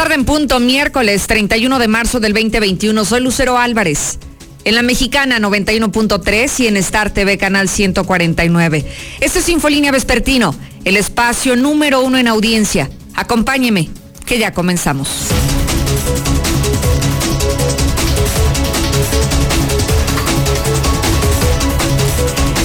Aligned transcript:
tarde 0.00 0.14
en 0.14 0.24
punto, 0.24 0.60
miércoles 0.60 1.26
31 1.26 1.78
de 1.78 1.86
marzo 1.86 2.20
del 2.20 2.32
2021. 2.32 3.04
Soy 3.04 3.20
Lucero 3.20 3.58
Álvarez. 3.58 4.18
En 4.64 4.74
la 4.74 4.80
mexicana 4.80 5.38
91.3 5.38 6.60
y 6.60 6.68
en 6.68 6.78
Star 6.78 7.10
TV 7.10 7.36
canal 7.36 7.68
149. 7.68 8.86
Esto 9.20 9.40
es 9.40 9.48
Infolínea 9.50 9.92
Vespertino, 9.92 10.54
el 10.86 10.96
espacio 10.96 11.54
número 11.54 12.00
uno 12.00 12.16
en 12.16 12.28
audiencia. 12.28 12.88
Acompáñeme, 13.14 13.90
que 14.24 14.38
ya 14.38 14.54
comenzamos. 14.54 15.26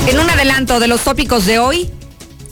En 0.08 0.18
un 0.18 0.30
adelanto 0.30 0.80
de 0.80 0.88
los 0.88 1.02
tópicos 1.02 1.46
de 1.46 1.60
hoy, 1.60 1.90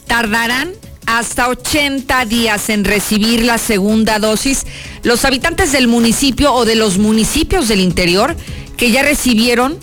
tardarán 0.07 0.73
hasta 1.05 1.49
80 1.49 2.25
días 2.25 2.69
en 2.69 2.83
recibir 2.83 3.43
la 3.43 3.57
segunda 3.57 4.19
dosis 4.19 4.65
los 5.03 5.25
habitantes 5.25 5.71
del 5.71 5.87
municipio 5.87 6.53
o 6.53 6.65
de 6.65 6.75
los 6.75 6.97
municipios 6.97 7.67
del 7.67 7.81
interior 7.81 8.35
que 8.77 8.91
ya 8.91 9.03
recibieron 9.03 9.77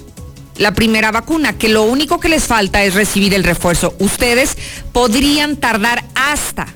la 0.56 0.75
primera 0.75 1.11
vacuna, 1.11 1.56
que 1.56 1.70
lo 1.70 1.84
único 1.84 2.20
que 2.20 2.28
les 2.28 2.45
falta 2.45 2.84
es 2.84 2.95
recibir 2.95 3.33
el 3.33 3.45
refuerzo. 3.45 3.95
Ustedes 3.98 4.56
podrían 4.92 5.56
tardar 5.56 6.05
hasta, 6.14 6.66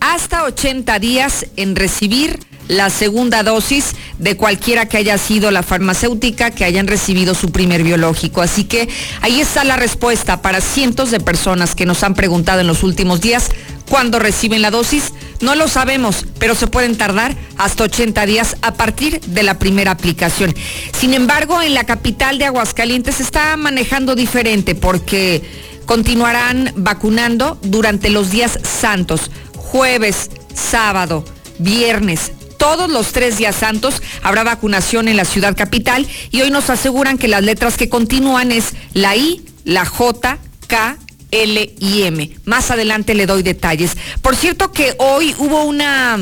hasta 0.00 0.44
80 0.44 0.98
días 0.98 1.46
en 1.56 1.76
recibir 1.76 2.38
la 2.68 2.90
segunda 2.90 3.42
dosis 3.42 3.94
de 4.18 4.36
cualquiera 4.36 4.86
que 4.86 4.98
haya 4.98 5.18
sido 5.18 5.50
la 5.50 5.62
farmacéutica 5.62 6.50
que 6.50 6.64
hayan 6.64 6.86
recibido 6.86 7.34
su 7.34 7.50
primer 7.50 7.82
biológico. 7.82 8.42
Así 8.42 8.64
que 8.64 8.88
ahí 9.20 9.40
está 9.40 9.64
la 9.64 9.76
respuesta 9.76 10.42
para 10.42 10.60
cientos 10.60 11.10
de 11.10 11.20
personas 11.20 11.74
que 11.74 11.86
nos 11.86 12.02
han 12.02 12.14
preguntado 12.14 12.60
en 12.60 12.66
los 12.66 12.82
últimos 12.82 13.20
días 13.20 13.50
cuándo 13.88 14.18
reciben 14.18 14.62
la 14.62 14.70
dosis. 14.70 15.12
No 15.40 15.54
lo 15.54 15.68
sabemos, 15.68 16.26
pero 16.38 16.54
se 16.54 16.66
pueden 16.66 16.96
tardar 16.96 17.36
hasta 17.56 17.84
80 17.84 18.26
días 18.26 18.56
a 18.62 18.74
partir 18.74 19.20
de 19.20 19.42
la 19.42 19.58
primera 19.58 19.92
aplicación. 19.92 20.54
Sin 20.98 21.14
embargo, 21.14 21.62
en 21.62 21.74
la 21.74 21.84
capital 21.84 22.38
de 22.38 22.46
Aguascalientes 22.46 23.16
se 23.16 23.22
está 23.22 23.56
manejando 23.56 24.14
diferente 24.14 24.74
porque 24.74 25.42
continuarán 25.86 26.72
vacunando 26.76 27.58
durante 27.62 28.10
los 28.10 28.30
días 28.30 28.58
santos, 28.62 29.30
jueves, 29.56 30.30
sábado, 30.54 31.24
viernes, 31.58 32.32
todos 32.58 32.90
los 32.90 33.12
tres 33.12 33.38
días 33.38 33.54
santos 33.56 34.02
habrá 34.22 34.42
vacunación 34.42 35.08
en 35.08 35.16
la 35.16 35.24
ciudad 35.24 35.56
capital 35.56 36.06
y 36.30 36.42
hoy 36.42 36.50
nos 36.50 36.68
aseguran 36.68 37.16
que 37.16 37.28
las 37.28 37.42
letras 37.42 37.76
que 37.76 37.88
continúan 37.88 38.52
es 38.52 38.74
la 38.92 39.16
I, 39.16 39.42
la 39.64 39.86
J, 39.86 40.38
K, 40.66 40.98
L 41.30 41.74
y 41.78 42.02
M. 42.02 42.30
Más 42.44 42.70
adelante 42.70 43.14
le 43.14 43.26
doy 43.26 43.42
detalles. 43.42 43.96
Por 44.22 44.36
cierto 44.36 44.72
que 44.72 44.94
hoy 44.98 45.34
hubo 45.38 45.64
una 45.64 46.18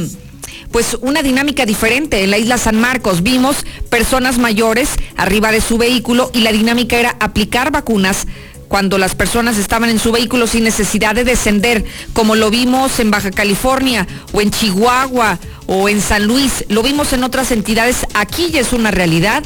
pues 0.73 0.99
una 1.01 1.23
dinámica 1.23 1.65
diferente 1.65 2.23
en 2.23 2.31
la 2.31 2.39
isla 2.39 2.59
San 2.59 2.79
Marcos. 2.79 3.23
Vimos 3.23 3.65
personas 3.89 4.39
mayores 4.39 4.91
arriba 5.17 5.51
de 5.53 5.61
su 5.61 5.79
vehículo 5.79 6.31
y 6.35 6.41
la 6.41 6.53
dinámica 6.53 6.99
era 6.99 7.17
aplicar 7.21 7.71
vacunas 7.71 8.27
cuando 8.69 8.99
las 8.99 9.15
personas 9.15 9.59
estaban 9.59 9.91
en 9.91 9.99
su 9.99 10.13
vehículo 10.13 10.47
sin 10.47 10.65
necesidad 10.65 11.15
de 11.15 11.25
descender, 11.25 11.85
como 12.13 12.35
lo 12.35 12.51
vimos 12.51 12.99
en 12.99 13.11
Baja 13.11 13.31
California 13.31 14.07
o 14.33 14.41
en 14.41 14.51
Chihuahua 14.51 15.39
o 15.67 15.89
en 15.89 16.01
San 16.01 16.27
Luis, 16.27 16.65
lo 16.69 16.83
vimos 16.83 17.13
en 17.13 17.25
otras 17.25 17.53
entidades, 17.53 18.07
aquí 18.15 18.51
ya 18.51 18.61
es 18.61 18.73
una 18.73 18.91
realidad 18.91 19.43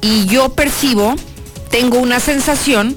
y 0.00 0.26
yo 0.26 0.50
percibo, 0.50 1.16
tengo 1.70 1.98
una 1.98 2.20
sensación 2.20 2.96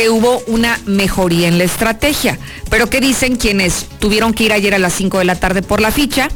que 0.00 0.08
hubo 0.08 0.42
una 0.46 0.80
mejoría 0.86 1.46
en 1.46 1.58
la 1.58 1.64
estrategia. 1.64 2.38
Pero 2.70 2.88
¿qué 2.88 3.02
dicen 3.02 3.36
quienes 3.36 3.84
tuvieron 3.98 4.32
que 4.32 4.44
ir 4.44 4.54
ayer 4.54 4.74
a 4.74 4.78
las 4.78 4.94
5 4.94 5.18
de 5.18 5.26
la 5.26 5.34
tarde 5.34 5.60
por 5.60 5.82
la 5.82 5.90
ficha? 5.90 6.28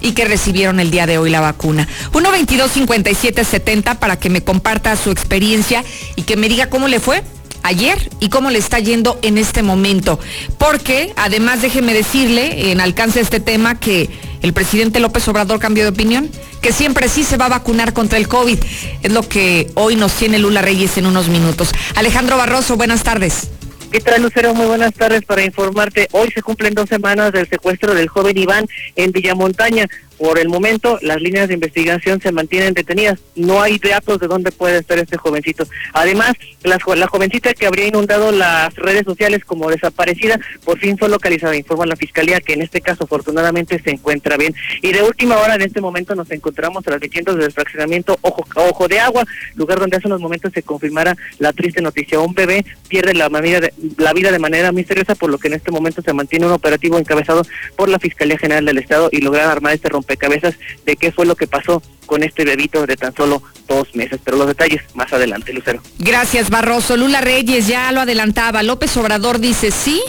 y 0.00 0.14
que 0.14 0.24
recibieron 0.24 0.80
el 0.80 0.90
día 0.90 1.06
de 1.06 1.18
hoy 1.18 1.30
la 1.30 1.40
vacuna. 1.40 1.86
1-22-57-70 2.12 4.00
para 4.00 4.18
que 4.18 4.30
me 4.30 4.42
comparta 4.42 4.96
su 4.96 5.12
experiencia 5.12 5.84
y 6.16 6.22
que 6.22 6.36
me 6.36 6.48
diga 6.48 6.68
cómo 6.68 6.88
le 6.88 6.98
fue 6.98 7.22
ayer 7.62 8.10
y 8.20 8.28
cómo 8.28 8.50
le 8.50 8.58
está 8.58 8.78
yendo 8.78 9.18
en 9.22 9.38
este 9.38 9.62
momento. 9.62 10.18
Porque 10.58 11.12
además 11.16 11.62
déjeme 11.62 11.94
decirle 11.94 12.70
en 12.70 12.80
alcance 12.80 13.18
de 13.18 13.24
este 13.24 13.40
tema 13.40 13.78
que 13.78 14.10
el 14.42 14.52
presidente 14.52 15.00
López 15.00 15.26
Obrador 15.28 15.60
cambió 15.60 15.84
de 15.84 15.90
opinión, 15.90 16.30
que 16.60 16.72
siempre 16.72 17.08
sí 17.08 17.24
se 17.24 17.36
va 17.36 17.46
a 17.46 17.50
vacunar 17.50 17.92
contra 17.92 18.18
el 18.18 18.28
COVID. 18.28 18.58
Es 19.02 19.12
lo 19.12 19.28
que 19.28 19.70
hoy 19.74 19.96
nos 19.96 20.12
tiene 20.14 20.38
Lula 20.38 20.62
Reyes 20.62 20.96
en 20.98 21.06
unos 21.06 21.28
minutos. 21.28 21.72
Alejandro 21.94 22.36
Barroso, 22.36 22.76
buenas 22.76 23.02
tardes. 23.02 23.48
¿Qué 23.92 24.00
tal, 24.00 24.22
Lucero? 24.22 24.54
Muy 24.54 24.64
buenas 24.64 24.94
tardes 24.94 25.22
para 25.26 25.44
informarte. 25.44 26.08
Hoy 26.12 26.30
se 26.30 26.40
cumplen 26.40 26.72
dos 26.72 26.88
semanas 26.88 27.30
del 27.30 27.46
secuestro 27.46 27.94
del 27.94 28.08
joven 28.08 28.38
Iván 28.38 28.66
en 28.96 29.12
Villamontaña. 29.12 29.86
Por 30.18 30.38
el 30.38 30.48
momento, 30.48 30.98
las 31.02 31.20
líneas 31.20 31.48
de 31.48 31.54
investigación 31.54 32.20
se 32.20 32.32
mantienen 32.32 32.74
detenidas. 32.74 33.18
No 33.34 33.60
hay 33.62 33.78
datos 33.78 34.18
de 34.20 34.28
dónde 34.28 34.52
puede 34.52 34.78
estar 34.78 34.98
este 34.98 35.16
jovencito. 35.16 35.66
Además, 35.92 36.34
la, 36.62 36.78
la 36.96 37.06
jovencita 37.06 37.54
que 37.54 37.66
habría 37.66 37.86
inundado 37.86 38.30
las 38.30 38.74
redes 38.76 39.04
sociales 39.04 39.44
como 39.44 39.70
desaparecida, 39.70 40.38
por 40.64 40.78
fin 40.78 40.96
fue 40.96 41.08
localizada. 41.08 41.56
Informa 41.56 41.86
la 41.86 41.96
fiscalía 41.96 42.40
que 42.40 42.52
en 42.52 42.62
este 42.62 42.80
caso, 42.80 43.04
afortunadamente, 43.04 43.80
se 43.82 43.90
encuentra 43.90 44.36
bien. 44.36 44.54
Y 44.80 44.92
de 44.92 45.02
última 45.02 45.38
hora, 45.38 45.54
en 45.54 45.62
este 45.62 45.80
momento, 45.80 46.14
nos 46.14 46.30
encontramos 46.30 46.84
transmitiendo 46.84 47.34
desde 47.34 47.46
el 47.46 47.52
fraccionamiento 47.52 48.18
Ojo, 48.22 48.44
Ojo 48.54 48.88
de 48.88 49.00
Agua, 49.00 49.24
lugar 49.54 49.78
donde 49.80 49.96
hace 49.96 50.06
unos 50.06 50.20
momentos 50.20 50.52
se 50.52 50.62
confirmara 50.62 51.16
la 51.38 51.52
triste 51.52 51.80
noticia. 51.80 52.20
Un 52.20 52.34
bebé 52.34 52.64
pierde 52.88 53.14
la, 53.14 53.28
vida 53.28 54.30
de 54.30 54.38
manera 54.38 54.72
misteriosa, 54.72 55.14
por 55.14 55.30
lo 55.30 55.38
que 55.38 55.48
en 55.48 55.54
este 55.54 55.70
momento 55.70 56.02
se 56.02 56.12
mantiene 56.12 56.46
un 56.46 56.52
operativo 56.52 56.98
encabezado 56.98 57.42
por 57.76 57.88
la 57.88 57.98
Fiscalía 57.98 58.38
General 58.38 58.64
del 58.64 58.78
Estado 58.78 59.08
y 59.10 59.20
lograr 59.20 59.48
armar 59.48 59.74
este 59.74 59.88
rompe 59.88 60.11
cabezas 60.16 60.54
de 60.84 60.96
qué 60.96 61.12
fue 61.12 61.26
lo 61.26 61.36
que 61.36 61.46
pasó 61.46 61.82
con 62.06 62.22
este 62.22 62.44
bebito 62.44 62.86
de 62.86 62.96
tan 62.96 63.14
solo 63.14 63.42
dos 63.68 63.94
meses. 63.94 64.20
Pero 64.24 64.36
los 64.36 64.46
detalles 64.46 64.82
más 64.94 65.12
adelante, 65.12 65.52
Lucero. 65.52 65.82
Gracias, 65.98 66.50
Barroso. 66.50 66.96
Lula 66.96 67.20
Reyes 67.20 67.66
ya 67.66 67.90
lo 67.92 68.00
adelantaba. 68.00 68.62
López 68.62 68.96
Obrador 68.96 69.38
dice 69.38 69.70
sí, 69.70 70.02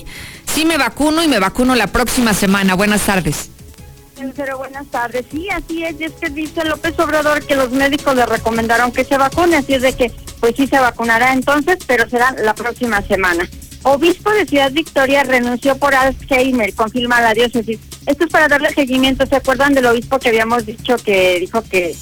sí 0.46 0.66
me 0.66 0.78
vacuno 0.78 1.24
y 1.24 1.28
me 1.28 1.40
vacuno 1.40 1.75
la 1.75 1.88
próxima 1.88 2.34
semana. 2.34 2.75
Buenas 2.75 3.06
tardes. 3.06 3.50
Lucero, 4.22 4.58
buenas 4.58 4.88
tardes. 4.88 5.25
Sí, 5.31 5.50
así 5.50 5.84
es. 5.84 6.00
Y 6.00 6.06
es 6.06 6.12
que 6.14 6.30
dice 6.30 6.64
López 6.66 6.97
Obrador 7.00 7.46
que 7.46 7.56
los 7.56 7.72
médicos 7.72 8.16
le 8.16 8.25
recomendaron 8.25 8.91
que 8.91 9.03
se 9.03 9.18
vacune, 9.18 9.58
así 9.58 9.74
es 9.74 9.81
de 9.81 9.94
que 9.94 10.12
pues 10.40 10.56
sí 10.56 10.68
se 10.68 10.80
vacunará 10.80 11.34
entonces, 11.34 11.80
pero 11.88 12.09
será 12.09 12.35
la 12.44 12.53
próxima 12.53 13.02
semana. 13.02 13.47
Obispo 13.84 14.30
de 14.31 14.46
Ciudad 14.46 14.72
Victoria 14.72 15.24
renunció 15.24 15.78
por 15.78 15.94
Alzheimer, 15.94 16.74
confirma 16.74 17.22
la 17.22 17.34
diócesis. 17.34 17.80
Esto 18.06 18.25
es 18.25 18.31
para 18.31 18.47
darle 18.47 18.74
seguimiento. 18.74 19.25
¿Se 19.25 19.36
acuerdan 19.36 19.74
del 19.74 19.86
obispo 19.86 20.19
que 20.19 20.30
habíamos 20.30 20.66
dicho 20.66 20.97
que 20.97 21.40
dijo 21.40 21.62
que 21.62 21.96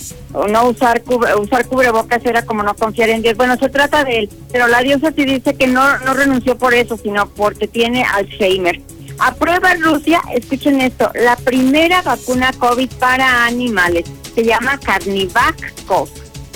no 0.49 0.69
usar 0.69 1.03
usar 1.39 1.65
cubrebocas 1.67 2.25
era 2.25 2.43
como 2.43 2.63
no 2.63 2.75
confiar 2.75 3.09
en 3.09 3.21
Dios? 3.21 3.37
Bueno, 3.37 3.57
se 3.57 3.69
trata 3.69 4.03
de 4.03 4.19
él, 4.19 4.29
pero 4.51 4.67
la 4.67 4.81
diócesis 4.81 5.25
dice 5.25 5.53
que 5.55 5.67
no, 5.67 5.99
no 5.99 6.13
renunció 6.13 6.57
por 6.57 6.73
eso, 6.73 6.97
sino 6.97 7.29
porque 7.29 7.67
tiene 7.67 8.03
Alzheimer. 8.03 8.81
Aprueba 9.19 9.75
Rusia, 9.75 10.21
escuchen 10.33 10.81
esto, 10.81 11.11
la 11.13 11.35
primera 11.35 12.01
vacuna 12.01 12.51
COVID 12.53 12.91
para 12.93 13.45
animales. 13.45 14.05
Se 14.33 14.43
llama 14.43 14.79
Carnivac. 14.79 15.73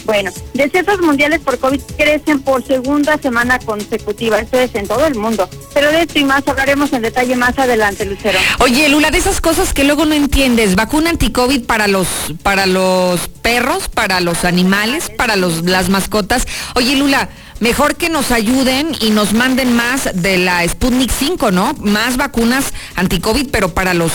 Bueno, 0.06 0.32
decesos 0.54 1.02
mundiales 1.02 1.40
por 1.40 1.58
COVID 1.58 1.82
crecen 1.98 2.42
por 2.42 2.66
segunda 2.66 3.18
semana 3.18 3.58
consecutiva. 3.60 4.40
Esto 4.40 4.60
es 4.60 4.76
en 4.76 4.88
todo 4.88 5.06
el 5.08 5.16
mundo. 5.16 5.50
Pero 5.74 5.92
de 5.92 6.04
esto 6.04 6.20
y 6.20 6.24
más 6.24 6.48
hablaremos 6.48 6.94
en 6.94 7.02
detalle 7.02 7.36
más 7.36 7.58
adelante, 7.58 8.06
Lucero. 8.06 8.38
Oye, 8.60 8.88
Lula, 8.90 9.10
de 9.10 9.18
esas 9.18 9.42
cosas 9.42 9.74
que 9.74 9.84
luego 9.84 10.06
no 10.06 10.14
entiendes, 10.14 10.76
vacuna 10.76 11.10
anti-COVID 11.10 11.66
para 11.66 11.88
los, 11.88 12.08
para 12.44 12.68
los 12.68 13.28
perros, 13.42 13.90
para 13.90 14.22
los 14.22 14.46
animales, 14.46 15.10
para 15.10 15.36
los, 15.36 15.66
las 15.66 15.90
mascotas. 15.90 16.46
Oye, 16.76 16.96
Lula, 16.96 17.30
mejor 17.60 17.96
que 17.96 18.10
nos 18.10 18.32
ayuden 18.32 18.96
y 19.00 19.10
nos 19.10 19.34
manden 19.34 19.74
más 19.76 20.10
de 20.14 20.38
la 20.38 20.68
Sputnik 20.68 21.12
5, 21.12 21.50
¿no? 21.50 21.74
Más 21.80 22.18
vacunas 22.18 22.74
anti-COVID, 22.96 23.50
pero 23.52 23.74
para 23.74 23.96
los, 23.96 24.12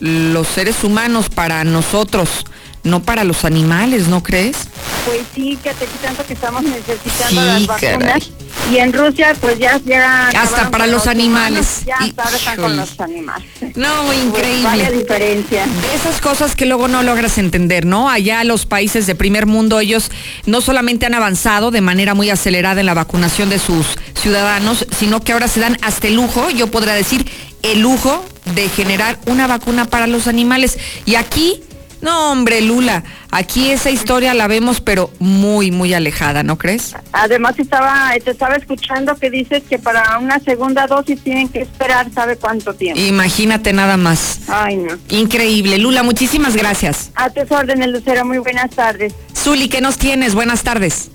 los 0.00 0.46
seres 0.48 0.84
humanos, 0.84 1.30
para 1.30 1.64
nosotros 1.64 2.44
no 2.82 3.02
para 3.02 3.24
los 3.24 3.44
animales, 3.44 4.08
¿no 4.08 4.22
crees? 4.22 4.56
Pues 5.04 5.22
sí, 5.34 5.58
que 5.62 5.74
te 5.74 5.86
tanto 6.02 6.24
que 6.24 6.32
estamos 6.34 6.62
necesitando 6.62 7.42
las 7.42 7.66
vacunas. 7.66 8.30
Y 8.72 8.78
en 8.78 8.92
Rusia, 8.92 9.34
pues 9.40 9.58
ya, 9.58 9.80
ya 9.84 10.28
hasta 10.28 10.70
para 10.70 10.86
los, 10.86 11.06
animales. 11.06 11.82
ya 11.86 11.96
están 12.06 12.56
con 12.56 12.76
los 12.76 12.98
animales. 13.00 13.48
No, 13.76 13.88
pues 14.06 14.18
increíble. 14.24 14.62
vaya 14.64 14.90
diferencia. 14.90 15.66
esas 15.94 16.20
cosas 16.20 16.54
que 16.54 16.66
luego 16.66 16.88
no 16.88 17.02
logras 17.02 17.38
entender, 17.38 17.84
¿no? 17.84 18.08
Allá 18.10 18.44
los 18.44 18.66
países 18.66 19.06
de 19.06 19.14
primer 19.14 19.46
mundo, 19.46 19.80
ellos 19.80 20.10
no 20.46 20.60
solamente 20.60 21.06
han 21.06 21.14
avanzado 21.14 21.70
de 21.70 21.80
manera 21.80 22.14
muy 22.14 22.30
acelerada 22.30 22.80
en 22.80 22.86
la 22.86 22.94
vacunación 22.94 23.50
de 23.50 23.58
sus 23.58 23.86
ciudadanos, 24.14 24.86
sino 24.96 25.20
que 25.20 25.32
ahora 25.32 25.48
se 25.48 25.60
dan 25.60 25.76
hasta 25.82 26.08
el 26.08 26.14
lujo, 26.14 26.50
yo 26.50 26.68
podría 26.68 26.94
decir, 26.94 27.26
el 27.62 27.80
lujo 27.80 28.24
de 28.54 28.68
generar 28.68 29.18
una 29.26 29.46
vacuna 29.46 29.84
para 29.86 30.06
los 30.06 30.26
animales. 30.26 30.78
Y 31.06 31.16
aquí 31.16 31.62
No, 32.00 32.32
hombre, 32.32 32.60
Lula, 32.62 33.04
aquí 33.30 33.70
esa 33.70 33.90
historia 33.90 34.32
la 34.34 34.46
vemos, 34.46 34.80
pero 34.80 35.10
muy, 35.18 35.70
muy 35.70 35.92
alejada, 35.92 36.42
¿no 36.42 36.56
crees? 36.56 36.94
Además, 37.12 37.58
estaba, 37.58 38.12
te 38.24 38.30
estaba 38.30 38.56
escuchando 38.56 39.16
que 39.16 39.30
dices 39.30 39.62
que 39.68 39.78
para 39.78 40.18
una 40.18 40.38
segunda 40.40 40.86
dosis 40.86 41.20
tienen 41.22 41.48
que 41.48 41.60
esperar, 41.60 42.10
¿sabe 42.12 42.36
cuánto 42.36 42.74
tiempo? 42.74 43.00
Imagínate 43.00 43.72
nada 43.72 43.96
más. 43.96 44.40
Ay, 44.48 44.76
no. 44.76 44.96
Increíble. 45.10 45.78
Lula, 45.78 46.02
muchísimas 46.02 46.56
gracias. 46.56 47.10
A 47.14 47.28
tus 47.30 47.50
órdenes, 47.50 47.88
Lucero, 47.88 48.24
muy 48.24 48.38
buenas 48.38 48.70
tardes. 48.70 49.12
Zuli, 49.36 49.68
¿qué 49.68 49.80
nos 49.80 49.98
tienes? 49.98 50.34
Buenas 50.34 50.62
tardes. 50.62 51.10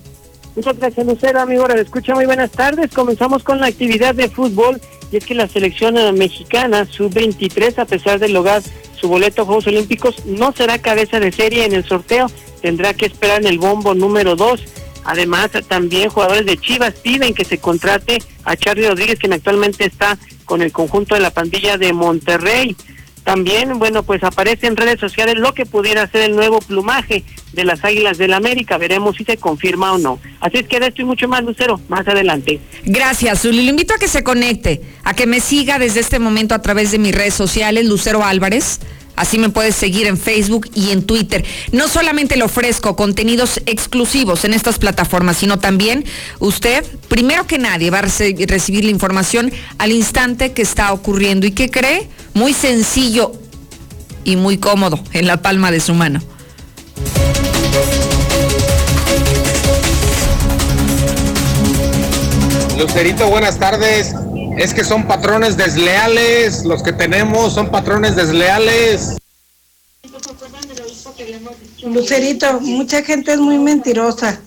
Muchas 0.56 0.78
gracias, 0.78 1.06
Lucero, 1.06 1.42
amigo. 1.42 1.68
Le 1.68 1.81
escucha 1.81 2.16
muy 2.16 2.25
buenas 2.25 2.52
tardes. 2.52 2.92
Comenzamos 2.94 3.44
con 3.44 3.60
la 3.60 3.68
actividad 3.68 4.16
de 4.16 4.30
fútbol 4.30 4.80
y 5.12 5.18
es 5.18 5.25
que 5.25 5.36
la 5.36 5.50
selección 5.50 5.98
eh, 5.98 6.13
mexicana, 6.13 6.86
sub-23, 6.86 7.78
a 7.80 7.86
pesar 7.86 8.19
de 8.19 8.30
lograr 8.30 8.62
su 8.96 9.10
boleto 9.10 9.42
a 9.42 9.46
Juegos 9.46 9.68
Olímpicos, 9.68 10.25
no 10.25 10.54
será 10.54 10.80
cabeza 10.80 11.19
de 11.19 11.34
serie 11.34 11.66
en 11.66 11.74
el 11.74 11.84
sorteo. 11.84 12.28
Tendrá 12.62 12.94
que 12.94 13.06
esperar 13.06 13.42
en 13.42 13.48
el 13.48 13.60
bombo 13.60 13.94
número 13.94 14.38
2. 14.38 14.63
Además, 15.04 15.52
también 15.68 16.10
jugadores 16.10 16.46
de 16.46 16.58
Chivas 16.58 16.94
piden 16.94 17.34
que 17.34 17.44
se 17.44 17.58
contrate 17.58 18.19
a 18.46 18.56
Charlie 18.56 18.88
Rodríguez, 18.88 19.19
quien 19.19 19.34
actualmente 19.34 19.86
está 19.86 20.18
con 20.46 20.62
el 20.62 20.72
conjunto 20.72 21.16
de 21.16 21.22
la 21.22 21.31
pandilla 21.31 21.78
de 21.78 21.92
Monterrey. 21.92 22.75
También, 23.25 23.80
bueno, 23.80 24.04
pues 24.04 24.24
aparece 24.24 24.68
en 24.68 24.77
redes 24.77 25.00
sociales 25.00 25.36
lo 25.36 25.56
que 25.56 25.66
pudiera 25.66 26.06
ser 26.06 26.22
el 26.22 26.36
nuevo 26.36 26.60
plumaje 26.60 27.24
de 27.54 27.66
las 27.66 27.83
Águilas 27.83 28.19
del 28.19 28.30
la 28.30 28.38
América. 28.38 28.77
Veremos 28.77 29.16
si 29.18 29.24
se 29.25 29.38
confirma 29.38 29.94
o 29.94 29.98
no. 29.98 30.19
Así 30.42 30.60
es 30.60 30.68
que 30.68 30.80
de 30.80 30.88
esto 30.88 31.01
y 31.01 31.06
mucho 31.06 31.27
más, 31.27 31.44
Lucero, 31.44 31.81
más 31.89 32.07
adelante. 32.07 32.60
Gracias, 32.83 33.42
Zuli. 33.42 33.63
Lo 33.63 33.72
invito 33.72 33.95
a 33.95 33.98
que 33.98 34.07
se 34.07 34.24
conecte, 34.24 34.81
a 35.04 35.16
que 35.16 35.25
me 35.25 35.39
siga 35.39 35.80
desde 35.80 36.01
este 36.01 36.19
momento 36.19 36.54
a 36.54 36.62
través 36.62 36.92
de 36.92 37.00
mis 37.00 37.16
redes 37.16 37.33
sociales, 37.33 37.88
Lucero 37.88 38.24
Álvarez. 38.24 38.80
Así 39.16 39.38
me 39.38 39.50
puedes 39.50 39.76
seguir 39.76 40.08
en 40.08 40.18
Facebook 40.18 40.70
y 40.74 40.92
en 40.92 41.04
Twitter. 41.04 41.46
No 41.72 41.88
solamente 41.88 42.36
le 42.36 42.44
ofrezco 42.44 42.96
contenidos 42.96 43.62
exclusivos 43.66 44.46
en 44.46 44.54
estas 44.54 44.78
plataformas, 44.78 45.38
sino 45.38 45.60
también 45.60 46.06
usted, 46.40 46.86
primero 47.08 47.48
que 47.48 47.58
nadie, 47.58 47.90
va 47.90 48.00
a 48.00 48.02
recibir 48.02 48.84
la 48.84 48.92
información 48.92 49.52
al 49.78 49.92
instante 49.92 50.54
que 50.54 50.62
está 50.62 50.94
ocurriendo. 50.94 51.48
¿Y 51.48 51.52
qué 51.52 51.70
cree? 51.70 52.08
Muy 52.34 52.54
sencillo 52.54 53.32
y 54.24 54.36
muy 54.36 54.58
cómodo 54.58 55.00
en 55.14 55.28
la 55.28 55.42
palma 55.42 55.72
de 55.72 55.80
su 55.80 55.94
mano. 55.94 56.22
Lucerito, 62.78 63.30
buenas 63.30 63.58
tardes. 63.58 64.14
Es 64.57 64.74
que 64.74 64.84
son 64.84 65.06
patrones 65.06 65.57
desleales, 65.57 66.63
los 66.66 66.81
que 66.81 66.94
tenemos 66.94 67.54
son 67.54 67.69
patrones 67.69 68.16
desleales. 68.16 69.18
Lucerito, 71.84 72.60
mucha 72.62 73.04
gente 73.04 73.34
es 73.34 73.38
muy 73.38 73.57
mentirosa. 73.57 74.40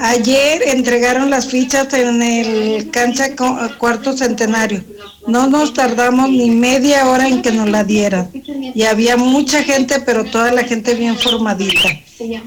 Ayer 0.00 0.62
entregaron 0.68 1.28
las 1.30 1.46
fichas 1.46 1.92
en 1.94 2.22
el 2.22 2.90
cancha 2.90 3.34
cuarto 3.78 4.16
centenario. 4.16 4.82
No 5.26 5.46
nos 5.48 5.74
tardamos 5.74 6.30
ni 6.30 6.50
media 6.50 7.08
hora 7.08 7.28
en 7.28 7.42
que 7.42 7.52
nos 7.52 7.68
la 7.68 7.84
dieran. 7.84 8.30
Y 8.32 8.82
había 8.84 9.16
mucha 9.16 9.62
gente, 9.62 10.00
pero 10.00 10.24
toda 10.24 10.50
la 10.52 10.64
gente 10.64 10.94
bien 10.94 11.16
formadita. 11.16 11.88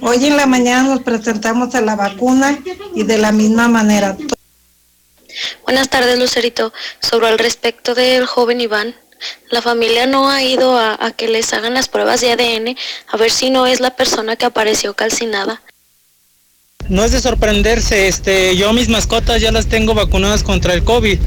Hoy 0.02 0.26
en 0.26 0.38
la 0.38 0.46
mañana 0.46 0.90
nos 0.90 1.04
presentamos 1.04 1.76
a 1.76 1.82
la 1.82 1.96
vacuna 1.96 2.60
y 2.96 3.04
de 3.04 3.18
la 3.18 3.32
misma 3.32 3.68
manera. 3.68 4.18
Buenas 5.64 5.90
tardes, 5.90 6.18
Lucerito. 6.18 6.74
Sobre 7.02 7.30
el 7.30 7.40
respecto 7.40 7.96
del 7.96 8.26
joven 8.26 8.62
Iván, 8.62 8.96
la 9.50 9.62
familia 9.62 10.06
no 10.06 10.30
ha 10.30 10.44
ido 10.44 10.78
a, 10.78 11.12
que 11.16 11.28
les 11.28 11.54
hagan 11.54 11.74
las 11.74 11.88
pruebas 11.88 12.22
de 12.22 12.32
ADN 12.32 12.76
a 13.08 13.18
ver 13.18 13.32
si 13.32 13.50
no 13.50 13.68
es 13.68 13.80
la 13.80 13.96
persona 13.96 14.36
que 14.36 14.46
apareció 14.46 14.94
calcinada. 14.94 15.62
No 16.90 17.04
es 17.04 17.12
de 17.12 17.20
sorprenderse, 17.20 18.08
este, 18.08 18.56
yo 18.56 18.72
mis 18.74 18.90
mascotas 18.90 19.42
ya 19.42 19.52
las 19.52 19.68
tengo 19.68 19.94
vacunadas 19.94 20.44
contra 20.44 20.74
el 20.74 20.84
COVID. 20.84 21.20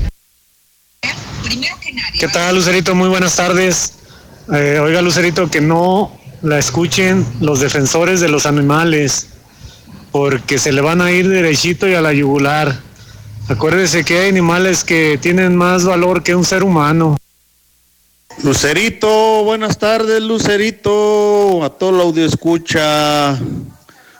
¿Qué 2.18 2.28
tal, 2.28 2.56
Lucerito? 2.56 2.94
Muy 2.94 3.08
buenas 3.08 3.36
tardes. 3.36 3.94
Eh, 4.52 4.78
oiga, 4.80 5.02
Lucerito, 5.02 5.50
que 5.50 5.60
no 5.60 6.16
la 6.42 6.58
escuchen 6.58 7.26
los 7.40 7.60
defensores 7.60 8.20
de 8.20 8.28
los 8.28 8.46
animales, 8.46 9.28
porque 10.12 10.58
se 10.58 10.72
le 10.72 10.80
van 10.80 11.00
a 11.00 11.10
ir 11.10 11.28
derechito 11.28 11.88
y 11.88 11.94
a 11.94 12.00
la 12.00 12.12
yugular. 12.12 12.87
Acuérdese 13.48 14.04
que 14.04 14.18
hay 14.18 14.28
animales 14.28 14.84
que 14.84 15.16
tienen 15.16 15.56
más 15.56 15.86
valor 15.86 16.22
que 16.22 16.34
un 16.34 16.44
ser 16.44 16.62
humano. 16.62 17.16
Lucerito, 18.42 19.42
buenas 19.42 19.78
tardes, 19.78 20.22
Lucerito, 20.22 21.64
a 21.64 21.70
todo 21.70 21.90
el 21.90 22.00
audio 22.02 22.26
escucha. 22.26 23.38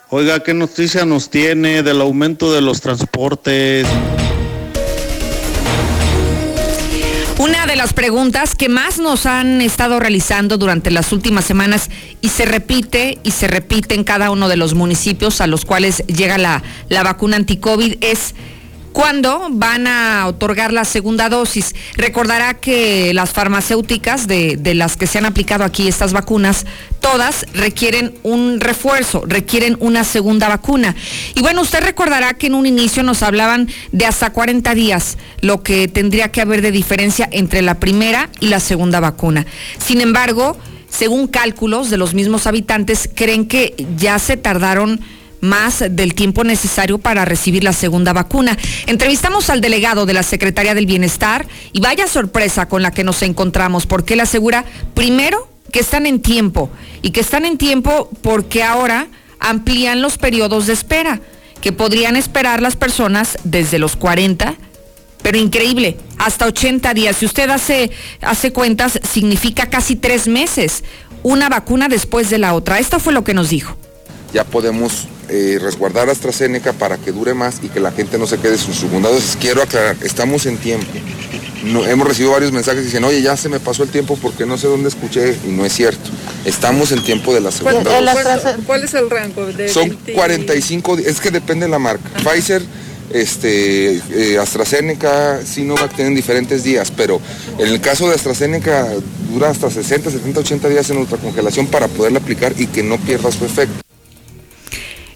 Oiga, 0.08 0.42
¿qué 0.42 0.54
noticia 0.54 1.04
nos 1.04 1.28
tiene 1.28 1.82
del 1.82 2.00
aumento 2.00 2.50
de 2.54 2.62
los 2.62 2.80
transportes? 2.80 3.86
Una 7.38 7.66
de 7.66 7.76
las 7.76 7.92
preguntas 7.92 8.54
que 8.54 8.70
más 8.70 8.98
nos 8.98 9.26
han 9.26 9.60
estado 9.60 10.00
realizando 10.00 10.56
durante 10.56 10.90
las 10.90 11.12
últimas 11.12 11.44
semanas 11.44 11.90
y 12.22 12.30
se 12.30 12.46
repite 12.46 13.18
y 13.22 13.32
se 13.32 13.46
repite 13.46 13.94
en 13.94 14.04
cada 14.04 14.30
uno 14.30 14.48
de 14.48 14.56
los 14.56 14.72
municipios 14.72 15.42
a 15.42 15.46
los 15.46 15.66
cuales 15.66 16.02
llega 16.06 16.38
la, 16.38 16.62
la 16.88 17.02
vacuna 17.02 17.36
anticovid 17.36 17.98
es 18.00 18.34
¿Cuándo 18.98 19.46
van 19.52 19.86
a 19.86 20.26
otorgar 20.26 20.72
la 20.72 20.84
segunda 20.84 21.28
dosis? 21.28 21.72
Recordará 21.94 22.54
que 22.54 23.14
las 23.14 23.30
farmacéuticas 23.30 24.26
de, 24.26 24.56
de, 24.56 24.74
las 24.74 24.96
que 24.96 25.06
se 25.06 25.18
han 25.18 25.24
aplicado 25.24 25.62
aquí 25.62 25.86
estas 25.86 26.12
vacunas, 26.12 26.66
todas 26.98 27.46
requieren 27.54 28.18
un 28.24 28.58
refuerzo, 28.58 29.22
requieren 29.24 29.76
una 29.78 30.02
segunda 30.02 30.48
vacuna. 30.48 30.96
Y 31.36 31.42
bueno, 31.42 31.62
usted 31.62 31.80
recordará 31.80 32.34
que 32.34 32.48
en 32.48 32.56
un 32.56 32.66
inicio 32.66 33.04
nos 33.04 33.22
hablaban 33.22 33.68
de 33.92 34.04
hasta 34.04 34.32
40 34.32 34.74
días 34.74 35.16
lo 35.42 35.62
que 35.62 35.86
tendría 35.86 36.32
que 36.32 36.40
haber 36.40 36.60
de 36.60 36.72
diferencia 36.72 37.28
entre 37.30 37.62
la 37.62 37.78
primera 37.78 38.30
y 38.40 38.48
la 38.48 38.58
segunda 38.58 38.98
vacuna. 38.98 39.46
Sin 39.78 40.00
embargo, 40.00 40.58
según 40.88 41.28
cálculos 41.28 41.90
de 41.90 41.98
los 41.98 42.14
mismos 42.14 42.48
habitantes, 42.48 43.08
creen 43.14 43.46
que 43.46 43.76
ya 43.96 44.18
se 44.18 44.36
tardaron 44.36 45.00
más 45.40 45.84
del 45.90 46.14
tiempo 46.14 46.44
necesario 46.44 46.98
para 46.98 47.24
recibir 47.24 47.64
la 47.64 47.72
segunda 47.72 48.12
vacuna. 48.12 48.56
Entrevistamos 48.86 49.50
al 49.50 49.60
delegado 49.60 50.06
de 50.06 50.14
la 50.14 50.22
Secretaría 50.22 50.74
del 50.74 50.86
Bienestar 50.86 51.46
y 51.72 51.80
vaya 51.80 52.06
sorpresa 52.06 52.68
con 52.68 52.82
la 52.82 52.90
que 52.90 53.04
nos 53.04 53.22
encontramos, 53.22 53.86
porque 53.86 54.14
él 54.14 54.20
asegura, 54.20 54.64
primero, 54.94 55.48
que 55.72 55.80
están 55.80 56.06
en 56.06 56.20
tiempo 56.20 56.70
y 57.02 57.10
que 57.10 57.20
están 57.20 57.44
en 57.44 57.58
tiempo 57.58 58.10
porque 58.22 58.62
ahora 58.62 59.08
amplían 59.38 60.02
los 60.02 60.18
periodos 60.18 60.66
de 60.66 60.72
espera, 60.72 61.20
que 61.60 61.72
podrían 61.72 62.16
esperar 62.16 62.62
las 62.62 62.76
personas 62.76 63.38
desde 63.44 63.78
los 63.78 63.96
40 63.96 64.56
pero 65.22 65.36
increíble, 65.36 65.98
hasta 66.18 66.46
80 66.46 66.94
días. 66.94 67.16
Si 67.16 67.26
usted 67.26 67.50
hace, 67.50 67.90
hace 68.22 68.52
cuentas, 68.52 69.00
significa 69.02 69.68
casi 69.68 69.96
tres 69.96 70.28
meses, 70.28 70.84
una 71.22 71.48
vacuna 71.48 71.88
después 71.88 72.30
de 72.30 72.38
la 72.38 72.54
otra. 72.54 72.78
Esto 72.78 73.00
fue 73.00 73.12
lo 73.12 73.24
que 73.24 73.34
nos 73.34 73.50
dijo. 73.50 73.76
Ya 74.32 74.44
podemos 74.44 75.08
eh, 75.28 75.58
resguardar 75.60 76.08
AstraZeneca 76.10 76.72
para 76.72 76.96
que 76.96 77.12
dure 77.12 77.34
más 77.34 77.60
y 77.62 77.68
que 77.68 77.80
la 77.80 77.92
gente 77.92 78.18
no 78.18 78.26
se 78.26 78.38
quede 78.38 78.58
sin 78.58 78.74
segunda 78.74 79.10
dosis. 79.10 79.36
Quiero 79.40 79.62
aclarar, 79.62 79.96
estamos 80.02 80.46
en 80.46 80.58
tiempo. 80.58 80.86
No, 81.64 81.84
hemos 81.84 82.06
recibido 82.06 82.32
varios 82.32 82.52
mensajes 82.52 82.80
que 82.80 82.86
dicen, 82.86 83.04
oye, 83.04 83.20
ya 83.20 83.36
se 83.36 83.48
me 83.48 83.58
pasó 83.58 83.82
el 83.82 83.88
tiempo 83.88 84.16
porque 84.20 84.46
no 84.46 84.56
sé 84.56 84.68
dónde 84.68 84.88
escuché 84.88 85.36
y 85.46 85.50
no 85.50 85.64
es 85.64 85.72
cierto. 85.72 86.10
Estamos 86.44 86.92
en 86.92 87.02
tiempo 87.02 87.34
de 87.34 87.40
la 87.40 87.50
segunda 87.50 87.82
dosis. 87.82 88.64
¿Cuál 88.64 88.84
es 88.84 88.94
el 88.94 89.10
rango? 89.10 89.46
De 89.46 89.68
Son 89.68 89.88
45 89.88 90.14
45, 90.14 90.98
es 90.98 91.20
que 91.20 91.30
depende 91.30 91.66
de 91.66 91.70
la 91.70 91.78
marca. 91.78 92.08
Pfizer 92.22 92.62
este, 93.12 94.00
eh, 94.12 94.38
AstraZeneca, 94.38 95.40
Sinovac 95.44 95.94
tienen 95.94 96.14
diferentes 96.14 96.62
días, 96.62 96.92
pero 96.94 97.20
en 97.58 97.68
el 97.68 97.80
caso 97.80 98.08
de 98.08 98.14
AstraZeneca 98.14 98.88
dura 99.30 99.50
hasta 99.50 99.70
60, 99.70 100.10
70, 100.10 100.40
80 100.40 100.68
días 100.68 100.90
en 100.90 100.98
ultracongelación 100.98 101.66
para 101.66 101.88
poderla 101.88 102.18
aplicar 102.18 102.54
y 102.56 102.66
que 102.66 102.82
no 102.82 102.98
pierda 102.98 103.32
su 103.32 103.44
efecto. 103.44 103.87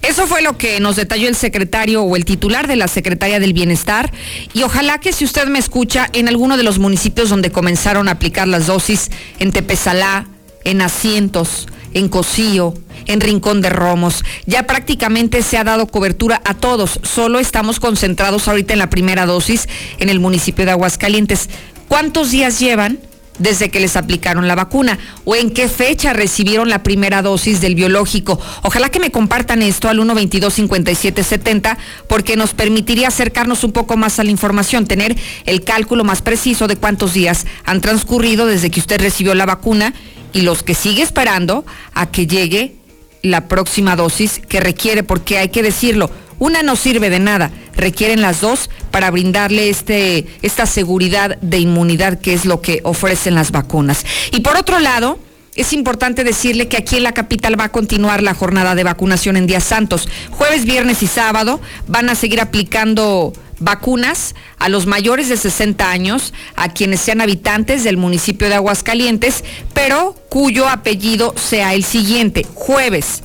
Eso 0.03 0.27
fue 0.27 0.43
lo 0.43 0.59
que 0.59 0.81
nos 0.81 0.97
detalló 0.97 1.29
el 1.29 1.37
secretario 1.37 2.03
o 2.03 2.17
el 2.17 2.25
titular 2.25 2.67
de 2.67 2.77
la 2.77 2.89
Secretaría 2.89 3.39
del 3.39 3.53
Bienestar. 3.53 4.13
Y 4.53 4.65
ojalá 4.65 4.99
que 4.99 5.13
si 5.13 5.25
usted 5.25 5.47
me 5.47 5.61
escucha 5.61 6.09
en 6.13 6.29
alguno 6.29 6.57
de 6.57 6.65
los 6.65 6.79
municipios 6.79 7.31
donde 7.31 7.53
comenzaron 7.53 8.09
a 8.09 8.13
aplicar 8.13 8.49
las 8.49 8.67
dosis, 8.67 9.11
en 9.39 9.53
Tepezalá, 9.53 10.27
en 10.65 10.83
Asientos, 10.83 11.69
en 11.95 12.09
Cocío, 12.09 12.75
en 13.07 13.21
Rincón 13.21 13.61
de 13.61 13.71
Romos, 13.71 14.25
ya 14.45 14.67
prácticamente 14.67 15.43
se 15.43 15.57
ha 15.57 15.65
dado 15.65 15.87
cobertura 15.87 16.43
a 16.45 16.55
todos. 16.55 16.99
Solo 17.03 17.39
estamos 17.39 17.79
concentrados 17.79 18.49
ahorita 18.49 18.73
en 18.73 18.81
la 18.81 18.91
primera 18.91 19.25
dosis 19.25 19.69
en 19.99 20.09
el 20.09 20.19
municipio 20.19 20.65
de 20.65 20.73
Aguascalientes. 20.73 21.49
¿Cuántos 21.89 22.31
días 22.33 22.59
llevan? 22.59 22.99
Desde 23.43 23.71
que 23.71 23.81
les 23.81 23.97
aplicaron 23.97 24.47
la 24.47 24.55
vacuna 24.55 24.99
o 25.25 25.35
en 25.35 25.51
qué 25.51 25.69
fecha 25.69 26.13
recibieron 26.13 26.69
la 26.69 26.83
primera 26.83 27.23
dosis 27.23 27.61
del 27.61 27.75
biológico. 27.75 28.41
Ojalá 28.63 28.89
que 28.89 29.01
me 29.01 29.11
compartan 29.11 29.63
esto 29.63 29.89
al 29.89 29.99
122-5770 29.99 31.77
porque 32.09 32.37
nos 32.37 32.55
permitiría 32.55 33.09
acercarnos 33.09 33.65
un 33.65 33.73
poco 33.73 33.97
más 33.97 34.19
a 34.19 34.25
la 34.25 34.31
información, 34.31 34.87
tener 34.87 35.17
el 35.45 35.65
cálculo 35.65 36.05
más 36.05 36.23
preciso 36.23 36.69
de 36.69 36.77
cuántos 36.77 37.15
días 37.15 37.47
han 37.65 37.81
transcurrido 37.81 38.47
desde 38.47 38.71
que 38.71 38.81
usted 38.81 39.01
recibió 39.01 39.35
la 39.35 39.47
vacuna 39.47 39.93
y 40.33 40.43
los 40.43 40.63
que 40.63 40.75
sigue 40.75 41.03
esperando 41.03 41.67
a 41.95 42.11
que 42.11 42.27
llegue 42.27 42.77
la 43.23 43.49
próxima 43.49 43.97
dosis 43.97 44.41
que 44.49 44.61
requiere, 44.61 45.03
porque 45.03 45.39
hay 45.39 45.49
que 45.49 45.63
decirlo, 45.63 46.11
una 46.43 46.65
no 46.65 46.75
sirve 46.75 47.09
de 47.09 47.21
nada, 47.21 47.53
requieren 47.77 48.21
las 48.21 48.41
dos 48.41 48.69
para 48.91 49.13
brindarle 49.13 49.69
este, 49.69 50.27
esta 50.43 50.67
seguridad 50.67 51.39
de 51.41 51.61
inmunidad 51.61 52.21
que 52.21 52.35
es 52.35 52.47
lo 52.47 52.61
que 52.61 52.81
ofrecen 52.83 53.37
las 53.37 53.53
vacunas. 53.53 54.05
Y 54.33 54.41
por 54.41 54.57
otro 54.57 54.81
lado, 54.81 55.21
es 55.55 55.73
importante 55.73 56.25
decirle 56.25 56.67
que 56.67 56.79
aquí 56.79 56.97
en 56.97 57.05
la 57.05 57.15
capital 57.15 57.61
va 57.61 57.67
a 57.67 57.69
continuar 57.69 58.25
la 58.25 58.35
jornada 58.35 58.75
de 58.75 58.83
vacunación 58.83 59.37
en 59.37 59.47
días 59.47 59.63
santos. 59.63 60.09
Jueves, 60.33 60.65
viernes 60.65 61.05
y 61.05 61.07
sábado 61.07 61.61
van 61.87 62.11
a 62.11 62.17
seguir 62.17 62.41
aplicando 62.41 63.33
vacunas 63.61 64.35
a 64.59 64.69
los 64.69 64.87
mayores 64.87 65.29
de 65.29 65.37
60 65.37 65.93
años, 65.93 66.35
a 66.57 66.71
quienes 66.71 67.03
sean 67.03 67.21
habitantes 67.21 67.85
del 67.85 67.99
municipio 67.99 68.49
de 68.49 68.57
Aguascalientes, 68.57 69.45
pero 69.75 70.17
cuyo 70.29 70.69
apellido 70.69 71.35
sea 71.37 71.73
el 71.75 71.85
siguiente, 71.85 72.45
jueves, 72.53 73.23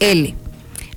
IJKL 0.00 0.48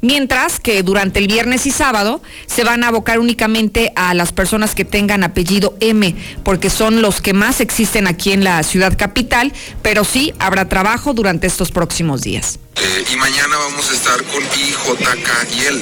mientras 0.02 0.60
que 0.60 0.84
durante 0.84 1.20
el 1.20 1.28
viernes 1.28 1.66
y 1.66 1.72
sábado 1.72 2.22
se 2.48 2.64
van 2.64 2.84
a 2.84 2.90
abocar 2.90 3.20
únicamente 3.20 3.94
a 3.96 4.14
las 4.14 4.32
personas 4.32 4.76
que 4.76 4.86
tengan 4.86 5.24
apellido 5.24 5.76
M, 5.80 6.16
porque 6.44 6.70
son 6.70 7.02
los 7.02 7.22
que 7.22 7.34
más 7.34 7.62
existen 7.62 8.08
aquí 8.08 8.32
en 8.32 8.44
la 8.44 8.62
ciudad 8.64 8.98
capital, 8.98 9.54
pero 9.82 10.04
sí 10.04 10.34
habrá 10.40 10.68
trabajo 10.68 11.14
durante 11.14 11.48
estos 11.48 11.72
próximos 11.72 12.22
días. 12.22 12.60
Eh, 12.76 13.04
y 13.12 13.16
mañana 13.18 13.58
vamos 13.58 13.90
a 13.90 13.94
estar 13.94 14.24
con 14.24 14.44
I, 14.44 14.72
J, 14.72 15.04
K 15.04 15.48
y 15.56 15.66
L. 15.66 15.82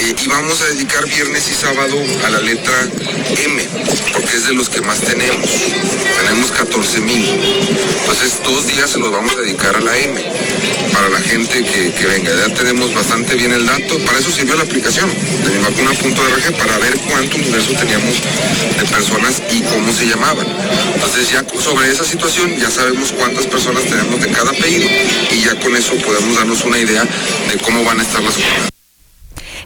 Eh, 0.00 0.14
y 0.22 0.28
vamos 0.28 0.60
a 0.62 0.66
dedicar 0.66 1.06
viernes 1.06 1.50
y 1.50 1.54
sábado 1.54 1.96
a 2.24 2.30
la 2.30 2.40
letra 2.40 2.72
M, 3.36 3.68
porque 4.12 4.36
es 4.36 4.46
de 4.46 4.54
los 4.54 4.68
que 4.68 4.80
más 4.80 5.00
tenemos. 5.00 5.50
Tenemos 6.20 6.50
14 6.52 7.00
mil. 7.00 7.26
Entonces, 8.00 8.40
dos 8.44 8.66
días 8.66 8.90
se 8.90 8.98
los 8.98 9.10
vamos 9.10 9.32
a 9.34 9.40
dedicar 9.40 9.76
a 9.76 9.80
la 9.80 9.96
M, 9.96 10.24
para 10.92 11.08
la 11.08 11.20
gente 11.20 11.64
que, 11.64 11.92
que 11.92 12.06
venga. 12.06 12.30
Ya 12.34 12.54
tenemos 12.54 12.94
bastante 12.94 13.34
bien 13.34 13.52
el 13.52 13.66
dato. 13.66 13.98
Para 14.06 14.18
eso 14.18 14.30
sirvió 14.30 14.56
la 14.56 14.62
aplicación 14.62 15.10
de 15.10 15.50
mi 15.50 15.58
vacuna.org, 15.58 16.56
para 16.58 16.78
ver 16.78 16.98
cuánto 17.10 17.36
universo 17.36 17.72
teníamos 17.72 18.22
de 18.78 18.84
personas 18.86 19.42
y 19.50 19.62
cómo 19.62 19.92
se 19.92 20.06
llamaban. 20.06 20.46
Entonces, 20.94 21.30
ya 21.30 21.44
sobre 21.60 21.90
esa 21.90 22.04
situación 22.04 22.56
ya 22.56 22.70
sabemos 22.70 23.12
cuántas 23.12 23.46
personas 23.46 23.84
tenemos 23.84 24.20
de 24.20 24.30
cada 24.30 24.50
apellido 24.50 24.88
y 25.32 25.44
ya 25.44 25.58
con 25.60 25.76
eso 25.76 25.87
podemos 25.96 26.36
darnos 26.36 26.64
una 26.64 26.78
idea 26.78 27.02
de 27.02 27.58
cómo 27.58 27.84
van 27.84 28.00
a 28.00 28.02
estar 28.02 28.22
las 28.22 28.34
cosas. 28.34 28.70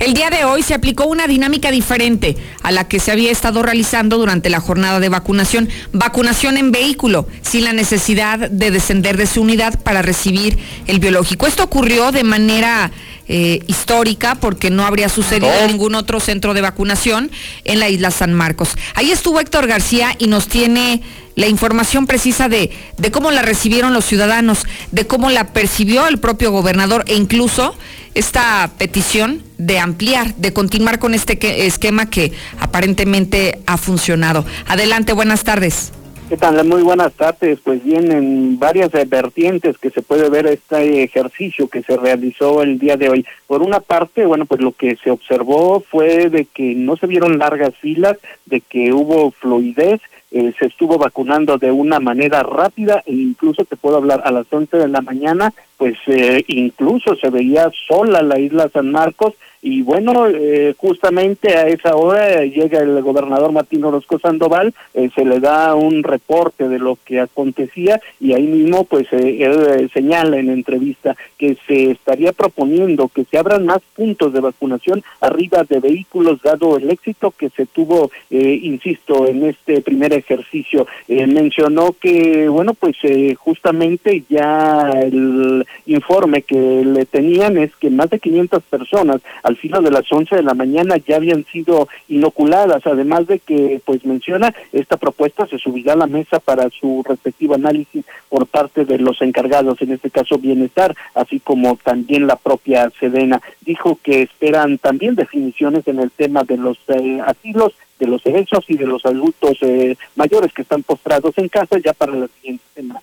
El 0.03 0.15
día 0.15 0.31
de 0.31 0.45
hoy 0.45 0.65
se 0.65 0.75
aplicó 0.75 1.05
una 1.05 1.29
dinámica 1.29 1.71
diferente 1.71 2.37
a 2.65 2.73
la 2.73 2.89
que 2.89 2.99
se 2.99 3.13
había 3.13 3.31
estado 3.31 3.63
realizando 3.63 4.19
durante 4.19 4.51
la 4.51 4.59
jornada 4.59 4.99
de 4.99 5.09
vacunación. 5.09 5.69
Vacunación 5.93 6.57
en 6.57 6.73
vehículo, 6.73 7.29
sin 7.43 7.63
la 7.63 7.73
necesidad 7.73 8.51
de 8.51 8.71
descender 8.73 9.17
de 9.17 9.27
su 9.27 9.43
unidad 9.43 9.81
para 9.81 10.03
recibir 10.03 10.59
el 10.89 10.99
biológico. 10.99 11.47
Esto 11.47 11.63
ocurrió 11.63 12.11
de 12.11 12.25
manera 12.25 12.91
eh, 13.29 13.61
histórica 13.69 14.35
porque 14.35 14.71
no 14.71 14.85
habría 14.85 15.09
sucedido 15.09 15.53
en 15.61 15.69
ningún 15.69 15.95
otro 15.95 16.19
centro 16.19 16.53
de 16.53 16.63
vacunación 16.63 17.31
en 17.63 17.79
la 17.79 17.89
isla 17.89 18.11
San 18.11 18.35
Marcos. 18.35 18.71
Ahí 18.95 19.13
estuvo 19.13 19.39
Héctor 19.39 19.69
García 19.69 20.17
y 20.19 20.27
nos 20.27 20.49
tiene 20.49 21.01
la 21.35 21.47
información 21.49 22.07
precisa 22.07 22.49
de, 22.49 22.71
de 22.99 23.11
cómo 23.11 23.31
la 23.31 23.43
recibieron 23.43 23.95
los 23.95 24.05
ciudadanos, 24.05 24.67
de 24.91 25.07
cómo 25.07 25.31
la 25.31 25.49
percibió 25.49 26.07
el 26.07 26.19
propio 26.19 26.51
gobernador 26.53 27.05
e 27.07 27.15
incluso 27.15 27.75
esta 28.15 28.71
petición 28.77 29.43
de 29.57 29.79
ampliar, 29.79 30.35
de 30.35 30.53
continuar 30.53 30.99
con 30.99 31.15
este 31.15 31.39
que- 31.39 31.67
esquema 31.67 32.11
que 32.11 32.33
aparentemente 32.61 33.61
ha 33.67 33.77
funcionado. 33.79 34.45
Adelante, 34.67 35.13
buenas 35.13 35.45
tardes. 35.45 35.93
¿Qué 36.29 36.37
tal? 36.39 36.65
Muy 36.67 36.83
buenas 36.83 37.13
tardes. 37.13 37.59
Pues 37.63 37.85
bien, 37.85 38.11
en 38.11 38.59
varias 38.59 38.95
eh, 38.95 39.05
vertientes 39.07 39.77
que 39.77 39.91
se 39.91 40.01
puede 40.01 40.31
ver 40.31 40.47
este 40.47 41.03
ejercicio 41.03 41.69
que 41.69 41.83
se 41.83 41.97
realizó 41.97 42.63
el 42.63 42.79
día 42.79 42.97
de 42.97 43.11
hoy. 43.11 43.27
Por 43.47 43.61
una 43.61 43.81
parte, 43.81 44.25
bueno, 44.25 44.47
pues 44.47 44.63
lo 44.63 44.73
que 44.73 44.97
se 45.05 45.11
observó 45.11 45.85
fue 45.91 46.31
de 46.31 46.47
que 46.47 46.75
no 46.75 46.97
se 46.97 47.07
vieron 47.07 47.39
largas 47.39 47.75
filas, 47.81 48.17
de 48.47 48.63
que 48.63 48.95
hubo 48.95 49.31
fluidez, 49.33 50.01
eh, 50.33 50.55
se 50.59 50.67
estuvo 50.67 50.97
vacunando 50.97 51.59
de 51.59 51.71
una 51.71 52.01
manera 52.01 52.43
rápida 52.43 53.03
e 53.07 53.13
incluso 53.13 53.65
te 53.65 53.77
puedo 53.77 53.97
hablar 53.97 54.23
a 54.25 54.31
las 54.31 54.47
11 54.51 54.79
de 54.79 54.89
la 54.89 55.03
mañana, 55.03 55.53
pues 55.77 55.95
eh, 56.07 56.43
incluso 56.49 57.15
se 57.17 57.29
veía 57.29 57.71
sola 57.87 58.23
la 58.23 58.39
isla 58.39 58.71
San 58.73 58.91
Marcos 58.91 59.35
y 59.63 59.83
bueno, 59.83 60.27
eh, 60.27 60.75
justamente 60.77 61.57
a 61.57 61.69
esa 61.69 61.95
hora 61.95 62.45
llega 62.45 62.81
el 62.81 63.01
gobernador 63.01 63.53
Martín 63.53 63.85
Orozco 63.85 64.19
Sandoval, 64.19 64.75
eh, 64.93 65.09
se 65.15 65.25
le 65.25 65.39
da 65.39 65.77
un 65.77 66.03
reporte 66.03 66.69
de 66.69 66.81
lo 66.81 66.99
que 67.05 67.21
acontecía 67.21 68.01
y 68.19 68.33
ahí 68.33 68.43
mismo 68.43 68.83
pues 68.83 69.07
eh, 69.13 69.39
eh, 69.41 69.89
señala 69.95 70.39
en 70.39 70.51
entrevista 70.51 71.17
que 71.39 71.57
se 71.69 71.93
estaría 71.93 72.33
proponiendo 72.33 73.07
que 73.07 73.25
se 73.25 73.39
abran 73.39 73.65
más 73.65 73.79
puntos 73.95 74.33
de 74.33 74.41
vacunación 74.41 75.05
arriba 75.21 75.63
de 75.63 75.79
vehículos 75.79 76.43
dado 76.43 76.77
el 76.77 76.91
éxito 76.91 77.31
que 77.31 77.51
se 77.51 77.67
tuvo, 77.67 78.11
insisto, 78.31 79.27
en 79.27 79.45
este 79.45 79.81
primer 79.81 80.13
ejercicio. 80.13 80.87
Mencionó 81.09 81.95
que, 82.01 82.49
bueno, 82.49 82.75
pues 82.75 82.97
justamente 83.39 84.25
ya 84.29 84.91
el 85.03 85.65
informe 85.87 86.43
que 86.43 86.85
le 86.85 87.07
tenían 87.07 87.57
es 87.57 87.75
que 87.77 87.91
más 87.91 88.11
de 88.11 88.19
500 88.19 88.63
personas 88.65 89.21
filo 89.57 89.81
de 89.81 89.91
las 89.91 90.11
11 90.11 90.37
de 90.37 90.43
la 90.43 90.55
mañana 90.55 90.97
ya 90.97 91.17
habían 91.17 91.45
sido 91.47 91.89
inoculadas, 92.09 92.87
además 92.87 93.27
de 93.27 93.39
que, 93.39 93.81
pues 93.85 94.05
menciona, 94.05 94.55
esta 94.73 94.97
propuesta 94.97 95.47
se 95.47 95.59
subirá 95.59 95.95
a 95.95 95.97
la 95.97 96.07
mesa 96.07 96.41
para 96.41 96.69
su 96.71 97.05
respectivo 97.07 97.55
análisis 97.55 98.05
por 98.29 98.47
parte 98.47 98.85
de 98.85 98.99
los 98.99 99.21
encargados, 99.23 99.81
en 99.83 99.93
este 99.93 100.11
caso 100.11 100.39
Bienestar, 100.39 100.95
así 101.15 101.41
como 101.41 101.77
también 101.77 102.27
la 102.27 102.37
propia 102.37 102.91
Sedena. 102.99 103.41
Dijo 103.61 103.99
que 104.03 104.23
esperan 104.23 104.79
también 104.79 105.15
definiciones 105.15 105.87
en 105.89 106.01
el 106.01 106.11
tema 106.11 106.45
de 106.45 106.57
los 106.57 106.79
eh, 106.89 107.21
asilos, 107.25 107.75
de 107.99 108.07
los 108.07 108.23
derechos 108.25 108.65
y 108.69 108.77
de 108.77 108.87
los 108.87 109.05
adultos 109.07 109.59
eh, 109.61 109.97
mayores 110.17 110.53
que 110.53 110.63
están 110.63 110.83
postrados 110.83 111.37
en 111.39 111.49
casa 111.49 111.79
ya 111.79 111.93
para 111.93 112.15
la 112.15 112.29
siguiente 112.29 112.65
semana. 112.75 113.01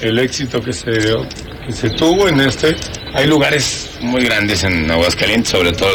El 0.00 0.18
éxito 0.18 0.60
que 0.60 0.72
se, 0.72 0.90
que 1.66 1.72
se 1.72 1.90
tuvo 1.90 2.28
en 2.28 2.40
este. 2.40 2.76
Hay 3.14 3.26
lugares 3.26 3.90
muy 4.00 4.24
grandes 4.24 4.64
en 4.64 4.90
Aguascalientes, 4.90 5.50
sobre 5.50 5.72
todo 5.72 5.94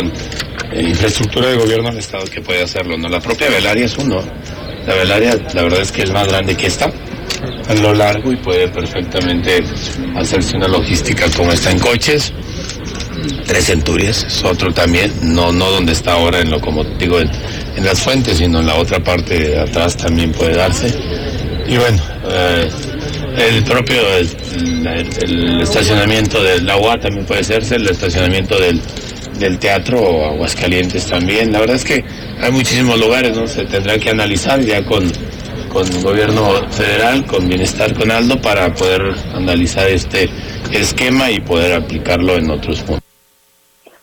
en 0.72 0.88
infraestructura 0.88 1.50
de 1.50 1.58
gobierno 1.58 1.90
del 1.90 2.00
Estado 2.00 2.26
que 2.26 2.42
puede 2.42 2.64
hacerlo. 2.64 2.98
¿no? 2.98 3.10
La 3.10 3.20
propia 3.20 3.50
Velaria 3.50 3.86
es 3.86 3.98
uno. 3.98 4.24
La 4.86 4.96
Velaria, 4.96 5.38
la 5.54 5.64
verdad 5.64 5.82
es 5.82 5.92
que 5.92 6.04
es 6.04 6.12
más 6.12 6.28
grande 6.28 6.56
que 6.56 6.68
esta, 6.68 6.92
a 7.68 7.74
lo 7.76 7.94
largo 7.94 8.32
y 8.32 8.38
puede 8.38 8.68
perfectamente 8.70 9.64
hacerse 10.16 10.58
una 10.58 10.68
logística 10.68 11.26
como 11.36 11.52
está 11.52 11.72
en 11.72 11.80
coches. 11.80 12.34
Tres 13.46 13.66
Centurias 13.66 14.24
es 14.24 14.44
otro 14.44 14.74
también, 14.74 15.12
no, 15.22 15.52
no 15.52 15.70
donde 15.72 15.92
está 15.92 16.14
ahora 16.14 16.40
en 16.40 16.50
lo 16.50 16.62
como 16.62 16.84
digo 16.84 17.20
en, 17.20 17.30
en 17.76 17.86
las 17.86 18.02
fuentes, 18.02 18.38
sino 18.38 18.62
en 18.62 18.68
la 18.68 18.76
otra 18.76 19.04
parte 19.04 19.38
de 19.38 19.60
atrás 19.60 19.98
también 19.98 20.32
puede 20.32 20.56
darse. 20.56 20.88
Y 21.70 21.78
bueno, 21.78 22.02
eh, 22.32 22.70
el 23.38 23.64
propio 23.64 24.02
el, 24.18 24.88
el- 24.88 25.24
el 25.24 25.62
estacionamiento 25.62 26.42
del 26.44 26.68
agua 26.70 27.00
también 27.00 27.26
puede 27.26 27.42
hacerse, 27.42 27.76
el 27.76 27.88
estacionamiento 27.88 28.60
del, 28.60 28.82
del 29.38 29.60
teatro 29.60 30.00
o 30.02 30.26
Aguascalientes 30.32 31.06
también. 31.06 31.52
La 31.52 31.60
verdad 31.60 31.76
es 31.76 31.86
que 31.86 32.04
hay 32.42 32.52
muchísimos 32.52 33.00
lugares, 33.00 33.36
¿no? 33.38 33.48
Se 33.48 33.66
tendrá 33.66 34.00
que 34.00 34.10
analizar 34.10 34.60
ya 34.62 34.84
con, 34.84 35.12
con 35.72 35.88
gobierno 36.02 36.54
federal, 36.72 37.26
con 37.28 37.48
bienestar, 37.48 37.94
con 37.94 38.10
Aldo, 38.10 38.42
para 38.42 38.74
poder 38.74 39.14
analizar 39.36 39.88
este 39.90 40.28
esquema 40.72 41.30
y 41.30 41.40
poder 41.40 41.74
aplicarlo 41.74 42.36
en 42.36 42.50
otros 42.50 42.80
puntos. 42.82 43.04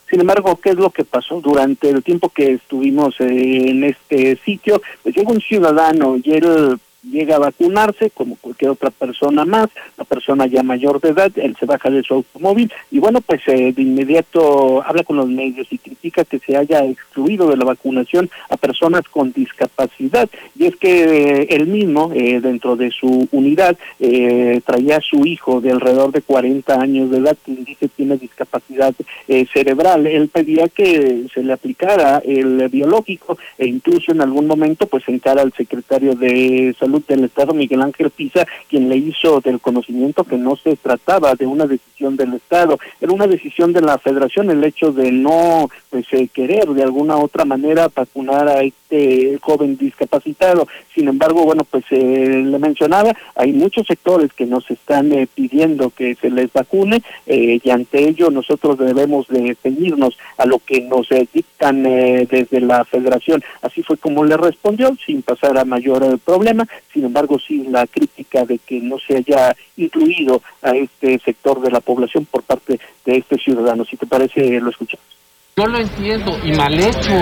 Sin 0.09 0.21
embargo, 0.21 0.57
¿qué 0.63 0.71
es 0.71 0.77
lo 0.77 0.91
que 0.91 1.03
pasó 1.05 1.41
durante 1.41 1.91
el 1.91 2.01
tiempo 2.05 2.29
que 2.29 2.53
estuvimos 2.53 3.17
eh, 3.19 3.25
en 3.71 3.83
este 3.83 4.39
sitio? 4.45 4.81
Pues 5.03 5.17
llega 5.17 5.33
un 5.33 5.41
ciudadano 5.41 6.17
y 6.23 6.31
él 6.33 6.79
llega 7.11 7.37
a 7.37 7.41
vacunarse 7.41 8.11
como 8.11 8.37
cualquier 8.37 8.71
otra 8.73 8.91
persona 8.91 9.45
más, 9.45 9.69
la 9.97 10.05
persona 10.05 10.47
ya 10.47 10.63
mayor 10.63 11.01
de 11.01 11.11
edad, 11.11 11.33
él 11.37 11.57
se 11.59 11.67
baja 11.67 11.91
de 11.91 12.03
su 12.03 12.15
automóvil 12.15 12.73
y 12.91 12.99
bueno, 12.99 13.21
pues 13.21 13.43
eh, 13.47 13.73
de 13.73 13.83
inmediato 13.83 14.83
habla 14.85 15.05
con 15.05 15.17
los 15.17 15.29
medios 15.29 15.67
y 15.71 15.79
critica 15.79 16.25
que 16.25 16.39
se 16.39 16.57
haya 16.57 16.85
excluido 16.85 17.49
de 17.49 17.57
la 17.57 17.65
vacunación 17.65 18.31
a 18.49 18.57
personas 18.57 19.03
con 19.11 19.33
discapacidad. 19.33 20.29
Y 20.59 20.67
es 20.67 20.77
que 20.77 21.05
eh, 21.05 21.47
él 21.51 21.67
mismo, 21.67 22.13
eh, 22.15 22.41
dentro 22.41 22.77
de 22.77 22.91
su 22.91 23.29
unidad, 23.33 23.77
eh, 24.01 24.61
traía 24.65 24.97
a 24.97 25.01
su 25.01 25.27
hijo 25.27 25.61
de 25.61 25.71
alrededor 25.71 26.13
de 26.13 26.23
40 26.23 26.81
años 26.81 27.11
de 27.11 27.19
edad, 27.19 27.37
que 27.45 27.53
dice 27.53 27.89
tiene 27.89 28.17
discapacidad 28.17 28.95
eh, 29.29 29.47
cerebral. 29.53 30.07
Él 30.07 30.29
pedía 30.29 30.69
que 30.69 31.27
se 31.33 31.43
le 31.43 31.53
aplicara 31.53 32.23
el 32.25 32.69
biológico 32.69 33.39
e 33.59 33.67
incluso 33.67 34.13
en 34.13 34.21
algún 34.21 34.47
momento 34.47 34.87
pues 34.87 35.09
encara 35.09 35.43
al 35.43 35.53
secretario 35.53 36.15
de 36.15 36.75
salud 36.79 36.96
Del 37.07 37.25
Estado, 37.25 37.53
Miguel 37.53 37.83
Ángel 37.83 38.11
Pisa, 38.11 38.47
quien 38.69 38.88
le 38.88 38.97
hizo 38.97 39.41
del 39.41 39.61
conocimiento 39.61 40.25
que 40.25 40.37
no 40.37 40.57
se 40.57 40.76
trataba 40.76 41.35
de 41.35 41.47
una 41.47 41.67
decisión 41.67 42.17
del 42.17 42.35
Estado, 42.35 42.79
era 43.00 43.12
una 43.12 43.26
decisión 43.26 43.73
de 43.73 43.81
la 43.81 43.99
Federación 43.99 44.50
el 44.50 44.65
hecho 44.65 44.93
de 44.93 45.12
no 45.12 45.69
pues, 45.91 46.07
eh, 46.12 46.29
querer 46.29 46.67
de 46.69 46.83
alguna 46.83 47.17
otra 47.17 47.45
manera 47.45 47.88
vacunar 47.95 48.49
a 48.49 48.62
este 48.62 49.38
joven 49.41 49.76
discapacitado. 49.76 50.69
Sin 50.95 51.09
embargo, 51.09 51.45
bueno, 51.45 51.65
pues 51.65 51.85
eh, 51.91 52.43
le 52.45 52.59
mencionaba, 52.59 53.15
hay 53.35 53.53
muchos 53.53 53.87
sectores 53.87 54.33
que 54.33 54.47
nos 54.47 54.71
están 54.71 55.12
eh, 55.12 55.26
pidiendo 55.33 55.91
que 55.91 56.15
se 56.15 56.31
les 56.31 56.53
vacune 56.53 57.03
y 57.26 57.71
ante 57.71 58.09
ello 58.09 58.31
nosotros 58.31 58.79
debemos 58.79 59.26
de 59.29 59.57
ceñirnos 59.62 60.17
a 60.38 60.47
lo 60.47 60.59
que 60.59 60.81
nos 60.83 61.09
dictan 61.33 61.83
desde 61.83 62.61
la 62.61 62.85
Federación. 62.85 63.43
Así 63.62 63.83
fue 63.83 63.97
como 63.97 64.25
le 64.25 64.37
respondió, 64.37 64.97
sin 65.05 65.23
pasar 65.23 65.59
a 65.59 65.65
mayor 65.65 66.19
problema. 66.21 66.67
Sin 66.93 67.05
embargo, 67.05 67.38
sí 67.38 67.64
la 67.69 67.87
crítica 67.87 68.45
de 68.45 68.59
que 68.59 68.81
no 68.81 68.99
se 68.99 69.19
haya 69.19 69.55
incluido 69.76 70.43
a 70.62 70.71
este 70.71 71.19
sector 71.19 71.61
de 71.61 71.71
la 71.71 71.81
población 71.81 72.25
por 72.26 72.43
parte 72.43 72.81
de 73.05 73.16
este 73.16 73.37
ciudadano. 73.37 73.85
Si 73.85 73.97
te 73.97 74.07
parece, 74.07 74.61
lo 74.61 74.71
escuchamos. 74.71 75.16
Yo 75.59 75.66
lo 75.69 75.78
entiendo 75.78 76.38
y 76.45 76.52
mal 76.52 76.78
hecho, 76.78 77.12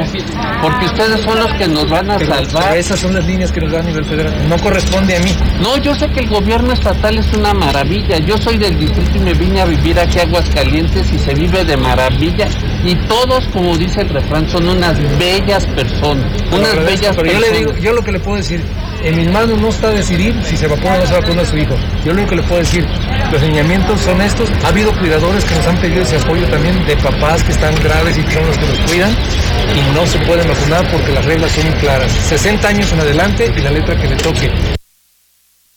porque 0.61 0.87
ustedes 0.87 1.21
son 1.21 1.39
los 1.39 1.53
que 1.53 1.69
nos 1.69 1.89
van 1.89 2.11
a 2.11 2.19
salvar. 2.19 2.77
esas 2.77 2.99
son 2.99 3.15
las 3.15 3.25
líneas 3.25 3.53
que 3.53 3.61
nos 3.61 3.71
dan 3.71 3.83
a 3.83 3.89
nivel 3.91 4.05
federal. 4.05 4.49
No 4.49 4.59
corresponde 4.59 5.15
a 5.15 5.21
mí. 5.21 5.31
No, 5.63 5.77
yo 5.77 5.95
sé 5.95 6.09
que 6.09 6.19
el 6.19 6.29
gobierno 6.29 6.73
estatal 6.73 7.17
es 7.17 7.33
una 7.33 7.55
maravilla. 7.55 8.19
Yo 8.19 8.37
soy 8.37 8.59
del 8.59 8.77
distrito 8.77 9.19
y 9.19 9.21
me 9.21 9.35
vine 9.35 9.61
a 9.61 9.67
vivir 9.67 9.97
aquí 10.01 10.19
a 10.19 10.23
Aguascalientes 10.23 11.13
y 11.13 11.19
se 11.21 11.33
vive 11.33 11.65
de 11.65 11.77
maravilla. 11.77 12.49
Y 12.85 12.97
todos, 13.07 13.47
como 13.53 13.77
dice 13.77 14.01
el 14.01 14.09
refrán, 14.09 14.49
son 14.49 14.69
unas 14.69 14.99
bellas 15.17 15.65
personas. 15.67 16.27
Unas 16.51 16.75
bellas 16.85 17.15
pero 17.15 17.31
Yo, 17.31 17.39
le 17.39 17.53
digo, 17.53 17.77
yo 17.77 17.93
lo 17.93 18.03
que 18.03 18.11
le 18.11 18.19
puedo 18.19 18.39
decir, 18.39 18.65
en 19.05 19.17
mis 19.17 19.31
manos 19.31 19.61
no 19.61 19.69
está 19.69 19.91
decidir 19.91 20.35
si 20.45 20.57
se 20.57 20.67
vacuna 20.67 20.95
o 20.95 20.99
no 21.01 21.07
se 21.07 21.13
vacuna 21.13 21.43
a 21.43 21.45
su 21.45 21.59
hijo. 21.59 21.75
Yo 22.05 22.13
lo 22.13 22.21
único 22.21 22.31
que 22.31 22.37
le 22.37 22.43
puedo 22.43 22.61
decir, 22.61 22.87
los 23.31 23.43
lineamientos 23.43 24.01
son 24.01 24.21
estos. 24.23 24.49
Ha 24.65 24.69
habido 24.69 24.99
cuidadores 24.99 25.45
que 25.45 25.55
nos 25.55 25.67
han 25.67 25.79
pedido 25.79 26.03
ese 26.03 26.17
apoyo 26.17 26.49
también 26.49 26.87
de 26.87 26.97
papás 26.97 27.45
que 27.45 27.53
están 27.53 27.75
graves 27.83 28.17
y 28.17 28.23
son 28.33 28.47
los 28.47 28.57
que 28.57 28.67
nos 28.67 28.79
cuidan 28.91 29.13
y 29.13 29.95
no 29.95 30.07
se 30.07 30.19
pueden 30.21 30.49
vacunar 30.49 30.91
porque 30.91 31.13
las 31.13 31.25
reglas 31.27 31.53
son 31.53 31.67
muy 31.67 31.75
claras. 31.81 32.11
60 32.13 32.67
años 32.67 32.93
en 32.93 33.01
adelante 33.01 33.53
y 33.55 33.61
la 33.61 33.71
letra 33.71 34.01
que 34.01 34.09
le 34.09 34.17
toque. 34.17 34.51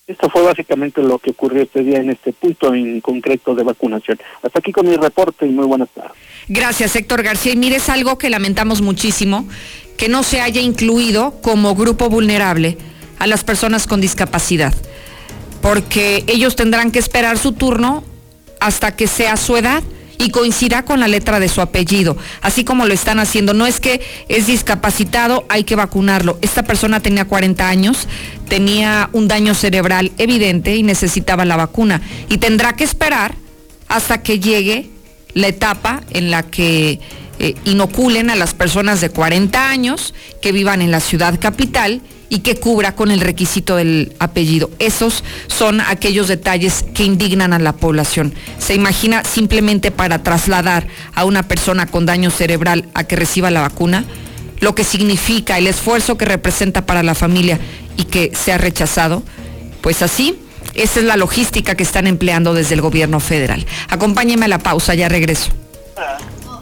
Esto 0.08 0.30
fue 0.30 0.42
básicamente 0.44 1.04
lo 1.04 1.20
que 1.20 1.32
ocurrió 1.32 1.64
este 1.64 1.84
día 1.84 1.98
en 1.98 2.10
este 2.12 2.32
punto 2.32 2.74
en 2.74 3.02
concreto 3.02 3.54
de 3.54 3.64
vacunación. 3.64 4.18
Hasta 4.42 4.60
aquí 4.60 4.72
con 4.72 4.88
mi 4.88 4.96
reporte 4.96 5.46
y 5.46 5.50
muy 5.50 5.66
buenas 5.66 5.90
tardes. 5.90 6.14
Gracias, 6.48 6.96
Héctor 6.96 7.24
García. 7.24 7.52
Y 7.52 7.58
mire, 7.58 7.76
es 7.76 7.90
algo 7.90 8.18
que 8.18 8.30
lamentamos 8.30 8.82
muchísimo, 8.82 9.46
que 9.98 10.08
no 10.08 10.24
se 10.24 10.40
haya 10.40 10.62
incluido 10.62 11.42
como 11.42 11.76
grupo 11.76 12.08
vulnerable 12.08 12.78
a 13.20 13.28
las 13.28 13.44
personas 13.44 13.88
con 13.88 14.02
discapacidad, 14.02 14.74
porque 15.62 16.24
ellos 16.28 16.56
tendrán 16.56 16.92
que 16.92 17.00
esperar 17.00 17.38
su 17.38 17.54
turno 17.54 18.04
hasta 18.60 18.96
que 18.96 19.08
sea 19.08 19.38
su 19.38 19.58
edad 19.58 19.84
y 20.20 20.30
coincida 20.30 20.84
con 20.84 21.00
la 21.00 21.08
letra 21.08 21.40
de 21.40 21.50
su 21.50 21.62
apellido, 21.62 22.18
así 22.42 22.64
como 22.64 22.86
lo 22.86 22.94
están 22.94 23.20
haciendo. 23.20 23.54
No 23.54 23.68
es 23.68 23.80
que 23.80 24.02
es 24.28 24.48
discapacitado, 24.48 25.46
hay 25.50 25.64
que 25.64 25.76
vacunarlo. 25.76 26.40
Esta 26.42 26.64
persona 26.64 27.00
tenía 27.00 27.26
40 27.26 27.68
años, 27.68 28.08
tenía 28.48 29.10
un 29.14 29.28
daño 29.28 29.54
cerebral 29.54 30.12
evidente 30.18 30.76
y 30.76 30.84
necesitaba 30.84 31.46
la 31.46 31.56
vacuna. 31.56 32.02
Y 32.30 32.38
tendrá 32.38 32.74
que 32.74 32.84
esperar 32.84 33.36
hasta 33.88 34.22
que 34.24 34.40
llegue 34.40 34.90
la 35.34 35.48
etapa 35.48 36.02
en 36.12 36.32
la 36.32 36.44
que 36.44 37.00
eh, 37.40 37.56
inoculen 37.66 38.32
a 38.32 38.36
las 38.36 38.54
personas 38.54 39.02
de 39.02 39.10
40 39.10 39.70
años 39.70 40.14
que 40.42 40.52
vivan 40.52 40.82
en 40.82 40.90
la 40.90 41.00
ciudad 41.00 41.40
capital 41.40 42.02
y 42.30 42.40
que 42.40 42.56
cubra 42.56 42.96
con 42.96 43.12
el 43.12 43.22
requisito 43.22 43.76
del 43.76 44.16
apellido. 44.20 44.70
Esos 44.80 45.24
son 45.48 45.82
aquellos 45.82 46.28
detalles 46.28 46.86
que 46.94 47.04
indignan 47.04 47.54
a 47.54 47.60
la 47.60 47.74
población. 47.74 48.34
Se 48.60 48.76
imagina 48.76 49.24
simplemente 49.24 49.92
para 49.92 50.24
trasladar 50.24 50.88
a 51.16 51.26
una 51.26 51.44
persona 51.44 51.86
con 51.86 52.06
daño 52.06 52.30
cerebral 52.30 52.90
a 52.94 53.04
que 53.06 53.16
reciba 53.16 53.52
la 53.52 53.62
vacuna, 53.62 54.06
lo 54.60 54.76
que 54.76 54.84
significa 54.84 55.58
el 55.58 55.68
esfuerzo 55.68 56.18
que 56.18 56.26
representa 56.26 56.86
para 56.86 57.04
la 57.04 57.16
familia 57.16 57.60
y 57.96 58.06
que 58.06 58.32
sea 58.36 58.58
rechazado. 58.58 59.24
Pues 59.82 60.02
así, 60.02 60.40
esa 60.74 61.00
es 61.00 61.06
la 61.06 61.18
logística 61.18 61.76
que 61.76 61.84
están 61.84 62.08
empleando 62.08 62.54
desde 62.54 62.76
el 62.76 62.82
gobierno 62.82 63.20
federal. 63.20 63.66
Acompáñeme 63.90 64.46
a 64.46 64.50
la 64.50 64.60
pausa, 64.60 64.96
ya 64.96 65.10
regreso. 65.10 65.50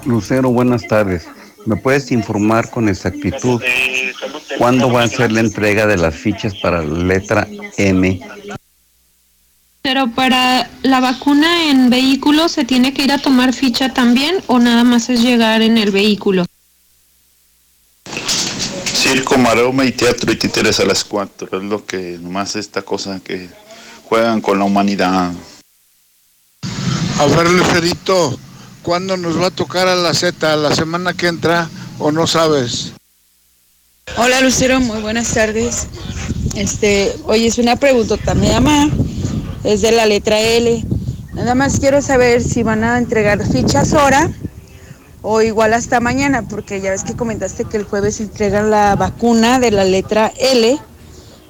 Lucero, 0.06 0.50
buenas 0.50 0.88
tardes. 0.88 1.28
¿Me 1.66 1.76
puedes 1.76 2.12
informar 2.12 2.70
con 2.70 2.88
exactitud 2.90 3.62
cuándo 4.58 4.92
va 4.92 5.04
a 5.04 5.08
ser 5.08 5.32
la 5.32 5.40
entrega 5.40 5.88
de 5.88 5.98
las 5.98 6.16
fichas 6.16 6.54
para 6.62 6.84
la 6.84 7.04
letra 7.04 7.48
M? 7.78 8.22
Pero 9.82 10.10
para 10.12 10.70
la 10.84 11.00
vacuna 11.00 11.70
en 11.70 11.90
vehículo, 11.90 12.50
¿se 12.50 12.66
tiene 12.66 12.94
que 12.94 13.04
ir 13.04 13.12
a 13.12 13.18
tomar 13.18 13.54
ficha 13.54 13.94
también 13.94 14.36
o 14.48 14.60
nada 14.60 14.84
más 14.84 15.10
es 15.10 15.22
llegar 15.22 15.62
en 15.62 15.78
el 15.78 15.92
vehículo? 15.92 16.46
Circo, 18.86 19.38
maroma 19.38 19.86
y 19.86 19.92
teatro 19.92 20.32
y 20.32 20.36
títeres 20.36 20.80
a 20.80 20.86
las 20.86 21.04
cuatro. 21.04 21.60
Es 21.60 21.64
lo 21.64 21.86
que 21.86 22.20
más 22.22 22.56
esta 22.56 22.82
cosa 22.82 23.20
que 23.24 23.50
juegan 24.06 24.42
con 24.42 24.60
la 24.60 24.66
humanidad. 24.66 25.32
A 27.20 27.26
ver, 27.28 27.50
Lucerito, 27.50 28.40
¿Cuándo 28.86 29.18
nos 29.18 29.42
va 29.42 29.48
a 29.48 29.52
tocar 29.52 29.88
a 29.88 29.96
la 29.96 30.14
Z? 30.14 30.56
¿La 30.58 30.76
semana 30.76 31.16
que 31.16 31.28
entra 31.28 31.68
o 31.98 32.12
no 32.12 32.28
sabes? 32.28 32.94
Hola 34.16 34.42
Lucero, 34.42 34.80
muy 34.80 35.02
buenas 35.02 35.34
tardes. 35.34 35.88
Este, 36.54 37.12
oye, 37.24 37.48
es 37.48 37.58
una 37.58 37.78
pregunta, 37.78 38.36
me 38.36 38.48
llama, 38.48 38.92
es 39.64 39.82
de 39.82 39.92
la 39.92 40.06
letra 40.06 40.40
L. 40.40 40.86
Nada 41.34 41.56
más 41.56 41.80
quiero 41.80 42.00
saber 42.04 42.44
si 42.44 42.62
van 42.62 42.84
a 42.84 43.00
entregar 43.00 43.44
fichas 43.52 43.92
ahora 43.94 44.30
o 45.24 45.42
igual 45.42 45.74
hasta 45.74 46.00
mañana, 46.00 46.44
porque 46.48 46.80
ya 46.80 46.92
ves 46.92 47.04
que 47.04 47.16
comentaste 47.16 47.66
que 47.66 47.78
el 47.78 47.86
jueves 47.86 48.20
entregan 48.20 48.70
la 48.70 48.96
vacuna 48.96 49.58
de 49.58 49.72
la 49.72 49.84
letra 49.84 50.32
L. 50.38 50.80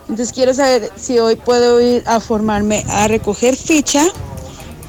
Entonces 0.07 0.31
quiero 0.31 0.53
saber 0.53 0.89
si 0.95 1.19
hoy 1.19 1.35
puedo 1.35 1.81
ir 1.81 2.01
a 2.05 2.21
formarme 2.21 2.85
a 2.87 3.09
recoger 3.09 3.57
ficha 3.57 4.05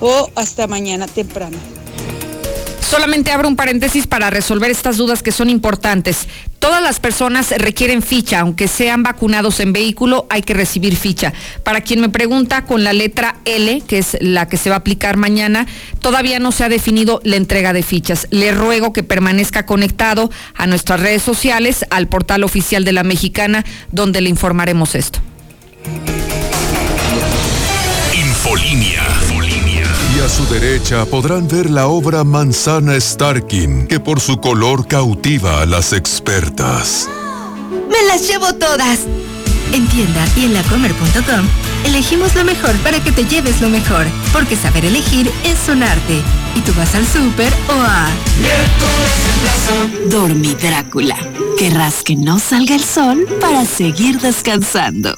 o 0.01 0.31
hasta 0.37 0.69
mañana 0.69 1.09
temprano. 1.09 1.76
Solamente 2.89 3.33
abro 3.33 3.49
un 3.49 3.57
paréntesis 3.57 4.07
para 4.07 4.31
resolver 4.31 4.71
estas 4.71 4.97
dudas 4.97 5.25
que 5.25 5.33
son 5.33 5.51
importantes. 5.51 6.29
Todas 6.61 6.81
las 6.81 7.01
personas 7.01 7.53
requieren 7.59 8.01
ficha, 8.01 8.39
aunque 8.39 8.69
sean 8.69 9.03
vacunados 9.03 9.59
en 9.59 9.73
vehículo, 9.73 10.25
hay 10.31 10.43
que 10.43 10.55
recibir 10.55 10.95
ficha. 10.95 11.33
Para 11.65 11.81
quien 11.81 12.01
me 12.01 12.11
pregunta, 12.11 12.65
con 12.65 12.85
la 12.85 12.93
letra 12.93 13.41
L, 13.45 13.83
que 13.89 13.99
es 13.99 14.17
la 14.21 14.47
que 14.47 14.57
se 14.57 14.71
va 14.71 14.77
a 14.77 14.79
aplicar 14.79 15.17
mañana, 15.17 15.67
todavía 16.01 16.39
no 16.39 16.53
se 16.53 16.63
ha 16.63 16.69
definido 16.69 17.21
la 17.25 17.35
entrega 17.35 17.73
de 17.73 17.83
fichas. 17.83 18.29
Le 18.31 18.53
ruego 18.53 18.93
que 18.93 19.03
permanezca 19.03 19.67
conectado 19.67 20.31
a 20.55 20.69
nuestras 20.69 21.01
redes 21.01 21.23
sociales, 21.23 21.85
al 21.91 22.07
portal 22.07 22.45
oficial 22.45 22.85
de 22.85 22.93
la 22.93 23.03
Mexicana, 23.03 23.65
donde 23.91 24.21
le 24.21 24.31
informaremos 24.31 24.95
esto. 24.95 25.19
A 30.21 30.29
su 30.29 30.47
derecha 30.47 31.05
podrán 31.05 31.47
ver 31.49 31.69
la 31.69 31.89
obra 31.89 32.25
Manzana 32.25 32.99
Starkin, 32.99 33.87
que 33.87 34.01
por 34.01 34.21
su 34.21 34.41
color 34.41 34.87
cautiva 34.87 35.63
a 35.63 35.67
las 35.67 35.93
expertas. 35.93 37.09
¡Me 37.91 38.07
las 38.07 38.27
llevo 38.27 38.53
todas! 38.55 39.01
En 39.73 39.87
tienda 39.89 40.25
y 40.37 40.47
en 40.47 40.55
lacomer.com 40.55 41.47
elegimos 41.85 42.35
lo 42.35 42.45
mejor 42.45 42.75
para 42.79 43.03
que 43.03 43.13
te 43.13 43.25
lleves 43.25 43.61
lo 43.61 43.69
mejor, 43.69 44.07
porque 44.33 44.57
saber 44.57 44.87
elegir 44.87 45.31
es 45.45 45.69
un 45.69 45.83
arte. 45.83 46.23
Y 46.55 46.61
tú 46.61 46.73
vas 46.77 46.95
al 46.95 47.07
súper 47.07 47.53
o 47.69 47.73
a... 47.73 48.09
Dormi 50.09 50.55
Drácula. 50.55 51.17
Querrás 51.59 52.03
que 52.03 52.17
no 52.17 52.39
salga 52.39 52.75
el 52.75 52.85
sol 52.85 53.27
para 53.41 53.65
seguir 53.65 54.21
descansando. 54.21 55.17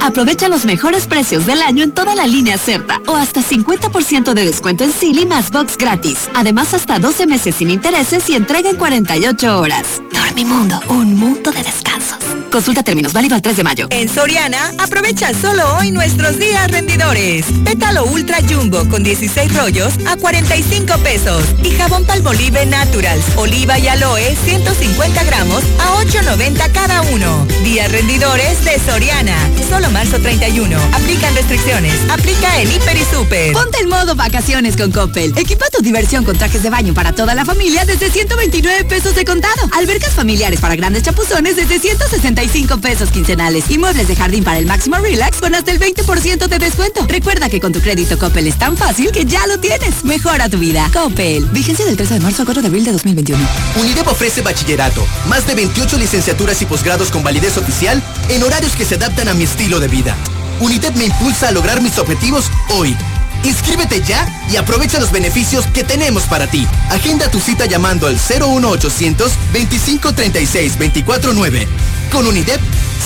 Aprovecha 0.00 0.48
los 0.48 0.64
mejores 0.64 1.06
precios 1.06 1.46
del 1.46 1.62
año 1.62 1.82
en 1.82 1.92
toda 1.92 2.14
la 2.14 2.26
línea 2.26 2.58
Certa 2.58 3.00
o 3.06 3.16
hasta 3.16 3.40
50% 3.42 4.34
de 4.34 4.44
descuento 4.44 4.84
en 4.84 4.92
Silly 4.92 5.26
más 5.26 5.50
box 5.50 5.76
gratis. 5.76 6.28
Además, 6.34 6.74
hasta 6.74 6.98
12 6.98 7.26
meses 7.26 7.56
sin 7.56 7.70
intereses 7.70 8.28
y 8.30 8.34
entrega 8.34 8.70
en 8.70 8.76
48 8.76 9.60
horas. 9.60 10.02
Dormimundo, 10.12 10.80
un 10.88 11.14
mundo 11.14 11.50
de 11.50 11.62
descansos. 11.62 12.18
Consulta 12.50 12.82
términos 12.82 13.12
válido 13.12 13.34
al 13.34 13.42
3 13.42 13.56
de 13.56 13.64
mayo. 13.64 13.86
En 13.90 14.08
Soriana, 14.08 14.72
aprovecha 14.78 15.32
solo 15.34 15.76
hoy 15.76 15.90
nuestros 15.90 16.38
días 16.38 16.70
rendidores. 16.70 17.44
Pétalo 17.64 18.04
Ultra 18.06 18.38
Jumbo 18.48 18.88
con 18.88 19.02
16 19.02 19.54
rollos 19.54 19.92
a 20.06 20.16
45 20.16 20.98
pesos. 20.98 21.44
Y 21.62 21.70
jabón 21.72 22.04
Palmolive 22.04 22.64
Naturals, 22.66 23.24
oliva 23.36 23.78
y 23.78 23.88
aloe 23.88 24.34
150 24.44 25.24
gramos 25.24 25.62
a 25.80 26.02
8.90 26.02 26.72
cada 26.72 27.02
uno. 27.02 27.46
Días 27.62 27.90
rendidores 27.90 28.64
de 28.64 28.78
Soriana. 28.78 29.36
Marzo 29.90 30.18
31. 30.18 30.78
Aplican 30.92 31.34
restricciones. 31.34 31.94
Aplica 32.10 32.60
en 32.60 32.70
Hiper 32.70 32.96
y 32.96 33.04
Super. 33.04 33.52
Ponte 33.52 33.80
en 33.80 33.88
modo 33.88 34.14
vacaciones 34.14 34.76
con 34.76 34.92
Coppel. 34.92 35.32
Equipa 35.36 35.66
tu 35.70 35.82
diversión 35.82 36.24
con 36.24 36.36
trajes 36.36 36.62
de 36.62 36.70
baño 36.70 36.94
para 36.94 37.12
toda 37.12 37.34
la 37.34 37.44
familia 37.44 37.84
desde 37.84 38.10
129 38.10 38.84
pesos 38.84 39.14
de 39.14 39.24
contado. 39.24 39.68
Albercas 39.72 40.14
familiares 40.14 40.60
para 40.60 40.76
grandes 40.76 41.02
chapuzones 41.02 41.56
desde 41.56 41.78
165 41.78 42.78
pesos 42.78 43.10
quincenales. 43.10 43.70
Y 43.70 43.78
muebles 43.78 44.08
de 44.08 44.16
jardín 44.16 44.44
para 44.44 44.58
el 44.58 44.66
máximo 44.66 44.96
relax 44.96 45.38
con 45.38 45.54
hasta 45.54 45.72
el 45.72 45.80
20% 45.80 46.48
de 46.48 46.58
descuento. 46.58 47.06
Recuerda 47.08 47.48
que 47.48 47.60
con 47.60 47.72
tu 47.72 47.80
crédito 47.80 48.18
Coppel 48.18 48.46
es 48.46 48.58
tan 48.58 48.76
fácil 48.76 49.12
que 49.12 49.24
ya 49.24 49.46
lo 49.46 49.58
tienes. 49.58 50.04
Mejora 50.04 50.48
tu 50.48 50.58
vida. 50.58 50.90
Coppel. 50.92 51.44
Vigencia 51.46 51.84
del 51.84 51.96
13 51.96 52.14
de 52.14 52.20
marzo 52.20 52.42
a 52.42 52.44
4 52.44 52.62
de 52.62 52.68
abril 52.68 52.84
de 52.84 52.92
2021. 52.92 53.42
UNIDEP 53.80 54.06
ofrece 54.08 54.42
bachillerato, 54.42 55.06
más 55.28 55.46
de 55.46 55.54
28 55.54 55.98
licenciaturas 55.98 56.60
y 56.62 56.66
posgrados 56.66 57.10
con 57.10 57.22
validez 57.22 57.56
oficial 57.56 58.02
en 58.28 58.42
horarios 58.42 58.72
que 58.72 58.84
se 58.84 58.96
adaptan 58.96 59.28
a 59.28 59.34
mi 59.34 59.44
estilo 59.44 59.75
de 59.80 59.88
vida. 59.88 60.16
UNIDEP 60.60 60.96
me 60.96 61.06
impulsa 61.06 61.48
a 61.48 61.52
lograr 61.52 61.80
mis 61.82 61.98
objetivos 61.98 62.50
hoy. 62.70 62.96
Inscríbete 63.44 64.02
ya 64.02 64.26
y 64.50 64.56
aprovecha 64.56 64.98
los 64.98 65.12
beneficios 65.12 65.66
que 65.66 65.84
tenemos 65.84 66.24
para 66.24 66.46
ti. 66.46 66.66
Agenda 66.90 67.30
tu 67.30 67.40
cita 67.40 67.66
llamando 67.66 68.06
al 68.06 68.14
01800 68.14 69.32
2536 69.52 70.78
249. 70.78 71.68
Con 72.10 72.26
UNIDEP, 72.26 72.60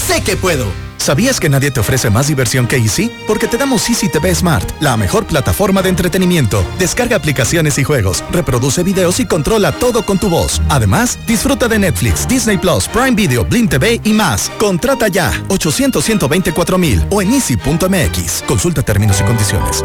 sé 0.06 0.22
que 0.22 0.37
puedo. 0.37 0.89
¿Sabías 1.00 1.40
que 1.40 1.48
nadie 1.48 1.70
te 1.70 1.80
ofrece 1.80 2.10
más 2.10 2.28
diversión 2.28 2.66
que 2.66 2.76
Easy? 2.76 3.10
Porque 3.26 3.46
te 3.46 3.56
damos 3.56 3.88
Easy 3.88 4.10
TV 4.10 4.34
Smart, 4.34 4.70
la 4.80 4.98
mejor 4.98 5.24
plataforma 5.24 5.80
de 5.80 5.88
entretenimiento. 5.88 6.62
Descarga 6.78 7.16
aplicaciones 7.16 7.78
y 7.78 7.84
juegos, 7.84 8.22
reproduce 8.30 8.82
videos 8.82 9.18
y 9.18 9.24
controla 9.24 9.72
todo 9.72 10.04
con 10.04 10.18
tu 10.18 10.28
voz. 10.28 10.60
Además, 10.68 11.18
disfruta 11.26 11.68
de 11.68 11.78
Netflix, 11.78 12.28
Disney 12.28 12.58
Plus, 12.58 12.86
Prime 12.86 13.12
Video, 13.12 13.46
Blim 13.46 13.66
TV 13.66 13.98
y 14.04 14.12
más. 14.12 14.50
Contrata 14.58 15.08
ya 15.08 15.32
800 15.48 16.04
124 16.04 16.76
mil 16.76 17.02
o 17.08 17.22
en 17.22 17.32
easy.mx. 17.32 18.42
Consulta 18.46 18.82
términos 18.82 19.22
y 19.22 19.24
condiciones. 19.24 19.82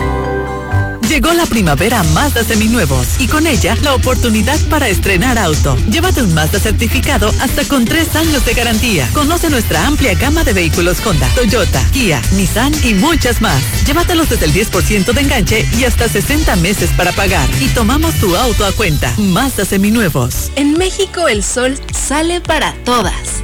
Llegó 1.09 1.33
la 1.33 1.45
primavera 1.45 2.01
Mazda 2.03 2.43
seminuevos 2.43 3.19
y 3.19 3.27
con 3.27 3.45
ella 3.45 3.77
la 3.83 3.93
oportunidad 3.93 4.59
para 4.69 4.89
estrenar 4.89 5.37
auto. 5.37 5.77
Llévate 5.89 6.23
un 6.23 6.33
Mazda 6.33 6.59
certificado 6.59 7.31
hasta 7.41 7.63
con 7.65 7.85
tres 7.85 8.15
años 8.15 8.43
de 8.43 8.53
garantía. 8.53 9.07
Conoce 9.13 9.49
nuestra 9.49 9.85
amplia 9.85 10.15
gama 10.15 10.43
de 10.43 10.53
vehículos 10.53 11.05
Honda, 11.05 11.27
Toyota, 11.35 11.81
Kia, 11.93 12.21
Nissan 12.33 12.73
y 12.83 12.95
muchas 12.95 13.39
más. 13.39 13.61
Llévatelos 13.85 14.29
desde 14.29 14.45
el 14.45 14.53
10% 14.53 15.13
de 15.13 15.21
enganche 15.21 15.65
y 15.77 15.83
hasta 15.83 16.09
60 16.09 16.55
meses 16.57 16.89
para 16.97 17.11
pagar. 17.11 17.47
Y 17.61 17.67
tomamos 17.67 18.15
tu 18.15 18.35
auto 18.35 18.65
a 18.65 18.71
cuenta. 18.71 19.13
Mazda 19.17 19.63
seminuevos. 19.63 20.51
En 20.55 20.73
México 20.73 21.27
el 21.27 21.43
sol 21.43 21.77
sale 21.93 22.41
para 22.41 22.73
todas 22.83 23.43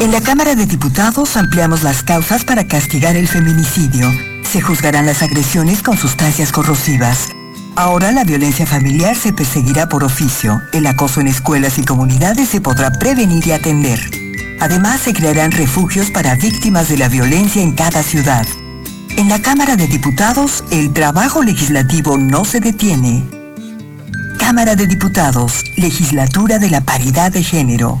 En 0.00 0.10
la 0.10 0.20
Cámara 0.20 0.54
de 0.54 0.66
Diputados 0.66 1.36
ampliamos 1.36 1.82
las 1.82 2.02
causas 2.02 2.44
para 2.44 2.66
castigar 2.66 3.16
el 3.16 3.28
feminicidio. 3.28 4.10
Se 4.42 4.60
juzgarán 4.60 5.06
las 5.06 5.22
agresiones 5.22 5.82
con 5.82 5.96
sustancias 5.96 6.52
corrosivas. 6.52 7.28
Ahora 7.76 8.12
la 8.12 8.24
violencia 8.24 8.66
familiar 8.66 9.16
se 9.16 9.32
perseguirá 9.32 9.88
por 9.88 10.04
oficio. 10.04 10.60
El 10.72 10.86
acoso 10.86 11.20
en 11.20 11.28
escuelas 11.28 11.78
y 11.78 11.84
comunidades 11.84 12.48
se 12.48 12.60
podrá 12.60 12.90
prevenir 12.90 13.46
y 13.46 13.52
atender. 13.52 14.00
Además, 14.60 15.00
se 15.00 15.12
crearán 15.12 15.52
refugios 15.52 16.10
para 16.10 16.34
víctimas 16.34 16.88
de 16.88 16.98
la 16.98 17.08
violencia 17.08 17.62
en 17.62 17.72
cada 17.72 18.02
ciudad. 18.02 18.46
En 19.16 19.28
la 19.28 19.40
Cámara 19.40 19.76
de 19.76 19.86
Diputados, 19.86 20.64
el 20.70 20.92
trabajo 20.92 21.42
legislativo 21.42 22.18
no 22.18 22.44
se 22.44 22.60
detiene. 22.60 23.24
Cámara 24.38 24.74
de 24.76 24.86
Diputados, 24.86 25.64
Legislatura 25.76 26.58
de 26.58 26.70
la 26.70 26.80
Paridad 26.80 27.32
de 27.32 27.42
Género. 27.42 28.00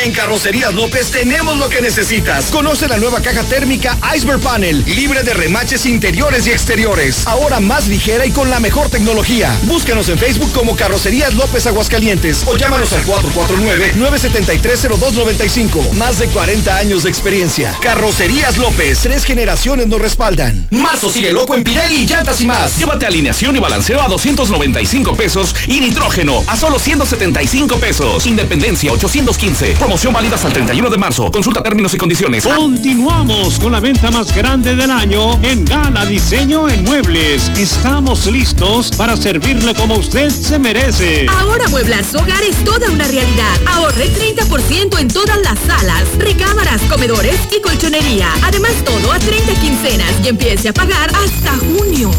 En 0.02 0.12
Carrocerías 0.12 0.74
López 0.74 1.12
tenemos 1.12 1.58
lo 1.58 1.70
que 1.70 1.82
necesitas. 1.82 2.46
Conoce 2.46 2.88
la 2.88 2.98
nueva 2.98 3.22
caja 3.22 3.44
térmica 3.44 3.96
Iceberg 4.16 4.40
Panel, 4.42 4.84
libre 4.86 5.22
de 5.24 5.34
remaches 5.34 5.86
interiores 5.86 6.48
y 6.48 6.52
exteriores. 6.52 7.28
Ahora 7.28 7.60
más 7.60 7.88
ligera 7.88 8.26
y 8.26 8.32
con 8.32 8.50
la 8.50 8.60
mejor 8.60 8.90
tecnología. 8.90 9.56
Búscanos 9.64 10.10
en 10.10 10.18
Facebook 10.18 10.52
como 10.52 10.76
Carrocerías 10.76 11.34
López 11.36 11.68
Aguascalientes 11.68 12.44
o 12.48 12.58
llámanos 12.58 12.92
al 12.94 13.06
449-973-0295. 13.06 15.92
Más 15.94 16.20
de 16.20 16.28
40 16.28 16.76
años 16.76 17.04
de 17.04 17.10
experiencia. 17.10 17.78
Carrocerías 17.82 18.58
López, 18.58 19.00
tres 19.02 19.26
generaciones 19.26 19.88
nos 19.88 20.02
respaldan. 20.02 20.68
Marzo 20.72 21.10
sigue 21.10 21.32
loco 21.32 21.56
en 21.56 21.64
Pirelli 21.64 22.06
llantas 22.06 22.42
y 22.42 22.48
más. 22.48 22.78
Llévate 22.80 23.06
alineación 23.06 23.56
y 23.56 23.60
balanceo 23.60 24.02
a 24.02 24.08
295 24.08 25.16
pesos 25.16 25.56
y 25.68 25.80
nitrógeno 25.80 26.44
a 26.48 26.58
solo 26.58 26.80
175 26.80 27.78
pesos. 27.78 28.26
Independencia 28.26 28.92
815. 28.92 29.76
Promoción 29.84 30.14
válida 30.14 30.36
hasta 30.36 30.48
el 30.48 30.54
31 30.54 30.90
de 30.90 30.98
marzo. 30.98 31.30
Consulta 31.30 31.62
términos 31.62 31.94
y 31.94 31.98
condiciones. 31.98 32.46
Continuamos 32.46 33.60
con 33.60 33.74
la 33.74 33.82
venta 33.82 34.10
más 34.12 34.34
grande 34.34 34.78
del 34.78 34.90
año 34.90 35.38
en 35.44 35.66
Gala 35.66 36.06
Diseño 36.06 36.70
en 36.70 36.86
Muebles. 36.86 37.52
Estamos 37.58 38.26
listos 38.28 38.92
para 38.96 39.18
servirle 39.18 39.76
como 39.76 39.96
usted 39.96 40.30
se 40.30 40.58
merece. 40.58 41.26
Ahora 41.28 41.68
mueblar 41.68 42.06
su 42.06 42.16
hogar 42.18 42.42
es 42.44 42.56
toda 42.64 42.90
una 42.92 43.06
realidad. 43.10 43.58
Ahorre 43.74 44.08
30% 44.08 45.00
en 45.00 45.10
todas 45.10 45.38
las 45.42 45.60
salas, 45.60 46.18
recámaras, 46.18 46.82
comedores 46.84 47.36
y 47.52 47.62
colchonería. 47.62 48.30
Además 48.42 48.72
todo 48.86 49.12
a 49.12 49.20
30 49.20 49.54
quincenas 49.56 50.14
y 50.24 50.30
empiece 50.30 50.70
a 50.70 50.74
pagar 50.74 51.12
hasta 51.14 51.58
junio. 51.58 52.10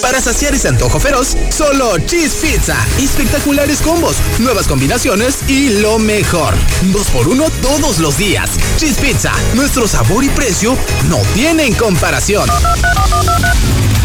Para 0.00 0.20
saciar 0.20 0.54
ese 0.54 0.68
antojo 0.68 1.00
feroz, 1.00 1.36
solo 1.50 1.98
Cheese 1.98 2.36
Pizza. 2.40 2.76
Espectaculares 2.98 3.80
combos, 3.80 4.16
nuevas 4.38 4.68
combinaciones 4.68 5.38
y 5.48 5.80
lo 5.80 5.98
mejor. 5.98 6.54
Dos 6.92 7.08
por 7.08 7.26
uno 7.28 7.50
todos 7.62 7.98
los 7.98 8.16
días. 8.16 8.50
Cheese 8.76 8.98
Pizza, 8.98 9.32
nuestro 9.54 9.88
sabor 9.88 10.22
y 10.24 10.28
precio 10.28 10.76
no 11.08 11.18
tienen 11.34 11.74
comparación. 11.74 12.48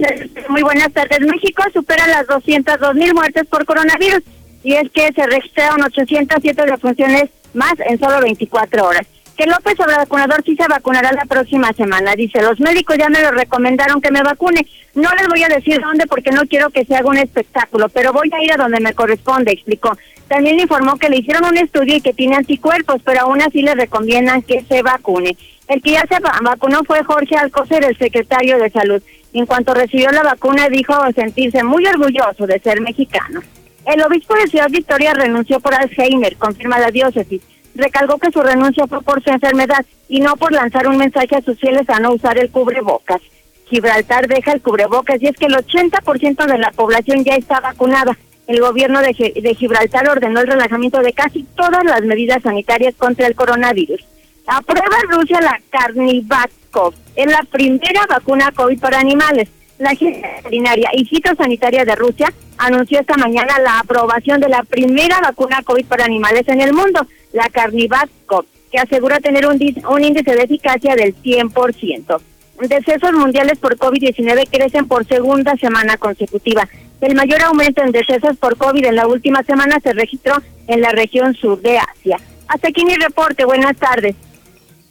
Muy 0.49 0.63
buenas 0.63 0.93
tardes. 0.93 1.21
México 1.21 1.63
supera 1.73 2.07
las 2.07 2.27
202 2.27 2.95
mil 2.95 3.15
muertes 3.15 3.47
por 3.47 3.65
coronavirus 3.65 4.21
y 4.65 4.75
es 4.75 4.91
que 4.91 5.11
se 5.15 5.27
registraron 5.27 5.83
807 5.83 6.67
defunciones 6.67 7.31
más 7.55 7.75
en 7.87 7.99
solo 7.99 8.21
24 8.21 8.87
horas. 8.87 9.07
Que 9.37 9.47
López 9.47 9.77
vacunador 9.79 10.43
sí 10.45 10.55
se 10.57 10.69
vacunará 10.69 11.13
la 11.13 11.25
próxima 11.25 11.73
semana. 11.73 12.15
Dice, 12.15 12.43
los 12.43 12.61
médicos 12.61 12.97
ya 12.99 13.09
me 13.09 13.23
lo 13.23 13.31
recomendaron 13.31 14.01
que 14.01 14.11
me 14.11 14.23
vacune. 14.23 14.67
No 14.95 15.09
les 15.19 15.27
voy 15.29 15.43
a 15.43 15.49
decir 15.49 15.81
dónde 15.81 16.07
porque 16.07 16.31
no 16.31 16.43
quiero 16.43 16.71
que 16.71 16.85
se 16.85 16.95
haga 16.95 17.09
un 17.09 17.17
espectáculo, 17.17 17.89
pero 17.89 18.13
voy 18.13 18.31
a 18.33 18.43
ir 18.43 18.53
a 18.53 18.57
donde 18.57 18.81
me 18.81 18.93
corresponde, 18.93 19.53
explicó. 19.53 19.97
También 20.29 20.61
informó 20.61 20.97
que 20.97 21.09
le 21.09 21.19
hicieron 21.19 21.45
un 21.45 21.57
estudio 21.57 21.97
y 21.97 22.01
que 22.01 22.13
tiene 22.13 22.37
anticuerpos, 22.37 23.01
pero 23.05 23.23
aún 23.23 23.41
así 23.43 23.63
le 23.63 23.75
recomiendan 23.75 24.43
que 24.43 24.63
se 24.69 24.83
vacune. 24.83 25.37
El 25.69 25.81
que 25.81 25.93
ya 25.93 26.05
se 26.09 26.19
vacunó 26.21 26.85
fue 26.85 27.03
Jorge 27.05 27.37
Alcocer, 27.37 27.85
el 27.85 27.97
secretario 27.97 28.59
de 28.59 28.71
Salud. 28.71 29.03
En 29.33 29.47
cuanto 29.47 29.73
recibió 29.73 30.11
la 30.11 30.23
vacuna, 30.23 30.69
dijo 30.69 30.95
sentirse 31.15 31.63
muy 31.63 31.87
orgulloso 31.87 32.47
de 32.47 32.61
ser 32.61 32.81
mexicano. 32.83 33.41
El 33.87 34.03
obispo 34.03 34.35
de 34.35 34.47
Ciudad 34.47 34.69
Victoria 34.71 35.15
renunció 35.15 35.59
por 35.61 35.75
Alzheimer, 35.75 36.37
confirma 36.37 36.79
la 36.79 36.91
diócesis. 36.91 37.41
Recalgó 37.75 38.19
que 38.19 38.31
su 38.31 38.41
renuncia 38.43 38.87
fue 38.87 39.01
por 39.03 39.23
su 39.23 39.31
enfermedad 39.31 39.85
y 40.09 40.21
no 40.21 40.37
por 40.37 40.53
lanzar 40.53 40.87
un 40.87 40.99
mensaje 40.99 41.37
a 41.37 41.43
sus 41.43 41.59
fieles 41.59 41.89
a 41.89 42.01
no 42.01 42.13
usar 42.13 42.39
el 42.39 42.51
cubrebocas. 42.51 43.21
Gibraltar 43.67 44.29
deja 44.29 44.53
el 44.53 44.61
cubrebocas 44.61 45.23
y 45.23 45.29
es 45.29 45.37
que 45.37 45.47
el 45.47 45.55
80% 45.55 46.47
de 46.47 46.59
la 46.59 46.71
población 46.73 47.25
ya 47.25 47.37
está 47.37 47.61
vacunada. 47.61 48.17
El 48.47 48.61
gobierno 48.61 49.01
de, 49.01 49.15
de 49.41 49.55
Gibraltar 49.55 50.09
ordenó 50.09 50.41
el 50.41 50.49
relajamiento 50.49 51.01
de 51.01 51.13
casi 51.13 51.45
todas 51.57 51.83
las 51.85 52.03
medidas 52.03 52.43
sanitarias 52.43 52.95
contra 52.97 53.27
el 53.27 53.35
coronavirus. 53.35 54.05
Aprueba 54.47 54.97
Rusia 55.09 55.41
la 55.41 55.61
Carnivacov. 55.71 56.95
Es 57.17 57.27
la 57.27 57.43
primera 57.51 58.05
vacuna 58.09 58.53
COVID 58.53 58.81
para 58.81 58.99
animales. 58.99 59.49
La 59.79 59.91
Agencia 59.91 60.31
Veterinaria 60.37 60.91
y 60.93 61.05
Fitosanitaria 61.05 61.85
de 61.85 61.95
Rusia 61.95 62.33
anunció 62.59 63.01
esta 63.01 63.17
mañana 63.17 63.59
la 63.59 63.81
aprobación 63.81 64.41
de 64.41 64.49
la 64.49 64.63
primera 64.63 65.21
vacuna 65.21 65.63
COVID 65.63 65.87
para 65.87 66.05
animales 66.05 66.47
en 66.49 66.61
el 66.61 66.73
mundo, 66.73 67.07
la 67.33 67.49
Carnivacov, 67.49 68.47
que 68.71 68.79
asegura 68.79 69.21
tener 69.21 69.47
un, 69.47 69.59
un 69.89 70.05
índice 70.05 70.35
de 70.35 70.43
eficacia 70.43 70.95
del 70.95 71.15
100%. 71.23 72.21
Decesos 72.69 73.13
mundiales 73.13 73.59
por 73.59 73.77
COVID-19 73.77 74.49
crecen 74.51 74.87
por 74.87 75.07
segunda 75.07 75.57
semana 75.57 75.97
consecutiva. 75.97 76.69
El 77.01 77.17
mayor 77.17 77.43
aumento 77.43 77.83
en 77.83 77.91
decesos 77.91 78.37
por 78.37 78.57
COVID 78.57 78.85
en 78.85 78.95
la 78.95 79.09
última 79.09 79.43
semana 79.43 79.81
se 79.83 79.93
registró 79.93 80.41
en 80.69 80.81
la 80.81 80.91
región 80.91 81.35
sur 81.35 81.61
de 81.61 81.79
Asia. 81.79 82.21
Hasta 82.47 82.69
aquí 82.69 82.85
mi 82.85 82.95
reporte. 82.95 83.45
Buenas 83.45 83.77
tardes. 83.77 84.15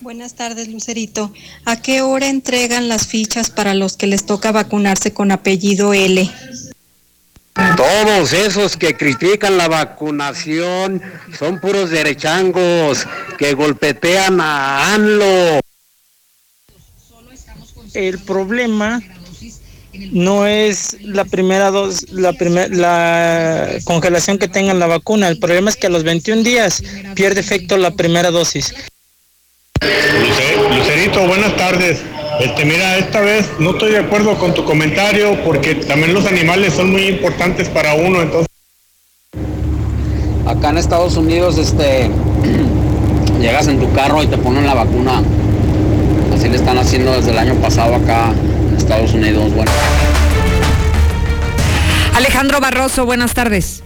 Buenas 0.02 0.34
tardes, 0.34 0.68
Lucerito. 0.68 1.32
¿A 1.64 1.80
qué 1.80 2.02
hora 2.02 2.28
entregan 2.28 2.90
las 2.90 3.08
fichas 3.08 3.52
para 3.52 3.76
los 3.76 3.98
que 3.98 4.08
les 4.08 4.26
toca 4.26 4.52
vacunarse 4.52 5.14
con 5.14 5.32
apellido 5.32 5.94
L? 5.94 6.28
Todos 7.76 8.34
esos 8.34 8.78
que 8.78 8.95
critican 8.95 9.58
la 9.58 9.67
vacunación 9.67 11.02
son 11.38 11.60
puros 11.60 11.89
derechangos 11.89 13.08
que 13.38 13.54
golpetean 13.54 14.39
a 14.41 14.93
ANLO. 14.93 15.60
El 17.93 18.19
problema 18.19 19.02
no 20.12 20.47
es 20.47 20.97
la 21.02 21.26
primera 21.26 21.71
dos, 21.71 22.12
la 22.12 22.34
la 22.69 23.69
congelación 23.84 24.38
que 24.38 24.47
tengan 24.47 24.80
la 24.80 24.88
vacuna. 24.88 25.28
El 25.28 25.39
problema 25.39 25.69
es 25.69 25.76
que 25.76 25.88
a 25.88 25.89
los 25.89 26.04
21 26.04 26.43
días 26.43 26.84
pierde 27.15 27.41
efecto 27.41 27.78
la 27.78 27.91
primera 27.91 28.32
dosis. 28.32 28.74
Lucerito, 30.69 31.28
buenas 31.28 31.56
tardes. 31.56 32.00
Este, 32.42 32.66
mira, 32.66 32.98
esta 32.98 33.22
vez 33.22 33.48
no 33.60 33.70
estoy 33.70 33.92
de 33.92 34.00
acuerdo 34.00 34.36
con 34.40 34.52
tu 34.56 34.66
comentario 34.66 35.38
porque 35.46 35.76
también 35.76 36.12
los 36.12 36.26
animales 36.26 36.74
son 36.74 36.92
muy 36.92 37.04
importantes 37.04 37.70
para 37.70 37.94
uno, 37.94 38.20
entonces. 38.20 38.48
Acá 40.48 40.70
en 40.70 40.80
Estados 40.80 41.18
Unidos, 41.18 41.60
este, 41.60 42.10
llegas 43.40 43.68
en 43.68 43.80
tu 43.80 43.94
carro 43.94 44.24
y 44.24 44.28
te 44.28 44.40
ponen 44.40 44.66
la 44.66 44.74
vacuna. 44.74 45.22
Así 46.34 46.50
le 46.50 46.56
están 46.56 46.80
haciendo 46.80 47.12
desde 47.12 47.30
el 47.30 47.38
año 47.38 47.54
pasado 47.62 47.94
acá 47.94 48.34
en 48.70 48.76
Estados 48.76 49.14
Unidos. 49.14 49.54
Bueno. 49.54 49.72
Alejandro 52.16 52.60
Barroso, 52.60 53.06
buenas 53.06 53.36
tardes. 53.36 53.84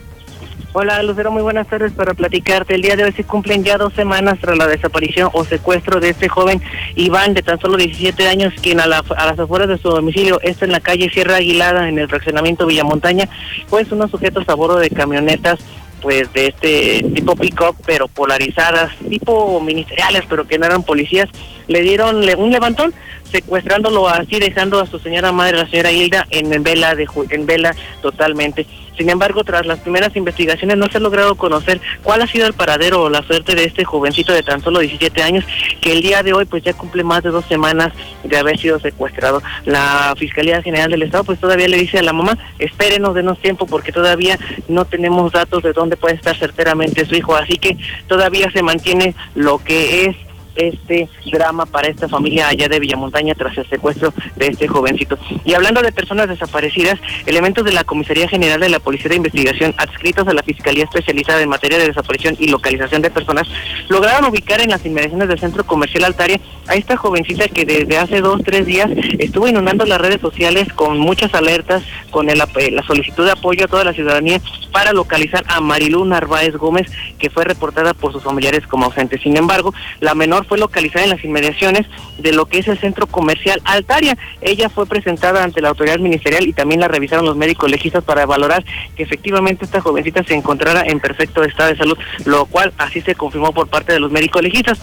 Hola 0.78 1.02
Lucero, 1.04 1.32
muy 1.32 1.42
buenas 1.42 1.68
tardes 1.68 1.94
para 1.94 2.14
platicarte. 2.14 2.76
El 2.76 2.82
día 2.82 2.98
de 2.98 3.06
hoy 3.06 3.14
se 3.14 3.24
cumplen 3.24 3.64
ya 3.64 3.78
dos 3.78 3.94
semanas 3.94 4.40
tras 4.42 4.58
la 4.58 4.68
desaparición 4.68 5.30
o 5.32 5.46
secuestro 5.46 6.02
de 6.02 6.10
este 6.10 6.28
joven 6.28 6.62
Iván 6.96 7.34
de 7.34 7.42
tan 7.42 7.62
solo 7.62 7.78
17 7.78 8.28
años, 8.28 8.54
quien 8.62 8.82
a, 8.82 8.86
las 8.86 9.40
afueras 9.40 9.70
de 9.70 9.78
su 9.78 9.88
domicilio, 9.88 10.38
está 10.42 10.66
en 10.66 10.74
la 10.74 10.82
calle 10.82 11.10
Sierra 11.10 11.38
Aguilada, 11.38 11.88
en 11.88 11.98
el 11.98 12.10
fraccionamiento 12.10 12.66
Villamontaña, 12.66 13.30
pues 13.70 13.90
unos 13.94 14.12
sujetos 14.12 14.50
a 14.50 14.54
bordo 14.54 14.78
de 14.78 14.90
camionetas 14.90 15.60
pues 16.02 16.32
de 16.34 16.48
este 16.48 17.04
tipo 17.16 17.38
pick-up, 17.38 17.78
pero 17.86 18.10
polarizadas, 18.10 18.94
tipo 19.10 19.62
ministeriales, 19.62 20.24
pero 20.30 20.46
que 20.46 20.60
no 20.60 20.66
eran 20.66 20.84
policías, 20.84 21.30
le 21.68 21.82
dieron 21.84 22.18
un 22.18 22.52
levantón, 22.52 22.94
secuestrándolo 23.32 24.08
así, 24.08 24.40
dejando 24.40 24.80
a 24.80 24.86
su 24.86 25.00
señora 25.00 25.32
madre, 25.32 25.58
la 25.58 25.70
señora 25.70 25.92
Hilda, 25.92 26.28
en 26.30 26.64
vela, 26.64 26.96
de, 26.96 27.08
en 27.30 27.46
vela 27.46 27.76
totalmente. 28.02 28.66
Sin 28.98 29.10
embargo, 29.10 29.44
tras 29.44 29.66
las 29.66 29.80
primeras 29.80 30.16
investigaciones 30.16 30.78
no 30.78 30.88
se 30.88 30.98
ha 30.98 31.02
logrado 31.02 31.36
conocer 31.36 31.82
cuál 32.02 32.22
ha 32.22 32.28
sido 32.28 32.48
el 32.48 32.54
paradero 32.54 33.04
o 33.04 33.10
la 33.10 33.24
suerte 33.24 33.56
de 33.56 33.66
este 33.66 33.84
jovencito 33.84 34.34
de 34.34 34.44
tan 34.44 34.62
solo 34.62 34.80
17 34.80 35.22
años, 35.22 35.46
que 35.82 35.92
el 35.92 36.02
día 36.02 36.24
de 36.24 36.34
hoy 36.34 36.46
pues 36.46 36.64
ya 36.64 36.74
cumple 36.74 37.04
más 37.04 37.24
de 37.24 37.30
dos 37.30 37.46
semanas 37.46 37.92
de 38.24 38.38
haber 38.38 38.58
sido 38.58 38.80
secuestrado. 38.80 39.42
La 39.66 40.14
Fiscalía 40.18 40.62
General 40.62 40.90
del 40.90 41.04
Estado 41.04 41.24
pues 41.24 41.40
todavía 41.40 41.68
le 41.68 41.78
dice 41.78 42.00
a 42.00 42.04
la 42.04 42.14
mamá, 42.14 42.38
espérenos, 42.60 43.16
denos 43.16 43.40
tiempo 43.40 43.66
porque 43.66 43.92
todavía 43.92 44.40
no 44.68 44.86
tenemos 44.86 45.32
datos 45.32 45.64
de 45.64 45.74
dónde 45.74 45.98
puede 45.98 46.16
estar 46.16 46.38
certeramente 46.38 47.06
su 47.06 47.16
hijo, 47.16 47.36
así 47.36 47.58
que 47.58 47.78
todavía 48.08 48.50
se 48.52 48.64
mantiene 48.64 49.14
lo 49.36 49.58
que 49.58 50.06
es 50.06 50.16
este 50.56 51.10
drama 51.32 51.66
para 51.66 51.88
esta 51.88 52.08
familia 52.08 52.48
allá 52.48 52.68
de 52.68 52.80
Villamontaña 52.80 53.36
tras 53.36 53.58
el 53.58 53.70
secuestro 53.70 54.14
de 54.36 54.48
este 54.48 54.68
jovencito. 54.68 55.18
Y 55.44 55.54
hablando 55.54 55.82
de 55.82 55.92
personas 55.92 56.28
desaparecidas, 56.28 57.00
elementos 57.26 57.64
de 57.66 57.74
la 57.74 57.84
Comisaría 57.84 58.28
General 58.28 58.60
de 58.60 58.70
la 58.70 58.80
Policía 58.80 59.10
de 59.10 59.18
Investigación 59.18 59.74
adscritos 59.78 60.28
a 60.28 60.34
la 60.34 60.44
Fiscalía 60.44 60.84
Especializada 60.84 61.42
en 61.42 61.50
materia 61.50 61.78
de 61.78 61.88
desaparición 61.88 62.36
y 62.40 62.48
localización 62.48 63.02
de 63.02 63.10
personas 63.10 63.48
lograron 63.90 64.26
ubicar 64.26 64.62
en 64.62 64.70
las 64.70 64.86
inmediaciones 64.86 65.28
del 65.28 65.40
Centro 65.40 65.66
Comercial 65.66 66.06
Altaria 66.06 66.40
a 66.68 66.76
esta 66.76 66.98
jovencita 66.98 67.48
que 67.48 67.66
desde 67.66 67.98
hace 67.98 68.22
dos, 68.22 68.42
tres 68.44 68.66
días 68.66 68.90
estuvo 69.20 69.48
inundando 69.48 69.86
las 69.86 70.02
redes 70.02 70.22
sociales 70.22 70.72
con 70.74 70.98
muchas 70.98 71.34
alertas, 71.34 71.84
con 72.12 72.30
el, 72.30 72.38
la 72.38 72.84
solicitud 72.84 73.26
de 73.26 73.32
apoyo 73.32 73.66
a 73.66 73.68
toda 73.68 73.84
la 73.84 73.94
ciudadanía 73.94 74.42
para 74.72 74.94
localizar 74.94 75.44
a 75.48 75.62
Marilú 75.62 76.06
Narváez 76.06 76.56
Gómez, 76.56 76.92
que 77.18 77.30
fue 77.30 77.44
reportada 77.44 77.94
por 77.94 78.12
sus 78.12 78.24
familiares 78.24 78.68
como 78.68 78.86
ausente. 78.86 79.18
Sin 79.20 79.38
embargo, 79.38 79.74
la 80.00 80.16
menor 80.16 80.45
fue 80.46 80.58
localizada 80.58 81.06
en 81.06 81.12
las 81.12 81.24
inmediaciones 81.24 81.88
de 82.18 82.32
lo 82.32 82.46
que 82.46 82.60
es 82.60 82.68
el 82.68 82.80
centro 82.80 83.08
comercial 83.08 83.62
Altaria. 83.66 84.18
Ella 84.42 84.70
fue 84.70 84.86
presentada 84.86 85.44
ante 85.44 85.62
la 85.62 85.70
autoridad 85.70 86.00
ministerial 86.00 86.48
y 86.48 86.54
también 86.54 86.82
la 86.82 86.88
revisaron 86.88 87.26
los 87.26 87.36
médicos 87.36 87.70
legistas 87.70 88.04
para 88.04 88.26
valorar 88.26 88.64
que 88.96 89.04
efectivamente 89.04 89.66
esta 89.66 89.82
jovencita 89.82 90.24
se 90.24 90.36
encontrara 90.36 90.84
en 90.86 91.00
perfecto 91.00 91.44
estado 91.44 91.70
de 91.70 91.78
salud, 91.78 91.98
lo 92.26 92.46
cual 92.46 92.74
así 92.78 93.02
se 93.02 93.16
confirmó 93.16 93.52
por 93.52 93.68
parte 93.68 93.94
de 93.94 94.00
los 94.00 94.12
médicos 94.12 94.42
legistas. 94.42 94.80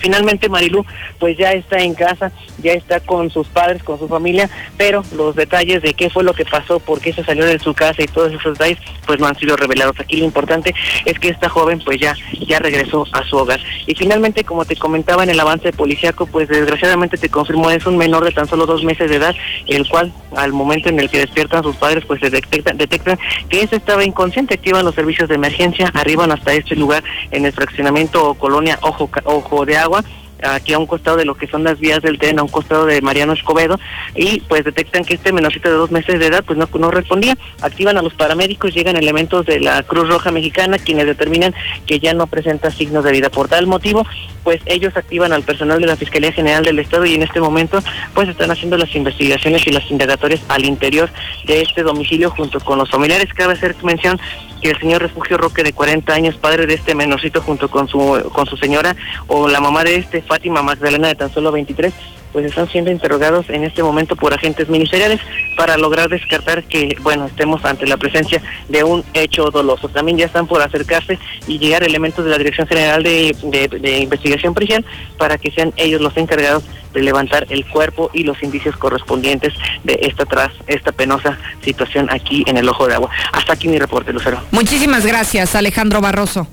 Finalmente 0.00 0.48
Marilu 0.48 0.84
pues 1.18 1.36
ya 1.36 1.52
está 1.52 1.78
en 1.78 1.94
casa, 1.94 2.32
ya 2.62 2.72
está 2.72 3.00
con 3.00 3.30
sus 3.30 3.46
padres, 3.48 3.82
con 3.82 3.98
su 3.98 4.08
familia, 4.08 4.48
pero 4.76 5.04
los 5.14 5.36
detalles 5.36 5.82
de 5.82 5.94
qué 5.94 6.10
fue 6.10 6.24
lo 6.24 6.34
que 6.34 6.44
pasó, 6.44 6.80
por 6.80 7.00
qué 7.00 7.12
se 7.12 7.24
salió 7.24 7.44
de 7.44 7.58
su 7.58 7.74
casa 7.74 8.02
y 8.02 8.06
todos 8.06 8.32
esos 8.32 8.58
detalles 8.58 8.78
pues 9.06 9.20
no 9.20 9.26
han 9.26 9.36
sido 9.36 9.56
revelados. 9.56 9.98
Aquí 10.00 10.16
lo 10.16 10.24
importante 10.24 10.74
es 11.04 11.18
que 11.18 11.28
esta 11.28 11.48
joven 11.48 11.80
pues 11.84 12.00
ya 12.00 12.14
ya 12.46 12.58
regresó 12.58 13.06
a 13.12 13.24
su 13.24 13.36
hogar. 13.36 13.60
Y 13.86 13.94
finalmente, 13.94 14.44
como 14.44 14.64
te 14.64 14.76
comentaba 14.76 15.22
en 15.22 15.30
el 15.30 15.40
avance 15.40 15.72
policiaco, 15.72 16.26
pues 16.26 16.48
desgraciadamente 16.48 17.16
te 17.16 17.28
confirmó 17.28 17.70
es 17.70 17.86
un 17.86 17.96
menor 17.96 18.24
de 18.24 18.32
tan 18.32 18.48
solo 18.48 18.66
dos 18.66 18.82
meses 18.84 19.10
de 19.10 19.16
edad, 19.16 19.34
el 19.66 19.88
cual 19.88 20.12
al 20.36 20.52
momento 20.52 20.88
en 20.88 20.98
el 20.98 21.10
que 21.10 21.18
despiertan 21.18 21.62
sus 21.62 21.76
padres 21.76 22.04
pues 22.06 22.20
se 22.20 22.30
detectan, 22.30 22.76
detectan 22.76 23.18
que 23.48 23.62
ese 23.62 23.76
estaba 23.76 24.04
inconsciente, 24.04 24.54
activan 24.54 24.84
los 24.84 24.94
servicios 24.94 25.28
de 25.28 25.34
emergencia, 25.34 25.90
arriban 25.94 26.32
hasta 26.32 26.52
este 26.52 26.76
lugar 26.76 27.02
en 27.30 27.46
el 27.46 27.52
fraccionamiento 27.52 28.30
o 28.30 28.34
colonia 28.34 28.78
Ojo, 28.82 29.10
Ojo 29.24 29.66
de 29.66 29.76
Agua 29.76 29.89
agua 29.90 30.19
aquí 30.42 30.72
a 30.72 30.78
un 30.78 30.86
costado 30.86 31.16
de 31.16 31.24
lo 31.24 31.34
que 31.34 31.46
son 31.46 31.64
las 31.64 31.78
vías 31.78 32.02
del 32.02 32.18
tren, 32.18 32.38
a 32.38 32.42
un 32.42 32.48
costado 32.48 32.86
de 32.86 33.00
Mariano 33.00 33.32
Escobedo, 33.32 33.78
y 34.14 34.40
pues 34.40 34.64
detectan 34.64 35.04
que 35.04 35.14
este 35.14 35.32
menorcito 35.32 35.68
de 35.68 35.74
dos 35.74 35.90
meses 35.90 36.18
de 36.18 36.26
edad 36.26 36.44
pues 36.44 36.58
no, 36.58 36.68
no 36.78 36.90
respondía. 36.90 37.36
Activan 37.60 37.98
a 37.98 38.02
los 38.02 38.14
paramédicos, 38.14 38.74
llegan 38.74 38.96
elementos 38.96 39.46
de 39.46 39.60
la 39.60 39.82
Cruz 39.82 40.08
Roja 40.08 40.30
Mexicana, 40.30 40.78
quienes 40.78 41.06
determinan 41.06 41.54
que 41.86 41.98
ya 41.98 42.14
no 42.14 42.26
presenta 42.26 42.70
signos 42.70 43.04
de 43.04 43.12
vida. 43.12 43.30
Por 43.30 43.48
tal 43.48 43.66
motivo, 43.66 44.06
pues 44.44 44.60
ellos 44.66 44.96
activan 44.96 45.32
al 45.32 45.42
personal 45.42 45.80
de 45.80 45.86
la 45.86 45.96
Fiscalía 45.96 46.32
General 46.32 46.64
del 46.64 46.78
Estado 46.78 47.06
y 47.06 47.14
en 47.14 47.22
este 47.22 47.40
momento 47.40 47.82
pues 48.14 48.28
están 48.28 48.50
haciendo 48.50 48.76
las 48.76 48.94
investigaciones 48.94 49.66
y 49.66 49.70
las 49.70 49.90
indagatorias 49.90 50.40
al 50.48 50.64
interior 50.64 51.10
de 51.46 51.62
este 51.62 51.82
domicilio 51.82 52.30
junto 52.30 52.60
con 52.60 52.78
los 52.78 52.90
familiares. 52.90 53.32
Cabe 53.34 53.54
hacer 53.54 53.74
mención 53.82 54.20
que 54.60 54.70
el 54.70 54.78
señor 54.78 55.02
Refugio 55.02 55.38
Roque 55.38 55.62
de 55.62 55.72
40 55.72 56.12
años, 56.12 56.36
padre 56.36 56.66
de 56.66 56.74
este 56.74 56.94
menorcito 56.94 57.40
junto 57.40 57.70
con 57.70 57.88
su 57.88 57.98
con 58.32 58.46
su 58.46 58.56
señora 58.56 58.94
o 59.26 59.48
la 59.48 59.60
mamá 59.60 59.84
de 59.84 59.96
este 59.96 60.22
Fátima 60.30 60.62
Magdalena 60.62 61.08
de 61.08 61.16
tan 61.16 61.34
solo 61.34 61.50
23, 61.50 61.92
pues 62.32 62.46
están 62.46 62.68
siendo 62.68 62.92
interrogados 62.92 63.50
en 63.50 63.64
este 63.64 63.82
momento 63.82 64.14
por 64.14 64.32
agentes 64.32 64.68
ministeriales 64.68 65.18
para 65.56 65.76
lograr 65.76 66.08
descartar 66.08 66.62
que, 66.62 66.96
bueno, 67.02 67.26
estemos 67.26 67.64
ante 67.64 67.84
la 67.84 67.96
presencia 67.96 68.40
de 68.68 68.84
un 68.84 69.02
hecho 69.12 69.50
doloso. 69.50 69.88
También 69.88 70.18
ya 70.18 70.26
están 70.26 70.46
por 70.46 70.62
acercarse 70.62 71.18
y 71.48 71.58
llegar 71.58 71.82
elementos 71.82 72.24
de 72.24 72.30
la 72.30 72.38
Dirección 72.38 72.68
General 72.68 73.02
de, 73.02 73.98
Investigación 74.02 74.54
Policial 74.54 74.84
para 75.18 75.36
que 75.36 75.50
sean 75.50 75.72
ellos 75.76 76.00
los 76.00 76.16
encargados 76.16 76.62
de 76.94 77.02
levantar 77.02 77.48
el 77.50 77.66
cuerpo 77.66 78.08
y 78.14 78.22
los 78.22 78.40
indicios 78.44 78.76
correspondientes 78.76 79.52
de 79.82 79.98
esta 80.02 80.26
tras 80.26 80.52
esta 80.68 80.92
penosa 80.92 81.38
situación 81.64 82.06
aquí 82.08 82.44
en 82.46 82.56
el 82.56 82.68
Ojo 82.68 82.86
de 82.86 82.94
Agua. 82.94 83.10
Hasta 83.32 83.54
aquí 83.54 83.66
mi 83.66 83.80
reporte, 83.80 84.12
Lucero. 84.12 84.40
Muchísimas 84.52 85.04
gracias, 85.04 85.56
Alejandro 85.56 86.00
Barroso. 86.00 86.46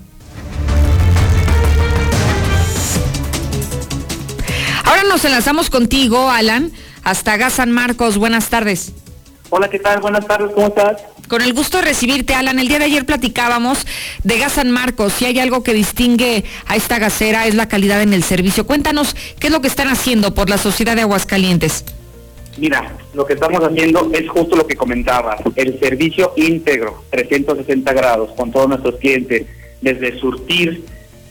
Ahora 4.98 5.10
nos 5.10 5.26
enlazamos 5.26 5.70
contigo, 5.70 6.32
Alan, 6.32 6.72
hasta 7.04 7.38
Gas 7.38 7.54
San 7.54 7.72
Marcos. 7.72 8.18
Buenas 8.18 8.50
tardes. 8.50 8.94
Hola, 9.52 9.70
¿qué 9.70 9.78
tal? 9.78 10.02
Buenas 10.02 10.26
tardes, 10.26 10.50
¿cómo 10.56 10.70
estás? 10.70 11.04
Con 11.28 11.44
el 11.44 11.54
gusto 11.54 11.78
de 11.78 11.84
recibirte, 11.84 12.34
Alan. 12.34 12.58
El 12.58 12.68
día 12.68 12.80
de 12.80 12.86
ayer 12.86 13.06
platicábamos 13.06 13.86
de 14.24 14.40
Gas 14.40 14.54
San 14.54 14.72
Marcos. 14.72 15.14
Si 15.14 15.26
hay 15.26 15.38
algo 15.38 15.62
que 15.62 15.76
distingue 15.76 16.46
a 16.66 16.76
esta 16.76 16.98
gasera 16.98 17.46
es 17.46 17.54
la 17.54 17.68
calidad 17.68 18.02
en 18.02 18.12
el 18.12 18.24
servicio. 18.24 18.66
Cuéntanos 18.66 19.16
qué 19.40 19.48
es 19.48 19.54
lo 19.54 19.62
que 19.62 19.68
están 19.68 19.88
haciendo 19.88 20.34
por 20.34 20.50
la 20.50 20.58
sociedad 20.58 20.96
de 20.96 21.04
Aguascalientes. 21.04 21.86
Mira, 22.58 22.92
lo 23.14 23.24
que 23.24 23.34
estamos 23.34 23.64
haciendo 23.64 24.10
es 24.14 24.28
justo 24.28 24.56
lo 24.56 24.66
que 24.66 24.76
comentabas, 24.76 25.42
el 25.58 25.80
servicio 25.80 26.34
íntegro, 26.38 27.04
360 27.12 27.94
grados, 27.94 28.32
con 28.36 28.52
todos 28.52 28.68
nuestros 28.68 28.96
clientes, 28.96 29.46
desde 29.80 30.20
surtir 30.20 30.84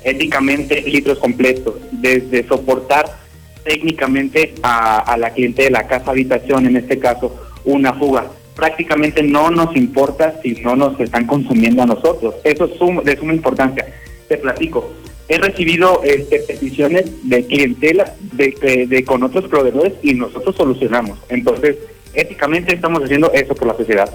éticamente 0.05 0.83
litros 0.83 1.19
completos, 1.19 1.75
desde 1.91 2.47
soportar 2.47 3.26
técnicamente 3.67 4.55
a, 4.63 5.17
la 5.19 5.31
cliente 5.31 5.65
de 5.65 5.71
la 5.71 5.87
casa 5.89 6.13
habitación, 6.13 6.67
en 6.67 6.77
este 6.77 6.99
caso, 6.99 7.35
una 7.65 7.93
fuga. 7.93 8.31
Prácticamente 8.55 9.23
no 9.23 9.51
nos 9.51 9.77
importa 9.77 10.41
si 10.43 10.53
no 10.63 10.77
nos 10.77 10.99
están 11.01 11.27
consumiendo 11.27 11.83
a 11.83 11.87
nosotros. 11.87 12.37
Eso 12.45 12.65
es 12.67 13.05
de 13.05 13.17
suma 13.17 13.35
importancia. 13.35 13.85
Te 14.29 14.39
platico. 14.39 14.93
He 15.29 15.39
recibido 15.39 16.01
este, 16.05 16.39
peticiones 16.39 17.29
de 17.29 17.45
clientela 17.45 18.15
de, 18.33 18.87
de, 18.89 19.05
con 19.05 19.25
otros 19.25 19.47
proveedores 19.49 19.95
y 20.03 20.15
nosotros 20.15 20.55
solucionamos. 20.55 21.19
Entonces, 21.29 21.77
éticamente 22.15 22.73
estamos 22.73 23.03
haciendo 23.03 23.33
eso 23.33 23.55
por 23.55 23.67
la 23.67 23.77
sociedad. 23.77 24.09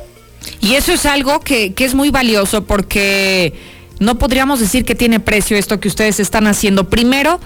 Y 0.61 0.75
eso 0.75 0.93
es 0.93 1.05
algo 1.05 1.41
que, 1.41 1.73
que 1.73 1.83
es 1.83 1.93
muy 1.93 2.09
valioso 2.09 2.65
porque 2.65 3.53
no 3.99 4.17
podríamos 4.17 4.61
decir 4.61 4.85
que 4.85 4.95
tiene 4.95 5.19
precio 5.19 5.57
esto 5.57 5.81
que 5.81 5.89
ustedes 5.89 6.21
están 6.21 6.47
haciendo. 6.47 6.89
Primero, 6.89 7.41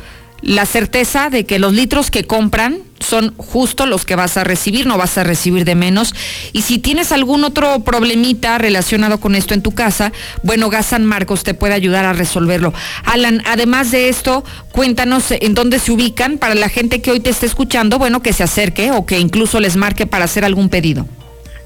la 0.46 0.68
certeza 0.68 1.32
de 1.32 1.46
que 1.46 1.58
los 1.58 1.74
litros 1.74 2.12
que 2.12 2.26
compran 2.26 2.78
son 3.00 3.36
justo 3.36 3.88
los 3.88 4.06
que 4.06 4.16
vas 4.16 4.38
a 4.38 4.44
recibir, 4.44 4.86
no 4.86 4.98
vas 4.98 5.18
a 5.18 5.24
recibir 5.24 5.66
de 5.66 5.74
menos. 5.74 6.14
Y 6.54 6.62
si 6.62 6.78
tienes 6.78 7.12
algún 7.12 7.44
otro 7.44 7.80
problemita 7.80 8.58
relacionado 8.60 9.20
con 9.20 9.34
esto 9.34 9.56
en 9.56 9.64
tu 9.64 9.72
casa, 9.72 10.14
bueno, 10.44 10.70
Gas 10.70 10.88
San 10.88 11.04
Marcos 11.04 11.44
te 11.44 11.56
puede 11.56 11.74
ayudar 11.74 12.06
a 12.06 12.14
resolverlo. 12.14 12.74
Alan, 13.06 13.42
además 13.46 13.90
de 13.90 14.08
esto, 14.08 14.44
cuéntanos 14.72 15.32
en 15.32 15.56
dónde 15.56 15.80
se 15.80 15.92
ubican 15.92 16.38
para 16.38 16.54
la 16.54 16.70
gente 16.70 17.02
que 17.02 17.12
hoy 17.12 17.20
te 17.20 17.32
esté 17.32 17.48
escuchando, 17.48 17.98
bueno, 17.98 18.22
que 18.22 18.32
se 18.32 18.44
acerque 18.44 18.92
o 18.92 19.06
que 19.06 19.20
incluso 19.20 19.60
les 19.60 19.76
marque 19.76 20.06
para 20.06 20.26
hacer 20.26 20.46
algún 20.46 20.70
pedido. 20.70 21.08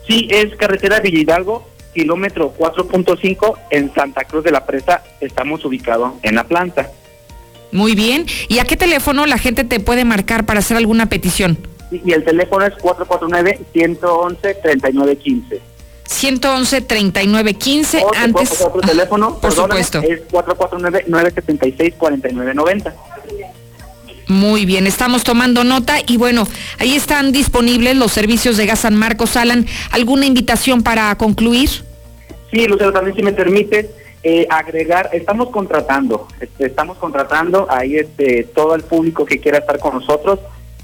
Sí, 0.07 0.27
es 0.29 0.55
carretera 0.55 1.01
Villa 1.01 1.19
Hidalgo, 1.19 1.69
kilómetro 1.93 2.53
4.5 2.57 3.55
en 3.71 3.93
Santa 3.93 4.23
Cruz 4.23 4.45
de 4.45 4.51
la 4.51 4.65
Presa. 4.65 5.03
Estamos 5.19 5.65
ubicados 5.65 6.13
en 6.23 6.35
la 6.35 6.45
planta. 6.45 6.89
Muy 7.71 7.95
bien. 7.95 8.25
¿Y 8.47 8.59
a 8.59 8.65
qué 8.65 8.77
teléfono 8.77 9.25
la 9.25 9.37
gente 9.37 9.63
te 9.63 9.79
puede 9.79 10.05
marcar 10.05 10.45
para 10.45 10.59
hacer 10.59 10.77
alguna 10.77 11.07
petición? 11.07 11.57
Y 11.91 12.11
el 12.11 12.23
teléfono 12.23 12.65
es 12.65 12.73
449-111-3915. 12.75 15.59
111-3915. 16.07 18.03
Antes. 18.17 18.61
Otro 18.61 18.81
teléfono, 18.81 19.39
por 19.39 19.51
supuesto. 19.51 19.99
Es 20.01 20.21
449-976-4990. 20.29 22.93
Muy 24.27 24.65
bien, 24.65 24.85
estamos 24.85 25.23
tomando 25.23 25.63
nota 25.63 25.95
y 26.05 26.17
bueno, 26.17 26.47
ahí 26.77 26.95
están 26.95 27.31
disponibles 27.31 27.97
los 27.97 28.11
servicios 28.11 28.57
de 28.57 28.67
Gas 28.67 28.81
San 28.81 28.95
Marcos. 28.95 29.35
Alan, 29.35 29.65
¿alguna 29.89 30.27
invitación 30.27 30.83
para 30.83 31.17
concluir? 31.17 31.71
Sí, 32.51 32.67
Lucero, 32.67 32.93
también 32.93 33.15
si 33.15 33.23
me 33.23 33.33
permite, 33.33 33.89
eh, 34.23 34.47
agregar, 34.49 35.09
estamos 35.13 35.49
contratando, 35.49 36.27
este, 36.41 36.65
estamos 36.65 36.97
contratando 36.97 37.67
ahí 37.69 37.95
este, 37.95 38.43
todo 38.43 38.75
el 38.75 38.83
público 38.83 39.25
que 39.25 39.39
quiera 39.39 39.59
estar 39.59 39.79
con 39.79 39.95
nosotros. 39.95 40.39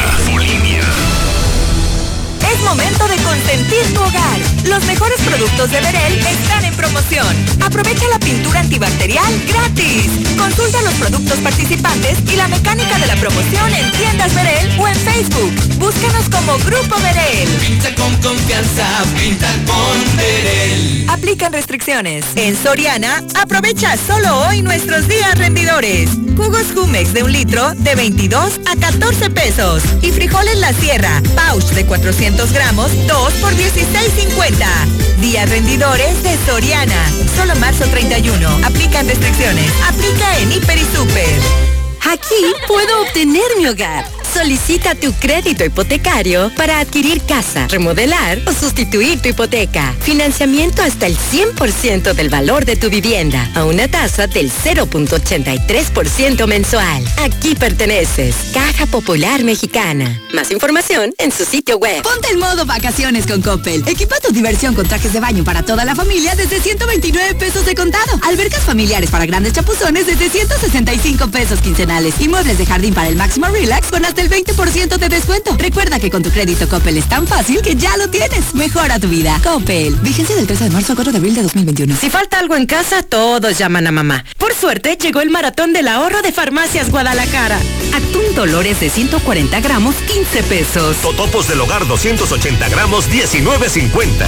momento 2.64 3.07
de 3.07 3.18
consentir 3.18 3.93
tu 3.93 4.01
hogar. 4.01 4.39
Los 4.66 4.84
mejores 4.86 5.20
productos 5.22 5.72
de 5.72 5.82
Verel 5.82 6.18
están 6.20 6.66
en 6.66 6.76
promoción. 6.76 7.28
Aprovecha 7.62 8.05
la 8.12 8.20
pintura 8.20 8.59
antibacterial 8.59 9.32
gratis. 9.47 10.09
Consulta 10.38 10.82
los 10.82 10.93
productos 10.95 11.39
participantes 11.39 12.18
y 12.32 12.36
la 12.36 12.47
mecánica 12.47 12.91
promoción 13.22 13.72
en 13.76 13.91
tiendas 13.91 14.34
Verel 14.34 14.80
o 14.80 14.88
en 14.88 14.95
Facebook. 14.95 15.53
Búscanos 15.78 16.28
como 16.28 16.57
Grupo 16.65 16.99
Verel. 17.01 17.47
Pinta 17.59 17.93
con 17.93 18.15
confianza, 18.17 18.84
pinta 19.15 19.47
con 19.67 20.17
Verel. 20.17 21.05
Aplican 21.07 21.53
restricciones. 21.53 22.26
En 22.36 22.57
Soriana, 22.57 23.24
aprovecha 23.36 23.95
solo 23.95 24.47
hoy 24.47 24.63
nuestros 24.63 25.07
días 25.07 25.38
rendidores. 25.38 26.09
Jugos 26.36 26.65
Jumex 26.74 27.13
de 27.13 27.22
un 27.22 27.32
litro 27.32 27.76
de 27.76 27.93
22 27.93 28.59
a 28.65 28.76
14 28.76 29.30
pesos. 29.30 29.84
Y 30.01 30.11
frijoles 30.11 30.57
La 30.57 30.74
Sierra, 30.74 31.22
pouch 31.36 31.65
de 31.76 31.86
400 31.86 32.51
gramos, 32.51 32.89
2 33.07 33.34
por 33.34 33.53
16.50. 33.53 35.22
Días 35.22 35.47
rendidores 35.47 36.24
de 36.24 36.36
Soriana. 36.47 37.11
Solo 37.38 37.55
marzo 37.57 37.86
31. 37.86 38.49
Aplican 38.65 39.07
restricciones. 39.07 39.72
Aplica 39.88 40.39
en 40.39 40.51
Hiper 40.53 40.80
y 40.80 40.86
Super. 40.95 41.81
Aquí 42.04 42.54
puedo 42.68 43.02
obtener 43.04 43.43
mi 43.58 43.68
hogar 43.68 44.06
Solicita 44.34 44.96
tu 44.96 45.12
crédito 45.14 45.66
hipotecario 45.66 46.52
para 46.56 46.80
adquirir 46.80 47.22
casa, 47.24 47.68
remodelar 47.68 48.40
o 48.46 48.54
sustituir 48.54 49.22
tu 49.22 49.28
hipoteca. 49.28 49.94
Financiamiento 50.00 50.82
hasta 50.82 51.06
el 51.06 51.18
100% 51.18 52.14
del 52.14 52.30
valor 52.30 52.64
de 52.64 52.78
tu 52.78 52.90
vivienda 52.90 53.50
a 53.56 53.66
una 53.66 53.90
tasa 53.90 54.28
del 54.28 54.50
0.83% 54.50 56.48
mensual. 56.48 57.04
Aquí 57.18 57.56
perteneces. 57.56 58.36
Caja 58.54 58.86
Popular 58.86 59.44
Mexicana. 59.44 60.18
Más 60.34 60.50
información 60.50 61.14
en 61.18 61.32
su 61.34 61.44
sitio 61.44 61.78
web. 61.78 62.02
Ponte 62.02 62.30
en 62.32 62.40
modo 62.40 62.66
vacaciones 62.66 63.28
con 63.28 63.42
Coppel. 63.42 63.84
Equipa 63.86 64.16
tu 64.22 64.32
diversión 64.32 64.74
con 64.74 64.88
trajes 64.88 65.12
de 65.12 65.20
baño 65.20 65.44
para 65.44 65.64
toda 65.64 65.84
la 65.84 65.94
familia 65.94 66.36
desde 66.36 66.62
129 66.62 67.36
pesos 67.36 67.66
de 67.66 67.76
contado. 67.76 68.18
Albercas 68.24 68.64
familiares 68.64 69.10
para 69.10 69.26
grandes 69.26 69.54
chapuzones 69.54 70.06
desde 70.06 70.30
165 70.30 71.28
pesos 71.28 71.60
quincenales. 71.60 72.16
Y 72.20 72.30
muebles 72.30 72.58
de 72.58 72.66
jardín 72.66 72.94
para 72.94 73.10
el 73.10 73.18
máximo 73.18 73.48
relax 73.48 73.92
con 73.92 74.06
hasta 74.06 74.20
el 74.22 74.30
20% 74.30 74.97
de 74.97 75.09
descuento. 75.09 75.55
Recuerda 75.57 75.99
que 75.99 76.11
con 76.11 76.22
tu 76.22 76.30
crédito 76.30 76.69
Coppel 76.69 76.97
es 76.97 77.09
tan 77.09 77.26
fácil 77.28 77.61
que 77.61 77.76
ya 77.76 77.97
lo 77.97 78.09
tienes. 78.09 78.53
Mejora 78.53 78.99
tu 78.99 79.07
vida. 79.07 79.39
Coppel. 79.43 79.95
Vigencia 79.95 80.36
del 80.36 80.45
13 80.45 80.65
de 80.65 80.69
marzo 80.69 80.91
al 80.91 80.95
4 80.95 81.11
de 81.11 81.17
abril 81.17 81.36
de 81.36 81.43
2021. 81.43 81.95
Si 81.95 82.09
falta 82.09 82.39
algo 82.39 82.55
en 82.55 82.67
casa, 82.67 83.01
todos 83.01 83.57
llaman 83.57 83.88
a 83.88 83.91
mamá. 83.91 84.24
Por 84.38 84.53
suerte, 84.53 84.95
llegó 85.01 85.22
el 85.22 85.32
maratón 85.32 85.74
del 85.74 85.88
ahorro 85.88 86.22
de 86.22 86.32
Farmacias 86.32 86.91
Guadalajara. 86.91 87.59
Atún 87.95 88.36
Dolores 88.36 88.80
de 88.80 88.89
140 88.89 89.59
gramos, 89.59 89.95
15 89.95 90.43
pesos. 90.43 90.97
Totopos 90.97 91.47
del 91.47 91.59
hogar 91.59 91.88
280 91.88 92.69
gramos, 92.69 93.09
19.50. 93.09 94.26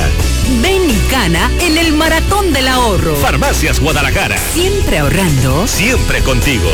Ven 0.62 0.90
y 0.90 1.12
gana 1.12 1.52
en 1.62 1.78
el 1.78 1.94
maratón 1.94 2.52
del 2.52 2.68
ahorro. 2.68 3.16
Farmacias 3.18 3.80
Guadalajara. 3.80 4.38
Siempre 4.54 4.98
ahorrando. 4.98 5.68
Siempre 5.68 6.22
contigo. 6.22 6.70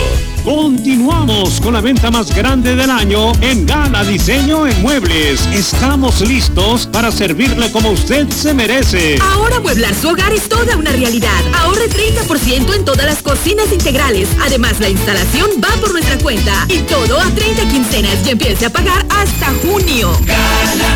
Continuamos 0.49 1.61
con 1.61 1.73
la 1.73 1.79
venta 1.79 2.09
más 2.09 2.33
grande 2.33 2.75
del 2.75 2.89
año 2.89 3.33
en 3.39 3.67
Gala 3.67 4.03
Diseño 4.03 4.65
en 4.65 4.81
Muebles. 4.81 5.45
Estamos 5.53 6.21
listos 6.21 6.87
para 6.87 7.11
servirle 7.11 7.71
como 7.71 7.91
usted 7.91 8.27
se 8.29 8.55
merece. 8.55 9.19
Ahora 9.21 9.57
amueblar 9.57 9.93
su 9.93 10.09
hogar 10.09 10.33
es 10.33 10.49
toda 10.49 10.75
una 10.75 10.91
realidad. 10.91 11.39
Ahorre 11.53 11.87
30% 11.87 12.73
en 12.73 12.83
todas 12.83 13.05
las 13.05 13.21
cocinas 13.21 13.71
integrales. 13.71 14.27
Además, 14.41 14.79
la 14.79 14.89
instalación 14.89 15.51
va 15.63 15.69
por 15.79 15.91
nuestra 15.91 16.17
cuenta. 16.17 16.65
Y 16.67 16.79
todo 16.79 17.19
a 17.19 17.29
30 17.29 17.69
quincenas 17.69 18.17
y 18.25 18.31
empiece 18.31 18.65
a 18.65 18.71
pagar 18.71 19.05
hasta 19.09 19.53
junio. 19.61 20.11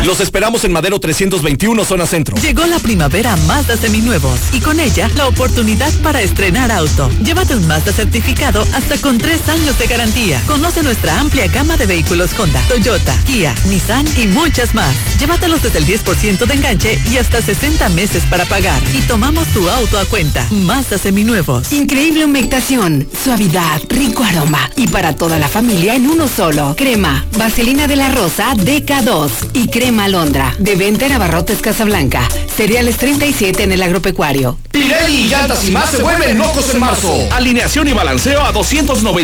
Los 0.04 0.18
esperamos 0.18 0.64
en 0.64 0.72
Madero 0.72 0.98
321, 0.98 1.84
zona 1.84 2.06
centro. 2.06 2.36
Llegó 2.42 2.66
la 2.66 2.80
primavera 2.80 3.36
Mazda 3.46 3.76
seminuevos 3.76 4.40
y 4.52 4.60
con 4.60 4.80
ella 4.80 5.08
la 5.16 5.28
oportunidad 5.28 5.92
para 6.02 6.22
estrenar 6.22 6.72
auto. 6.72 7.08
Llévate 7.22 7.54
un 7.54 7.68
Mazda 7.68 7.92
certificado 7.92 8.66
hasta 8.74 8.98
con 8.98 9.18
tres 9.18 9.43
años 9.48 9.78
de 9.78 9.86
garantía. 9.86 10.42
Conoce 10.46 10.82
nuestra 10.82 11.18
amplia 11.20 11.46
gama 11.48 11.76
de 11.76 11.86
vehículos 11.86 12.38
Honda, 12.38 12.60
Toyota, 12.68 13.16
Kia, 13.26 13.54
Nissan 13.68 14.06
y 14.16 14.26
muchas 14.26 14.74
más. 14.74 14.94
Llévatelos 15.18 15.62
desde 15.62 15.78
el 15.78 15.86
10% 15.86 16.46
de 16.46 16.54
enganche 16.54 16.98
y 17.10 17.18
hasta 17.18 17.40
60 17.40 17.88
meses 17.90 18.24
para 18.30 18.44
pagar. 18.44 18.82
Y 18.92 19.00
tomamos 19.02 19.46
tu 19.48 19.68
auto 19.68 19.98
a 19.98 20.04
cuenta. 20.06 20.46
Mazda 20.50 20.98
seminuevos. 20.98 21.72
Increíble 21.72 22.24
humectación, 22.24 23.08
suavidad, 23.22 23.80
rico 23.88 24.22
aroma. 24.24 24.70
Y 24.76 24.88
para 24.88 25.14
toda 25.16 25.38
la 25.38 25.48
familia 25.48 25.94
en 25.94 26.08
uno 26.08 26.28
solo. 26.28 26.74
Crema, 26.76 27.24
vaselina 27.38 27.86
de 27.86 27.96
la 27.96 28.10
rosa 28.10 28.54
DK2 28.54 29.30
y 29.54 29.68
crema 29.68 30.04
alondra. 30.04 30.54
De 30.58 30.76
venta 30.76 31.06
en 31.06 31.12
Abarrotes 31.12 31.60
Casablanca. 31.60 32.28
Cereales 32.56 32.96
37 32.96 33.62
en 33.62 33.72
el 33.72 33.82
agropecuario. 33.82 34.58
Pirelli 34.70 35.22
y 35.22 35.28
llantas 35.28 35.66
y 35.66 35.70
más 35.70 35.90
se 35.90 36.02
vuelven 36.02 36.38
locos 36.38 36.72
en 36.72 36.80
marzo. 36.80 37.12
Alineación 37.32 37.88
y 37.88 37.92
balanceo 37.92 38.40
a 38.42 38.52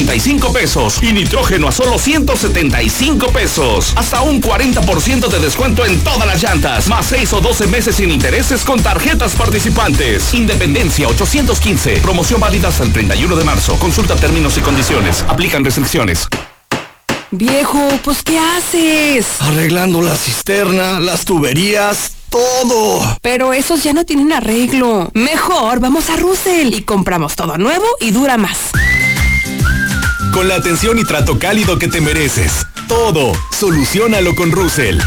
295 0.06 0.52
pesos 0.52 1.02
y 1.02 1.12
nitrógeno 1.12 1.68
a 1.68 1.72
solo 1.72 1.98
175 1.98 3.28
pesos. 3.28 3.92
Hasta 3.96 4.22
un 4.22 4.40
40% 4.40 5.28
de 5.28 5.38
descuento 5.38 5.84
en 5.84 6.02
todas 6.02 6.26
las 6.26 6.42
llantas, 6.42 6.88
más 6.88 7.06
6 7.06 7.32
o 7.34 7.40
12 7.40 7.66
meses 7.66 7.96
sin 7.96 8.10
intereses 8.10 8.62
con 8.62 8.82
tarjetas 8.82 9.34
participantes. 9.34 10.32
Independencia 10.32 11.08
815. 11.08 11.98
Promoción 11.98 12.40
válida 12.40 12.68
hasta 12.68 12.84
el 12.84 12.92
31 12.92 13.36
de 13.36 13.44
marzo. 13.44 13.78
Consulta 13.78 14.16
términos 14.16 14.56
y 14.56 14.60
condiciones. 14.60 15.24
Aplican 15.28 15.64
restricciones. 15.64 16.28
Viejo, 17.30 17.78
pues 18.02 18.22
¿qué 18.22 18.38
haces? 18.38 19.26
Arreglando 19.40 20.02
la 20.02 20.16
cisterna, 20.16 20.98
las 20.98 21.24
tuberías, 21.24 22.12
todo. 22.28 23.18
Pero 23.22 23.52
esos 23.52 23.84
ya 23.84 23.92
no 23.92 24.04
tienen 24.04 24.32
arreglo. 24.32 25.10
Mejor 25.14 25.78
vamos 25.78 26.10
a 26.10 26.16
Russell 26.16 26.74
y 26.74 26.82
compramos 26.82 27.36
todo 27.36 27.56
nuevo 27.56 27.84
y 28.00 28.10
dura 28.10 28.36
más. 28.36 28.72
Con 30.32 30.48
la 30.48 30.56
atención 30.56 30.98
y 30.98 31.04
trato 31.04 31.38
cálido 31.38 31.78
que 31.78 31.88
te 31.88 32.00
mereces. 32.00 32.66
Todo. 32.88 33.32
Solucionalo 33.50 34.34
con 34.34 34.52
Russell. 34.52 34.98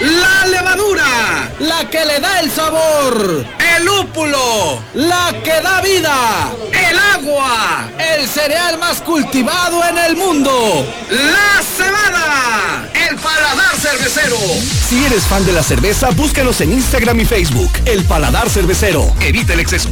la 0.00 0.44
levadura, 0.48 1.52
la 1.60 1.88
que 1.88 2.04
le 2.04 2.18
da 2.18 2.40
el 2.40 2.50
sabor, 2.50 3.46
el 3.76 3.84
lúpulo, 3.84 4.82
la 4.94 5.32
que 5.44 5.60
da 5.62 5.80
vida, 5.82 6.50
el 7.98 8.28
cereal 8.28 8.78
más 8.78 9.00
cultivado 9.00 9.82
en 9.88 9.98
el 9.98 10.16
mundo, 10.16 10.86
la 11.10 11.62
cebada, 11.62 12.88
el 13.08 13.16
paladar 13.16 13.76
cervecero. 13.76 14.36
Si 14.88 15.04
eres 15.04 15.22
fan 15.24 15.44
de 15.46 15.52
la 15.52 15.62
cerveza, 15.62 16.10
búscanos 16.10 16.60
en 16.60 16.72
Instagram 16.72 17.20
y 17.20 17.24
Facebook. 17.24 17.70
El 17.84 18.04
Paladar 18.04 18.50
Cervecero. 18.50 19.12
Evita 19.20 19.54
el 19.54 19.60
exceso. 19.60 19.88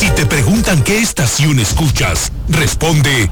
Si 0.00 0.08
te 0.12 0.24
preguntan 0.24 0.82
qué 0.82 0.98
estación 0.98 1.58
escuchas, 1.58 2.32
responde, 2.48 3.28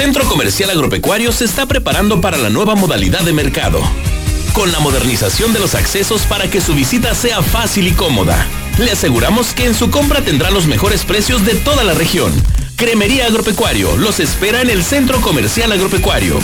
Centro 0.00 0.24
Comercial 0.24 0.70
Agropecuario 0.70 1.30
se 1.30 1.44
está 1.44 1.66
preparando 1.66 2.20
para 2.20 2.38
la 2.38 2.48
nueva 2.48 2.74
modalidad 2.74 3.20
de 3.20 3.32
mercado, 3.32 3.80
con 4.54 4.72
la 4.72 4.80
modernización 4.80 5.52
de 5.52 5.60
los 5.60 5.74
accesos 5.74 6.22
para 6.22 6.50
que 6.50 6.60
su 6.60 6.74
visita 6.74 7.14
sea 7.14 7.42
fácil 7.42 7.86
y 7.86 7.92
cómoda. 7.92 8.46
Le 8.78 8.90
aseguramos 8.92 9.52
que 9.52 9.66
en 9.66 9.74
su 9.74 9.90
compra 9.90 10.22
tendrá 10.22 10.50
los 10.50 10.66
mejores 10.66 11.04
precios 11.04 11.44
de 11.44 11.54
toda 11.54 11.84
la 11.84 11.92
región. 11.92 12.32
Cremería 12.76 13.26
Agropecuario 13.26 13.96
los 13.98 14.20
espera 14.20 14.62
en 14.62 14.70
el 14.70 14.84
Centro 14.84 15.20
Comercial 15.20 15.70
Agropecuario. 15.70 16.38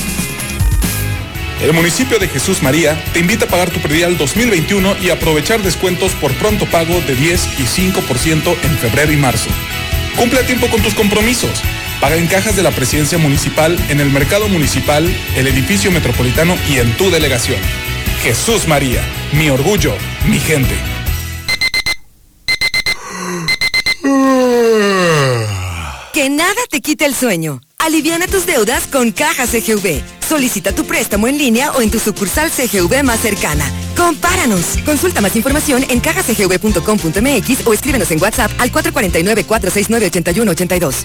El 1.62 1.72
municipio 1.72 2.18
de 2.18 2.28
Jesús 2.28 2.62
María 2.62 3.02
te 3.14 3.20
invita 3.20 3.46
a 3.46 3.48
pagar 3.48 3.70
tu 3.70 3.80
predial 3.80 4.18
2021 4.18 4.98
y 5.02 5.08
aprovechar 5.08 5.62
descuentos 5.62 6.12
por 6.12 6.34
pronto 6.34 6.66
pago 6.66 7.00
de 7.06 7.14
10 7.14 7.48
y 7.58 7.62
5% 7.62 8.56
en 8.64 8.78
febrero 8.78 9.12
y 9.12 9.16
marzo. 9.16 9.48
Cumple 10.16 10.40
a 10.40 10.46
tiempo 10.46 10.68
con 10.68 10.82
tus 10.82 10.94
compromisos. 10.94 11.50
Paga 12.00 12.16
en 12.16 12.26
cajas 12.26 12.56
de 12.56 12.62
la 12.62 12.70
presidencia 12.70 13.18
municipal, 13.18 13.78
en 13.90 14.00
el 14.00 14.10
mercado 14.10 14.48
municipal, 14.48 15.04
el 15.36 15.46
edificio 15.46 15.90
metropolitano 15.90 16.56
y 16.68 16.78
en 16.78 16.96
tu 16.96 17.10
delegación. 17.10 17.60
Jesús 18.22 18.66
María, 18.66 19.02
mi 19.32 19.50
orgullo, 19.50 19.94
mi 20.26 20.38
gente. 20.38 20.74
Que 26.12 26.30
nada 26.30 26.60
te 26.70 26.80
quite 26.80 27.04
el 27.04 27.14
sueño. 27.14 27.60
Aliviana 27.78 28.26
tus 28.26 28.46
deudas 28.46 28.86
con 28.86 29.12
Caja 29.12 29.46
CGV. 29.46 30.02
Solicita 30.26 30.72
tu 30.72 30.86
préstamo 30.86 31.28
en 31.28 31.36
línea 31.36 31.72
o 31.72 31.82
en 31.82 31.90
tu 31.90 31.98
sucursal 31.98 32.50
CGV 32.50 33.04
más 33.04 33.20
cercana. 33.20 33.70
Compáranos. 33.96 34.78
Consulta 34.84 35.20
más 35.20 35.36
información 35.36 35.84
en 35.88 36.00
cajacgv.com.mx 36.00 37.64
o 37.66 37.72
escríbenos 37.72 38.10
en 38.10 38.20
WhatsApp 38.20 38.50
al 38.58 38.72
449-469-8182. 38.72 41.04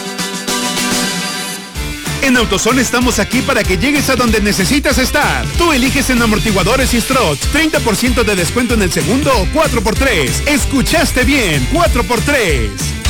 En 2.21 2.37
AutoZone 2.37 2.81
estamos 2.81 3.19
aquí 3.19 3.41
para 3.41 3.63
que 3.63 3.77
llegues 3.77 4.09
a 4.09 4.15
donde 4.15 4.41
necesitas 4.41 4.97
estar. 4.97 5.45
Tú 5.57 5.71
eliges 5.71 6.09
en 6.09 6.21
amortiguadores 6.21 6.93
y 6.93 7.01
struts 7.01 7.51
30% 7.53 8.23
de 8.23 8.35
descuento 8.35 8.75
en 8.75 8.83
el 8.83 8.91
segundo 8.91 9.31
o 9.35 9.45
4x3. 9.47 10.47
Escuchaste 10.47 11.23
bien, 11.23 11.67
4x3. 11.73 13.00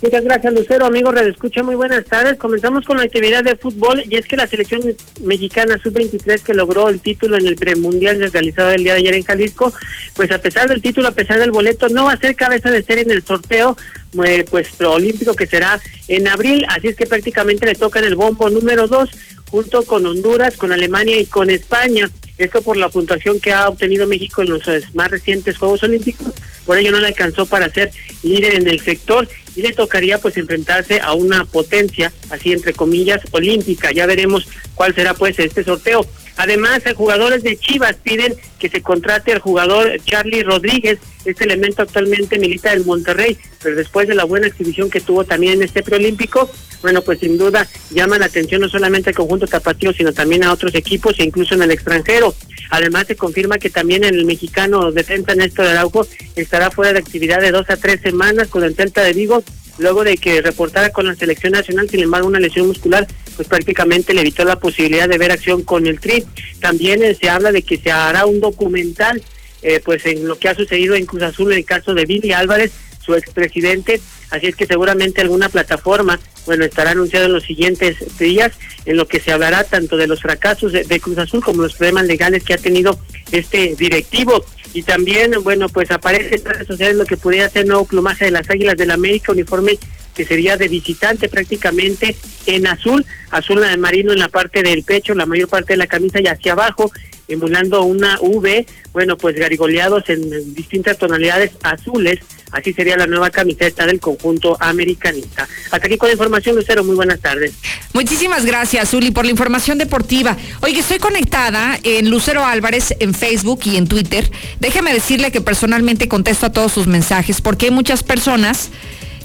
Muchas 0.03 0.25
gracias, 0.25 0.53
Lucero. 0.53 0.85
Amigos, 0.85 1.15
Radio 1.15 1.31
Escucha, 1.31 1.63
muy 1.63 1.75
buenas 1.75 2.05
tardes. 2.05 2.37
Comenzamos 2.37 2.85
con 2.85 2.99
la 2.99 3.05
actividad 3.05 3.43
de 3.43 3.57
fútbol 3.57 4.03
y 4.07 4.17
es 4.17 4.27
que 4.27 4.37
la 4.37 4.47
selección 4.47 4.83
mexicana 5.23 5.79
sub-23 5.83 6.43
que 6.43 6.53
logró 6.53 6.91
el 6.91 7.01
título 7.01 7.39
en 7.39 7.47
el 7.47 7.57
premundial 7.57 8.31
realizado 8.31 8.73
el 8.73 8.85
día 8.85 8.93
de 8.93 8.99
ayer 8.99 9.15
en 9.15 9.23
Jalisco, 9.23 9.73
pues 10.15 10.31
a 10.33 10.39
pesar 10.39 10.69
del 10.69 10.83
título, 10.83 11.09
a 11.09 11.13
pesar 11.13 11.39
del 11.39 11.51
boleto, 11.51 11.89
no 11.89 12.05
va 12.05 12.13
a 12.13 12.19
ser 12.19 12.37
cabeza 12.37 12.71
de 12.71 12.83
serie 12.83 13.05
en 13.05 13.11
el 13.11 13.25
sorteo 13.25 13.75
eh, 14.23 14.45
pues 14.51 14.69
olímpico 14.83 15.35
que 15.35 15.47
será 15.47 15.81
en 16.09 16.29
abril, 16.29 16.67
así 16.69 16.89
es 16.89 16.97
que 16.97 17.07
prácticamente 17.07 17.65
le 17.65 17.75
toca 17.75 17.99
en 17.99 18.05
el 18.05 18.17
bombo 18.17 18.51
número 18.51 18.89
dos 18.89 19.09
junto 19.51 19.83
con 19.85 20.05
Honduras, 20.05 20.59
con 20.59 20.73
Alemania 20.73 21.19
y 21.19 21.25
con 21.25 21.49
España. 21.49 22.11
Esto 22.37 22.61
por 22.61 22.77
la 22.77 22.91
puntuación 22.91 23.41
que 23.41 23.55
ha 23.55 23.67
obtenido 23.67 24.07
México 24.07 24.43
en 24.43 24.51
los 24.51 24.69
eh, 24.69 24.83
más 24.93 25.11
recientes 25.11 25.57
Juegos 25.57 25.83
Olímpicos, 25.85 26.35
por 26.67 26.77
ello 26.77 26.91
no 26.91 27.01
le 27.01 27.07
alcanzó 27.07 27.47
para 27.47 27.71
ser 27.71 27.93
líder 28.23 28.57
en 28.57 28.69
el 28.69 28.81
sector 28.81 29.27
y 29.57 29.63
le 29.63 29.73
tocaría 29.73 30.19
pues 30.19 30.37
enfrentarse 30.37 31.01
a 31.01 31.15
una 31.15 31.45
potencia, 31.45 32.13
así 32.31 32.53
entre 32.53 32.75
comillas, 32.75 33.23
olímpica. 33.33 33.91
Ya 33.91 34.07
veremos 34.07 34.47
cuál 34.75 34.95
será 34.95 35.15
pues 35.15 35.39
este 35.39 35.65
sorteo. 35.65 36.07
Además, 36.37 36.83
jugadores 36.95 37.43
de 37.43 37.57
Chivas 37.57 37.97
piden 37.97 38.35
que 38.59 38.69
se 38.69 38.83
contrate 38.83 39.33
al 39.33 39.39
jugador 39.39 39.99
Charlie 40.05 40.43
Rodríguez. 40.43 40.99
Este 41.25 41.45
elemento 41.45 41.83
actualmente 41.83 42.39
milita 42.39 42.73
en 42.73 42.87
Monterrey, 42.87 43.37
pero 43.63 43.75
después 43.75 44.07
de 44.07 44.15
la 44.15 44.25
buena 44.25 44.47
exhibición 44.47 44.91
que 44.91 45.01
tuvo 45.01 45.25
también 45.25 45.55
en 45.55 45.63
este 45.63 45.83
preolímpico, 45.83 46.49
bueno, 46.83 47.03
pues 47.03 47.19
sin 47.19 47.37
duda 47.37 47.67
llama 47.91 48.19
la 48.19 48.27
atención 48.27 48.61
no 48.61 48.69
solamente 48.69 49.11
al 49.11 49.17
conjunto 49.17 49.47
tapatío, 49.47 49.93
sino 49.93 50.13
también 50.13 50.45
a 50.45 50.53
otros 50.53 50.75
equipos 50.75 51.19
e 51.19 51.25
incluso 51.25 51.55
en 51.55 51.63
el 51.63 51.71
extranjero. 51.71 52.35
Además, 52.71 53.07
se 53.07 53.17
confirma 53.17 53.59
que 53.59 53.71
también 53.71 54.05
el 54.05 54.25
mexicano 54.25 54.93
defensa 54.93 55.35
Néstor 55.35 55.67
Araujo 55.67 56.07
estará 56.37 56.71
fuera 56.71 56.93
de 56.93 56.99
actividad 56.99 57.41
de 57.41 57.51
dos 57.51 57.69
a 57.71 57.77
tres 57.77 58.01
semanas 58.03 58.49
con 58.49 58.63
el 58.63 58.75
Celta 58.75 59.03
de 59.03 59.13
Vigo 59.13 59.43
luego 59.79 60.05
de 60.05 60.17
que 60.17 60.43
reportara 60.43 60.91
con 60.91 61.07
la 61.07 61.15
selección 61.15 61.53
nacional, 61.53 61.89
sin 61.89 62.01
embargo 62.01 62.29
una 62.29 62.41
lesión 62.41 62.67
muscular 62.67 63.07
pues 63.37 63.49
prácticamente 63.49 64.15
le 64.15 64.23
evitó 64.23 64.45
la 64.45 64.59
posibilidad 64.59 65.09
de 65.09 65.19
ver 65.19 65.31
acción 65.31 65.63
con 65.63 65.87
el 65.87 66.01
Tri. 66.01 66.25
También 66.61 67.03
eh, 67.03 67.15
se 67.15 67.29
habla 67.29 67.53
de 67.53 67.63
que 67.63 67.77
se 67.77 67.91
hará 67.91 68.27
un 68.27 68.41
documental 68.41 69.23
eh, 69.63 69.81
pues 69.85 70.07
en 70.07 70.27
lo 70.27 70.39
que 70.39 70.49
ha 70.49 70.55
sucedido 70.55 70.95
en 70.95 71.07
Cruz 71.07 71.23
Azul 71.23 71.53
en 71.53 71.59
el 71.59 71.65
caso 71.65 71.95
de 71.95 72.05
Billy 72.05 72.33
Álvarez, 72.33 72.73
su 73.05 73.15
expresidente, 73.15 74.01
así 74.31 74.47
es 74.47 74.57
que 74.57 74.67
seguramente 74.67 75.21
alguna 75.21 75.49
plataforma, 75.49 76.19
bueno, 76.45 76.65
estará 76.65 76.91
anunciado 76.91 77.27
en 77.27 77.33
los 77.33 77.45
siguientes 77.45 77.97
días, 78.19 78.53
en 78.85 78.97
lo 78.97 79.07
que 79.07 79.21
se 79.21 79.33
hablará 79.33 79.65
tanto 79.65 79.97
de 79.97 80.09
los 80.09 80.23
fracasos 80.23 80.73
de, 80.73 80.85
de 80.85 81.01
Cruz 81.01 81.19
Azul 81.19 81.43
como 81.43 81.63
los 81.63 81.75
problemas 81.75 82.07
legales 82.07 82.43
que 82.43 82.55
ha 82.55 82.59
tenido 82.59 82.99
este 83.31 83.75
directivo. 83.77 84.45
Y 84.73 84.83
también, 84.83 85.33
bueno, 85.43 85.69
pues 85.69 85.91
aparece 85.91 86.37
en 86.37 86.45
redes 86.45 86.67
sociales 86.67 86.97
lo 86.97 87.07
que 87.07 87.17
podría 87.17 87.49
ser 87.49 87.67
nuevo 87.67 87.87
plumaje 87.87 88.27
de 88.27 88.31
las 88.31 88.49
Águilas 88.51 88.77
del 88.77 88.91
América, 88.91 89.33
uniforme 89.33 89.79
que 90.15 90.25
sería 90.25 90.57
de 90.57 90.69
visitante 90.69 91.29
prácticamente 91.29 92.17
en 92.47 92.67
azul, 92.67 93.05
azul 93.31 93.61
marino 93.79 94.13
en 94.13 94.19
la 94.19 94.29
parte 94.29 94.63
del 94.63 94.83
pecho, 94.83 95.15
la 95.15 95.27
mayor 95.27 95.49
parte 95.49 95.75
de 95.75 95.77
la 95.77 95.87
camisa 95.87 96.21
y 96.21 96.27
hacia 96.27 96.53
abajo, 96.53 96.91
emulando 97.29 97.83
una 97.83 98.19
V, 98.21 98.67
bueno, 98.93 99.17
pues 99.17 99.37
garigoleados 99.37 100.09
en 100.09 100.55
distintas 100.55 100.99
tonalidades 100.99 101.53
azules, 101.63 102.21
así 102.53 102.73
sería 102.73 102.97
la 102.97 103.07
nueva 103.07 103.31
camiseta 103.31 103.87
del 103.87 104.01
conjunto 104.01 104.57
americanista. 104.61 105.49
Hasta 105.71 105.87
aquí 105.87 105.97
con 105.97 106.09
la 106.09 106.15
información, 106.15 106.57
Lucero, 106.57 106.85
muy 106.85 106.97
buenas 106.97 107.21
tardes. 107.21 107.55
Muchísimas 107.93 108.45
gracias, 108.45 108.91
Zuli, 108.91 109.11
por 109.11 109.25
la 109.25 109.31
información 109.31 109.79
deportiva. 109.79 110.37
Oye, 110.63 110.79
estoy 110.79 110.99
conectada 110.99 111.79
en 111.83 112.11
Lucero 112.11 112.45
Álvarez 112.45 112.95
en 113.01 113.15
Facebook 113.15 113.61
y 113.65 113.77
en 113.77 113.89
Twitter. 113.89 114.31
Déjeme 114.61 114.93
decirle 114.93 115.33
que 115.33 115.41
personalmente 115.41 116.09
contesto 116.09 116.47
a 116.47 116.53
todos 116.53 116.73
sus 116.73 116.87
mensajes 116.87 117.41
porque 117.41 117.67
hay 117.67 117.73
muchas 117.73 118.03
personas 118.03 118.71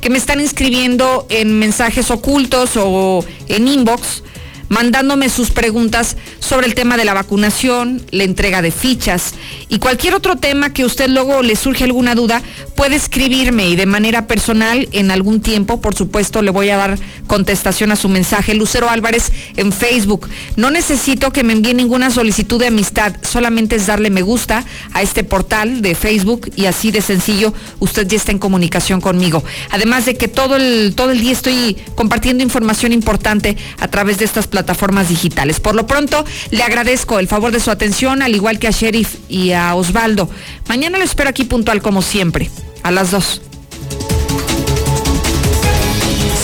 que 0.01 0.09
me 0.09 0.17
están 0.17 0.39
inscribiendo 0.39 1.27
en 1.29 1.59
mensajes 1.59 2.09
ocultos 2.09 2.71
o 2.75 3.23
en 3.47 3.67
inbox 3.67 4.23
mandándome 4.71 5.27
sus 5.27 5.51
preguntas 5.51 6.15
sobre 6.39 6.65
el 6.65 6.75
tema 6.75 6.95
de 6.95 7.03
la 7.03 7.13
vacunación, 7.13 8.01
la 8.11 8.23
entrega 8.23 8.61
de 8.61 8.71
fichas 8.71 9.33
y 9.67 9.79
cualquier 9.79 10.13
otro 10.13 10.37
tema 10.37 10.71
que 10.71 10.85
usted 10.85 11.09
luego 11.09 11.43
le 11.43 11.57
surge 11.57 11.83
alguna 11.83 12.15
duda, 12.15 12.41
puede 12.77 12.95
escribirme 12.95 13.67
y 13.67 13.75
de 13.75 13.85
manera 13.85 14.27
personal 14.27 14.87
en 14.93 15.11
algún 15.11 15.41
tiempo, 15.41 15.81
por 15.81 15.93
supuesto, 15.93 16.41
le 16.41 16.51
voy 16.51 16.69
a 16.69 16.77
dar 16.77 16.97
contestación 17.27 17.91
a 17.91 17.97
su 17.97 18.07
mensaje. 18.07 18.53
Lucero 18.53 18.89
Álvarez 18.89 19.33
en 19.57 19.73
Facebook. 19.73 20.29
No 20.55 20.71
necesito 20.71 21.31
que 21.31 21.43
me 21.43 21.51
envíe 21.51 21.73
ninguna 21.73 22.09
solicitud 22.09 22.57
de 22.57 22.67
amistad, 22.67 23.13
solamente 23.23 23.75
es 23.75 23.87
darle 23.87 24.09
me 24.09 24.21
gusta 24.21 24.63
a 24.93 25.01
este 25.01 25.25
portal 25.25 25.81
de 25.81 25.95
Facebook 25.95 26.49
y 26.55 26.67
así 26.67 26.91
de 26.91 27.01
sencillo 27.01 27.53
usted 27.79 28.07
ya 28.07 28.15
está 28.15 28.31
en 28.31 28.39
comunicación 28.39 29.01
conmigo. 29.01 29.43
Además 29.69 30.05
de 30.05 30.15
que 30.15 30.29
todo 30.29 30.55
el, 30.55 30.93
todo 30.95 31.11
el 31.11 31.19
día 31.19 31.33
estoy 31.33 31.75
compartiendo 31.95 32.41
información 32.41 32.93
importante 32.93 33.57
a 33.77 33.89
través 33.89 34.17
de 34.17 34.23
estas 34.25 34.47
plataformas 34.47 34.60
plataformas 34.61 35.09
digitales. 35.09 35.59
Por 35.59 35.73
lo 35.73 35.87
pronto, 35.87 36.23
le 36.51 36.61
agradezco 36.61 37.17
el 37.17 37.27
favor 37.27 37.51
de 37.51 37.59
su 37.59 37.71
atención, 37.71 38.21
al 38.21 38.35
igual 38.35 38.59
que 38.59 38.67
a 38.67 38.71
Sheriff 38.71 39.15
y 39.27 39.53
a 39.53 39.73
Osvaldo. 39.73 40.29
Mañana 40.67 40.99
lo 40.99 41.03
espero 41.03 41.29
aquí 41.29 41.45
puntual 41.45 41.81
como 41.81 42.03
siempre, 42.03 42.51
a 42.83 42.91
las 42.91 43.09
dos. 43.09 43.41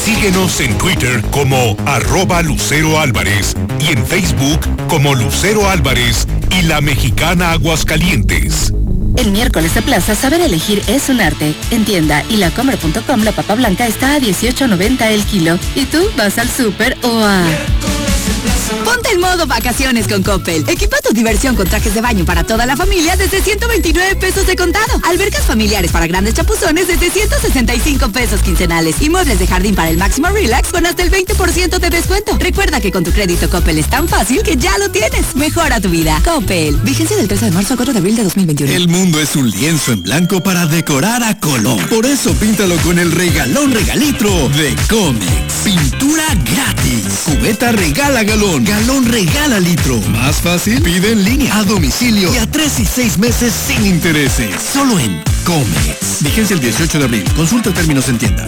Síguenos 0.04 0.60
en 0.62 0.76
Twitter 0.80 1.22
como 1.30 1.78
arroba 1.86 2.42
Lucero 2.42 3.00
Álvarez 3.00 3.56
y 3.80 3.92
en 3.92 4.04
Facebook 4.08 4.62
como 4.88 5.14
Lucero 5.14 5.70
Álvarez 5.70 6.28
y 6.50 6.64
la 6.64 6.82
mexicana 6.82 7.52
Aguascalientes. 7.52 8.74
El 9.18 9.32
miércoles 9.32 9.76
de 9.76 9.82
plaza, 9.84 10.16
saber 10.16 10.42
elegir 10.42 10.82
es 10.88 11.10
un 11.10 11.22
arte. 11.22 11.54
En 11.72 11.86
tienda 11.86 12.24
y 12.30 12.38
lacomer.com 12.38 13.24
la 13.24 13.32
papa 13.32 13.56
blanca 13.56 13.86
está 13.86 14.16
a 14.16 14.20
18.90 14.20 15.02
el 15.08 15.24
kilo. 15.24 15.60
¿Y 15.76 15.86
tú 15.86 16.00
vas 16.18 16.38
al 16.40 16.50
súper 16.50 16.98
o 17.04 17.20
a...? 17.20 18.07
Ponte 18.84 19.12
en 19.12 19.20
modo 19.20 19.46
vacaciones 19.48 20.08
con 20.08 20.24
Coppel. 20.24 20.64
Equipa 20.68 20.98
tu 21.02 21.14
diversión 21.14 21.56
con 21.56 21.68
trajes 21.68 21.94
de 21.94 22.02
baño 22.02 22.26
para 22.26 22.44
toda 22.44 22.66
la 22.66 22.76
familia 22.76 23.16
desde 23.16 23.42
129 23.42 24.16
pesos 24.16 24.46
de 24.46 24.56
contado. 24.56 25.00
Albercas 25.04 25.44
familiares 25.46 25.92
para 25.92 26.08
grandes 26.08 26.34
chapuzones 26.34 26.88
desde 26.88 27.10
165 27.10 28.10
pesos 28.10 28.42
quincenales. 28.42 29.02
Y 29.02 29.10
muebles 29.10 29.40
de 29.40 29.48
jardín 29.48 29.76
para 29.76 29.90
el 29.90 29.98
máximo 29.98 30.28
relax 30.30 30.70
con 30.70 30.86
hasta 30.86 31.04
el 31.04 31.12
20% 31.12 31.80
de 31.80 31.90
descuento. 31.90 32.38
Recuerda 32.40 32.82
que 32.82 32.92
con 32.92 33.04
tu 33.04 33.12
crédito 33.12 33.50
Coppel 33.50 33.78
es 33.78 33.90
tan 33.90 34.08
fácil 34.08 34.44
que 34.44 34.58
ya 34.58 34.78
lo 34.78 34.90
tienes. 34.90 35.36
Mejora 35.36 35.80
tu 35.80 35.90
vida. 35.90 36.22
Coppel. 36.24 36.76
Vigencia 36.78 37.16
del 37.18 37.28
13 37.28 37.46
de 37.46 37.52
marzo 37.52 37.74
a 37.74 37.78
4 37.78 37.94
de 37.94 38.00
abril 38.00 38.16
de 38.16 38.24
2021. 38.24 38.72
El 38.72 38.88
mundo 38.88 39.20
es 39.22 39.36
un 39.36 39.50
lienzo 39.50 39.94
en 39.94 40.04
blanco 40.04 40.42
para 40.42 40.66
decorar 40.66 41.24
a 41.24 41.40
color. 41.40 41.88
Por 41.90 42.06
eso 42.06 42.34
píntalo 42.34 42.76
con 42.78 43.00
el 43.00 43.12
regalón 43.12 43.72
regalitro 43.72 44.50
de 44.50 44.76
Comex. 44.90 45.54
Pintura 45.64 46.26
gratis. 46.46 47.24
Cubeta 47.26 47.72
regala 47.72 48.17
galón. 48.24 48.64
Galón 48.64 49.06
regala 49.06 49.60
litro. 49.60 50.00
Más 50.10 50.38
fácil, 50.38 50.82
pide 50.82 51.12
en 51.12 51.24
línea, 51.24 51.58
a 51.58 51.64
domicilio 51.64 52.34
y 52.34 52.38
a 52.38 52.50
tres 52.50 52.80
y 52.80 52.86
seis 52.86 53.18
meses 53.18 53.54
sin 53.54 53.86
intereses. 53.86 54.50
Solo 54.74 55.00
en 55.00 55.22
Comex. 55.46 56.22
Vigencia 56.22 56.54
el 56.56 56.60
18 56.60 57.00
de 57.00 57.06
abril. 57.06 57.24
Consulta 57.36 57.72
términos 57.72 58.10
en 58.10 58.18
tienda. 58.18 58.48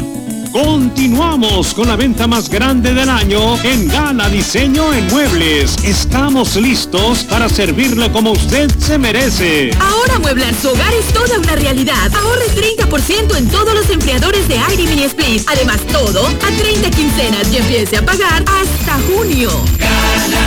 Continuamos 0.51 1.75
con 1.75 1.87
la 1.87 1.95
venta 1.95 2.25
más 2.25 2.49
grande 2.49 2.93
del 2.93 3.07
año 3.07 3.61
en 3.63 3.87
Gala 3.87 4.29
Diseño 4.29 4.93
en 4.93 5.05
Muebles. 5.07 5.75
Estamos 5.83 6.55
listos 6.55 7.23
para 7.25 7.47
servirle 7.47 8.11
como 8.11 8.31
usted 8.31 8.69
se 8.79 8.97
merece. 8.97 9.71
Ahora 9.79 10.17
mueblar 10.17 10.53
su 10.55 10.69
hogar 10.69 10.91
es 10.93 11.13
toda 11.13 11.37
una 11.37 11.55
realidad. 11.55 12.11
Ahorre 12.15 12.47
30% 12.55 13.37
en 13.37 13.47
todos 13.49 13.73
los 13.75 13.89
enfriadores 13.89 14.47
de 14.47 14.57
aire 14.57 14.83
mini 14.83 15.03
split. 15.03 15.43
Además, 15.47 15.81
todo 15.91 16.25
a 16.25 16.61
30 16.61 16.89
quincenas 16.91 17.51
y 17.51 17.57
empiece 17.57 17.97
a 17.97 18.05
pagar 18.05 18.43
hasta 18.43 18.99
junio. 19.13 19.51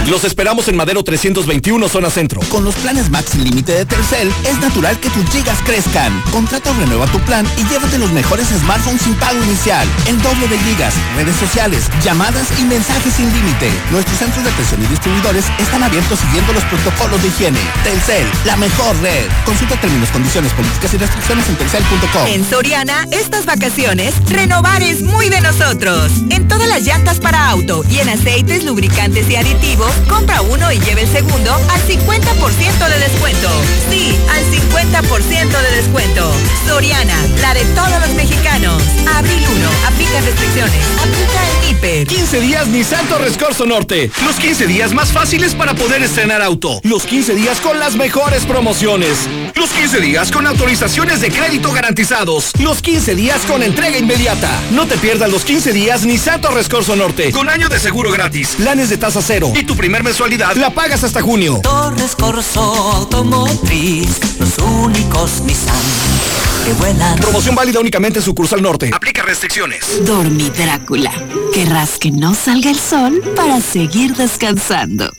Los 0.09 0.25
esperamos 0.25 0.67
en 0.69 0.77
Madero 0.77 1.05
321, 1.05 1.89
zona 1.89 2.11
centro. 2.11 2.41
Con 2.51 2.65
los 2.65 2.75
planes 2.77 3.09
Max 3.09 3.31
sin 3.31 3.45
límite 3.45 3.73
de 3.73 3.87
Telcel, 3.87 4.33
es 4.45 4.59
natural 4.61 4.99
que 4.99 5.11
tus 5.11 5.25
gigas 5.31 5.59
crezcan. 5.65 6.21
Contrata 6.33 6.73
o 6.73 6.75
renueva 6.75 7.07
tu 7.07 7.21
plan 7.21 7.47
y 7.57 7.65
llévate 7.69 7.99
los 7.99 8.11
mejores 8.11 8.49
smartphones 8.49 9.03
sin 9.03 9.15
pago 9.15 9.43
inicial. 9.45 9.87
El 10.07 10.21
doble 10.21 10.49
de 10.49 10.59
gigas, 10.59 10.95
redes 11.17 11.37
sociales, 11.37 11.89
llamadas 12.03 12.49
y 12.59 12.65
mensajes 12.65 13.15
sin 13.15 13.33
límite. 13.33 13.71
Nuestros 13.91 14.19
centros 14.19 14.45
de 14.45 14.51
atención 14.51 14.83
y 14.83 14.87
distribuidores 14.87 15.45
están 15.59 15.83
abiertos 15.83 16.19
siguiendo 16.19 16.53
los 16.53 16.65
protocolos 16.65 17.23
de 17.23 17.29
higiene. 17.29 17.61
Telcel, 17.85 18.27
la 18.45 18.57
mejor 18.57 19.01
red. 19.01 19.27
Consulta 19.45 19.81
términos, 19.81 20.11
condiciones, 20.11 20.53
políticas 20.53 20.95
y 20.95 20.97
restricciones 20.99 21.49
en 21.49 21.57
telcel.com. 21.57 22.27
En 22.27 22.49
Soriana, 22.49 23.07
estas 23.11 23.47
vacaciones, 23.47 24.15
renovar 24.29 24.83
es 24.83 25.03
muy 25.03 25.29
de 25.29 25.41
nosotros. 25.41 26.11
En 26.31 26.49
todas 26.49 26.69
las 26.69 26.83
llantas 26.83 27.21
para 27.21 27.49
auto 27.49 27.85
y 27.89 27.99
en 27.99 28.09
aceites, 28.09 28.65
lubricantes 28.65 29.29
y 29.31 29.37
aditivos, 29.37 29.93
compra 30.09 30.43
uno 30.43 30.73
y 30.73 30.79
lleve 30.81 31.03
el 31.03 31.09
segundo 31.09 31.55
al 31.55 31.81
50% 31.83 32.89
de 32.89 32.99
descuento. 32.99 33.49
Sí, 33.91 34.19
al 34.31 34.45
50% 34.45 35.49
de 35.49 35.77
descuento. 35.77 36.33
Soriana, 36.67 37.17
la 37.41 37.55
de 37.55 37.65
todos 37.75 38.01
los 38.01 38.11
mexicanos. 38.15 38.83
Abril 39.17 39.43
1, 39.57 39.69
aplica 39.87 40.21
restricciones. 40.21 40.81
Aplica 40.99 41.41
el 41.49 41.71
hiper. 41.71 42.07
15 42.07 42.41
días 42.41 42.67
Nissan 42.69 43.07
Torres 43.07 43.37
Corso 43.37 43.67
Norte. 43.67 44.11
Los 44.25 44.37
15 44.37 44.67
días 44.67 44.93
más 44.93 45.13
fáciles 45.13 45.55
para 45.55 45.75
poder 45.75 46.03
estrenar 46.03 46.43
auto. 46.43 46.81
Los 46.83 47.05
15 47.05 47.35
días 47.35 47.61
con 47.61 47.79
las 47.79 47.95
mejores 47.95 48.45
promociones. 48.45 49.29
Los 49.55 49.71
15 49.71 50.01
días 50.01 50.31
con 50.31 50.47
autorizaciones 50.47 51.21
de 51.21 51.31
crédito 51.31 51.73
garantizados. 51.73 52.53
Los 52.59 52.83
15 52.83 53.15
días 53.15 53.41
con 53.47 53.63
entrega 53.63 53.99
inmediata. 53.99 54.51
No 54.71 54.87
te 54.87 54.97
pierdas 54.99 55.31
los 55.31 55.45
15 55.45 55.73
días 55.73 56.05
Nissan 56.05 56.41
Torres 56.41 56.69
Corso 56.69 56.97
Norte. 56.97 57.33
Con 57.33 57.49
año 57.49 57.69
de 57.69 57.79
seguro 57.79 58.11
gratis. 58.11 58.55
Planes 58.57 58.91
de 58.91 58.99
tasa 58.99 59.21
cero. 59.23 59.53
Y 59.55 59.65
tu 59.65 59.77
primer 59.77 60.03
mensualidad 60.03 60.57
la 60.57 60.71
pagas 60.71 61.05
hasta 61.05 61.23
junio. 61.23 61.61
Torres 61.63 62.15
Corso 62.17 62.61
Automotriz. 62.63 64.21
Los 64.39 64.59
únicos 64.59 65.41
Nissan 65.43 66.22
que 66.65 66.73
vuelan. 66.75 67.19
Promoción 67.19 67.55
válida 67.55 67.81
únicamente 67.81 68.19
en 68.19 68.25
sucursal 68.25 68.63
norte. 68.63 68.91
Aplica 68.93 69.23
restricciones. 69.23 70.05
Dormi 70.05 70.51
Drácula. 70.51 71.13
Querrás 71.53 71.99
que 71.99 72.11
no 72.11 72.35
salga 72.35 72.71
el 72.71 72.79
sol 72.79 73.23
para 73.37 73.61
seguir 73.61 74.15
descansando. 74.15 75.11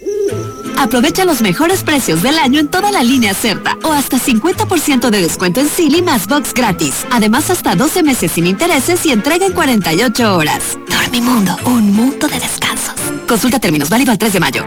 Aprovecha 0.78 1.24
los 1.26 1.42
mejores 1.42 1.84
precios 1.84 2.22
del 2.22 2.38
año 2.38 2.60
en 2.60 2.68
toda 2.68 2.92
la 2.92 3.04
línea 3.04 3.34
Certa 3.34 3.78
o 3.84 3.94
hasta 3.94 4.18
50% 4.18 5.10
de 5.10 5.22
descuento 5.22 5.62
en 5.62 5.70
Silly 5.70 6.02
más 6.02 6.28
box 6.28 6.54
gratis. 6.54 7.06
Además, 7.12 7.50
hasta 7.50 7.76
12 7.76 8.04
meses 8.04 8.32
sin 8.32 8.48
intereses 8.48 9.06
y 9.06 9.12
entrega 9.12 9.46
en 9.46 9.54
48 9.54 10.36
horas. 10.36 10.78
Dormimundo, 10.90 11.58
un 11.66 11.94
mundo 11.94 12.28
de 12.28 12.40
descansos. 12.40 12.96
Consulta 13.28 13.60
términos 13.60 13.90
válido 13.90 14.12
al 14.12 14.18
3 14.18 14.34
de 14.34 14.40
mayo. 14.40 14.66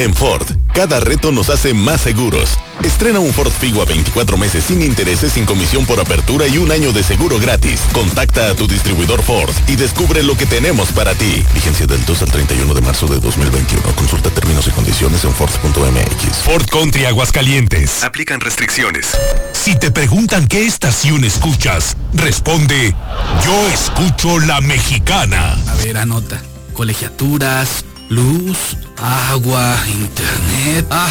En 0.00 0.14
Ford, 0.14 0.46
cada 0.72 0.98
reto 0.98 1.30
nos 1.30 1.50
hace 1.50 1.74
más 1.74 2.00
seguros. 2.00 2.58
Estrena 2.82 3.20
un 3.20 3.34
Ford 3.34 3.52
Figo 3.52 3.82
a 3.82 3.84
24 3.84 4.38
meses 4.38 4.64
sin 4.64 4.80
intereses, 4.80 5.34
sin 5.34 5.44
comisión 5.44 5.84
por 5.84 6.00
apertura 6.00 6.46
y 6.46 6.56
un 6.56 6.72
año 6.72 6.90
de 6.90 7.02
seguro 7.02 7.38
gratis. 7.38 7.82
Contacta 7.92 8.48
a 8.48 8.54
tu 8.54 8.66
distribuidor 8.66 9.22
Ford 9.22 9.52
y 9.68 9.76
descubre 9.76 10.22
lo 10.22 10.38
que 10.38 10.46
tenemos 10.46 10.90
para 10.92 11.14
ti. 11.14 11.44
Vigencia 11.52 11.86
del 11.86 12.02
2 12.06 12.22
al 12.22 12.32
31 12.32 12.72
de 12.72 12.80
marzo 12.80 13.08
de 13.08 13.20
2021. 13.20 13.82
Consulta 13.94 14.30
términos 14.30 14.66
y 14.68 14.70
condiciones 14.70 15.22
en 15.24 15.34
Ford.mx. 15.34 16.36
Ford 16.46 16.64
Country 16.70 17.04
Aguascalientes. 17.04 18.02
Aplican 18.02 18.40
restricciones. 18.40 19.08
Si 19.52 19.76
te 19.76 19.90
preguntan 19.90 20.48
qué 20.48 20.64
estación 20.64 21.24
escuchas, 21.24 21.98
responde, 22.14 22.94
yo 23.44 23.68
escucho 23.68 24.40
la 24.40 24.62
mexicana. 24.62 25.58
A 25.68 25.74
ver, 25.84 25.98
anota. 25.98 26.40
Colegiaturas, 26.72 27.84
luz, 28.10 28.58
agua, 28.98 29.74
internet. 29.88 30.86
Ah, 30.90 31.08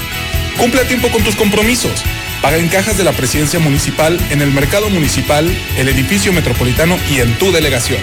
Cumple 0.57 0.81
a 0.81 0.87
tiempo 0.87 1.09
con 1.09 1.23
tus 1.23 1.35
compromisos. 1.35 2.03
Paga 2.41 2.57
en 2.57 2.69
cajas 2.69 2.97
de 2.97 3.03
la 3.03 3.11
presidencia 3.11 3.59
municipal, 3.59 4.17
en 4.29 4.41
el 4.41 4.51
mercado 4.51 4.89
municipal, 4.89 5.49
el 5.77 5.87
edificio 5.87 6.31
metropolitano 6.31 6.97
y 7.11 7.19
en 7.19 7.37
tu 7.37 7.51
delegación. 7.51 7.99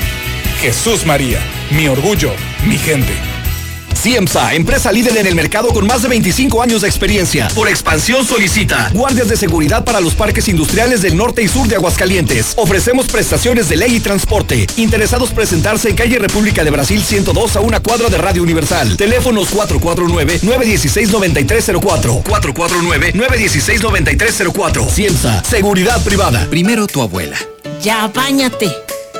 Jesús 0.60 1.06
María, 1.06 1.40
mi 1.70 1.88
orgullo, 1.88 2.34
mi 2.66 2.78
gente. 2.78 3.31
CIEMSA, 4.02 4.54
empresa 4.54 4.90
líder 4.90 5.18
en 5.18 5.28
el 5.28 5.36
mercado 5.36 5.68
con 5.68 5.86
más 5.86 6.02
de 6.02 6.08
25 6.08 6.60
años 6.60 6.82
de 6.82 6.88
experiencia. 6.88 7.46
Por 7.54 7.68
expansión 7.68 8.26
solicita 8.26 8.90
guardias 8.92 9.28
de 9.28 9.36
seguridad 9.36 9.84
para 9.84 10.00
los 10.00 10.16
parques 10.16 10.48
industriales 10.48 11.02
del 11.02 11.16
norte 11.16 11.40
y 11.40 11.46
sur 11.46 11.68
de 11.68 11.76
Aguascalientes. 11.76 12.54
Ofrecemos 12.56 13.06
prestaciones 13.06 13.68
de 13.68 13.76
ley 13.76 13.94
y 13.94 14.00
transporte. 14.00 14.66
Interesados 14.76 15.30
presentarse 15.30 15.88
en 15.88 15.94
calle 15.94 16.18
República 16.18 16.64
de 16.64 16.72
Brasil 16.72 17.00
102 17.00 17.54
a 17.54 17.60
una 17.60 17.78
cuadra 17.78 18.08
de 18.08 18.18
Radio 18.18 18.42
Universal. 18.42 18.96
Teléfonos 18.96 19.54
449-916-9304. 19.54 22.24
449-916-9304. 22.24 24.90
CIEMSA, 24.90 25.44
seguridad 25.44 26.02
privada. 26.02 26.44
Primero 26.50 26.88
tu 26.88 27.02
abuela. 27.02 27.36
Ya, 27.80 28.08
bañate. 28.08 28.68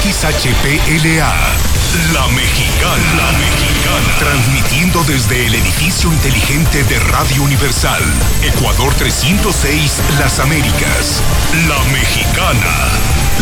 XHPLA. 0.01 1.35
La 2.15 2.27
Mexicana. 2.29 3.15
La 3.17 3.33
Mexicana. 3.39 4.19
Transmitiendo 4.19 5.05
desde 5.05 5.47
el 5.47 5.55
edificio 5.55 6.11
inteligente 6.11 6.85
de 6.85 6.99
Radio 7.01 7.43
Universal. 7.43 8.03
Ecuador 8.43 8.95
306, 8.95 10.01
Las 10.19 10.39
Américas. 10.39 11.21
La 11.69 11.79
Mexicana. 11.93 12.89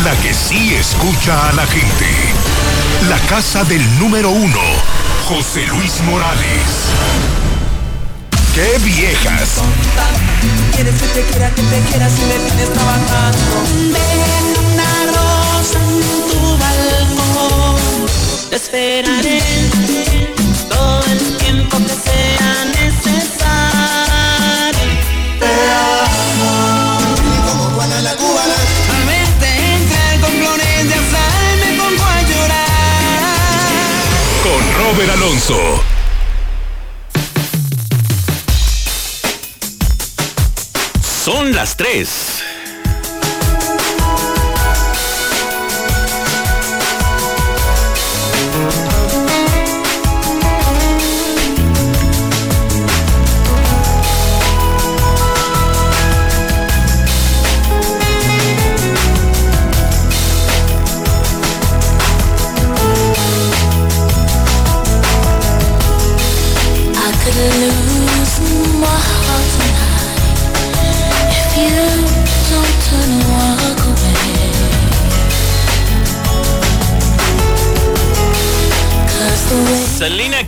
La 0.04 0.16
que 0.22 0.34
sí 0.34 0.74
escucha 0.74 1.48
a 1.48 1.52
la 1.52 1.66
gente. 1.66 2.06
La 3.08 3.18
casa 3.28 3.62
del 3.64 3.82
número 3.98 4.30
uno. 4.30 4.89
José 5.30 5.64
Luis 5.68 6.00
Morales. 6.06 6.90
¡Qué 8.52 8.78
viejas! 8.84 9.60
Quieres 10.74 11.00
que 11.00 11.06
te 11.06 11.22
quiera, 11.22 11.50
que 11.50 11.62
te 11.62 11.80
quiera 11.88 12.10
si 12.10 12.22
me 12.22 12.34
tienes 12.34 12.72
trabajando. 12.72 13.62
Ven 13.92 14.56
una 14.72 15.06
rosa 15.06 15.78
en 15.78 16.00
tu 16.32 16.40
balcón. 16.58 17.78
Te 18.50 18.56
esperaré 18.56 19.40
todo 20.68 21.04
el 21.12 21.36
tiempo 21.36 21.76
que 21.78 21.94
sea 21.94 22.64
necesario. 22.64 22.89
Robert 34.90 35.10
Alonso. 35.10 35.84
Son 41.24 41.54
las 41.54 41.76
3. 41.76 42.39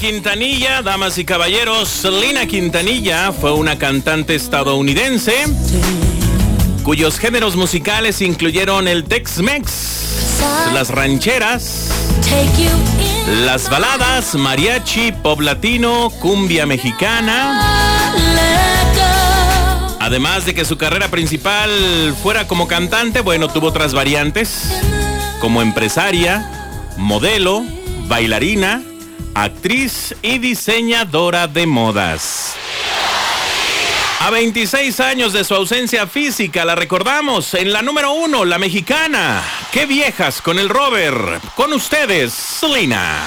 Quintanilla, 0.02 0.82
damas 0.82 1.16
y 1.18 1.24
caballeros, 1.24 1.88
Selena 1.88 2.44
Quintanilla 2.44 3.30
fue 3.30 3.52
una 3.52 3.78
cantante 3.78 4.34
estadounidense 4.34 5.32
cuyos 6.82 7.20
géneros 7.20 7.54
musicales 7.54 8.20
incluyeron 8.20 8.88
el 8.88 9.04
Tex-Mex, 9.04 10.42
las 10.74 10.88
rancheras, 10.88 11.86
las 13.44 13.70
baladas, 13.70 14.34
mariachi, 14.34 15.12
pop 15.12 15.40
latino, 15.40 16.10
cumbia 16.18 16.66
mexicana. 16.66 18.12
Además 20.00 20.44
de 20.46 20.52
que 20.52 20.64
su 20.64 20.76
carrera 20.76 21.12
principal 21.12 21.70
fuera 22.20 22.48
como 22.48 22.66
cantante, 22.66 23.20
bueno, 23.20 23.46
tuvo 23.46 23.68
otras 23.68 23.94
variantes, 23.94 24.64
como 25.40 25.62
empresaria, 25.62 26.50
modelo, 26.96 27.62
bailarina, 28.08 28.82
actriz 29.34 30.14
y 30.22 30.38
diseñadora 30.38 31.46
de 31.46 31.66
modas. 31.66 32.54
A 34.20 34.30
26 34.30 35.00
años 35.00 35.32
de 35.32 35.42
su 35.42 35.54
ausencia 35.54 36.06
física, 36.06 36.64
la 36.64 36.76
recordamos 36.76 37.54
en 37.54 37.72
la 37.72 37.82
número 37.82 38.12
uno, 38.12 38.44
la 38.44 38.58
mexicana. 38.58 39.42
¡Qué 39.72 39.84
viejas 39.86 40.40
con 40.40 40.58
el 40.58 40.68
Robert! 40.68 41.42
Con 41.56 41.72
ustedes, 41.72 42.32
Selena. 42.32 43.20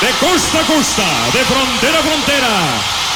De 0.00 0.10
costa 0.24 0.60
a 0.60 0.66
costa, 0.66 1.08
de 1.32 1.44
frontera 1.44 1.98
a 1.98 2.02
frontera, 2.02 2.48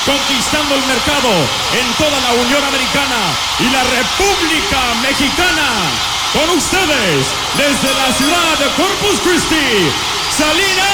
conquistando 0.05 0.75
el 0.75 0.85
mercado 0.87 1.31
en 1.73 1.93
toda 1.97 2.21
la 2.21 2.33
Unión 2.43 2.65
Americana 2.65 3.21
y 3.61 3.71
la 3.71 3.85
República 3.85 4.95
Mexicana. 5.03 6.15
Con 6.35 6.51
ustedes, 6.51 7.27
desde 7.57 7.95
la 7.95 8.13
ciudad 8.13 8.59
de 8.59 8.67
Corpus 8.75 9.21
Christi, 9.21 9.89
Salina 10.37 10.91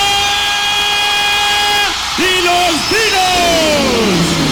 y 2.18 2.42
los 2.44 2.90
Dinos. 2.90 4.49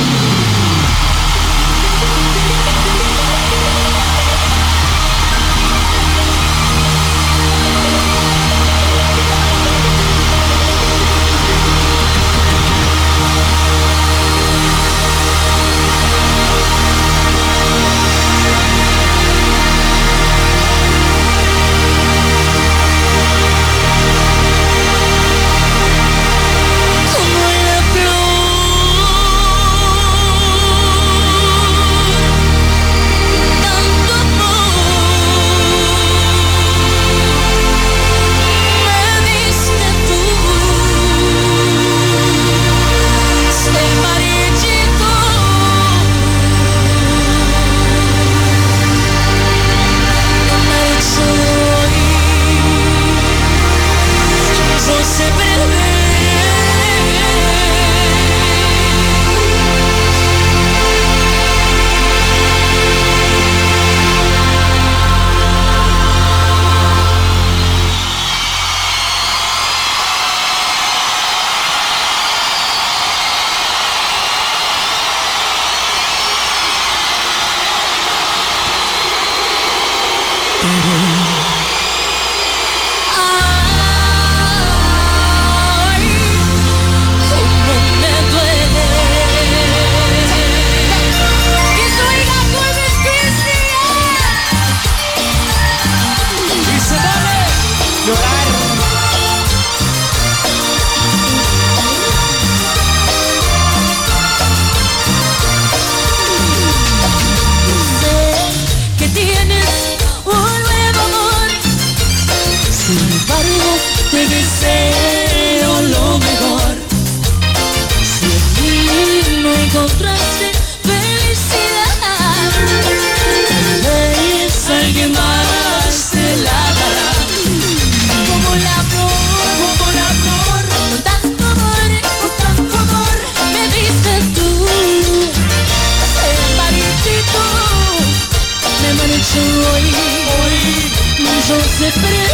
Yo 141.96 142.27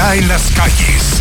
está 0.00 0.16
en 0.16 0.28
las 0.28 0.50
calles. 0.52 1.20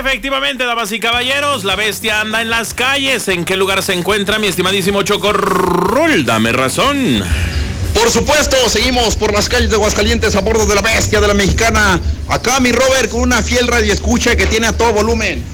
Efectivamente, 0.00 0.64
damas 0.64 0.90
y 0.92 0.98
caballeros, 0.98 1.62
la 1.64 1.76
bestia 1.76 2.22
anda 2.22 2.40
en 2.40 2.48
las 2.48 2.72
calles. 2.72 3.28
¿En 3.28 3.44
qué 3.44 3.54
lugar 3.54 3.82
se 3.82 3.92
encuentra 3.92 4.38
mi 4.38 4.46
estimadísimo 4.46 5.02
Chocorrol? 5.02 6.24
Dame 6.24 6.52
razón. 6.52 7.22
Por 7.92 8.10
supuesto, 8.10 8.56
seguimos 8.70 9.16
por 9.16 9.34
las 9.34 9.50
calles 9.50 9.68
de 9.68 9.76
Aguascalientes 9.76 10.34
a 10.36 10.40
bordo 10.40 10.64
de 10.64 10.74
la 10.74 10.80
bestia 10.80 11.20
de 11.20 11.28
la 11.28 11.34
mexicana. 11.34 12.00
Acá 12.28 12.60
mi 12.60 12.72
Robert 12.72 13.10
con 13.10 13.20
una 13.20 13.42
fiel 13.42 13.68
radio 13.68 13.92
escucha 13.92 14.36
que 14.36 14.46
tiene 14.46 14.68
a 14.68 14.72
todo 14.72 14.94
volumen. 14.94 15.44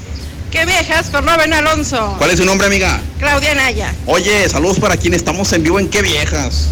¡Qué 0.52 0.64
viejas 0.64 1.10
con 1.10 1.26
Robin 1.26 1.52
Alonso! 1.52 2.14
¿Cuál 2.18 2.30
es 2.30 2.38
su 2.38 2.44
nombre, 2.44 2.68
amiga? 2.68 3.00
Claudia 3.18 3.56
Naya. 3.56 3.92
Oye, 4.06 4.48
saludos 4.48 4.78
para 4.78 4.96
quien 4.96 5.12
estamos 5.12 5.52
en 5.52 5.64
vivo 5.64 5.80
en 5.80 5.88
Qué 5.88 6.02
Viejas. 6.02 6.68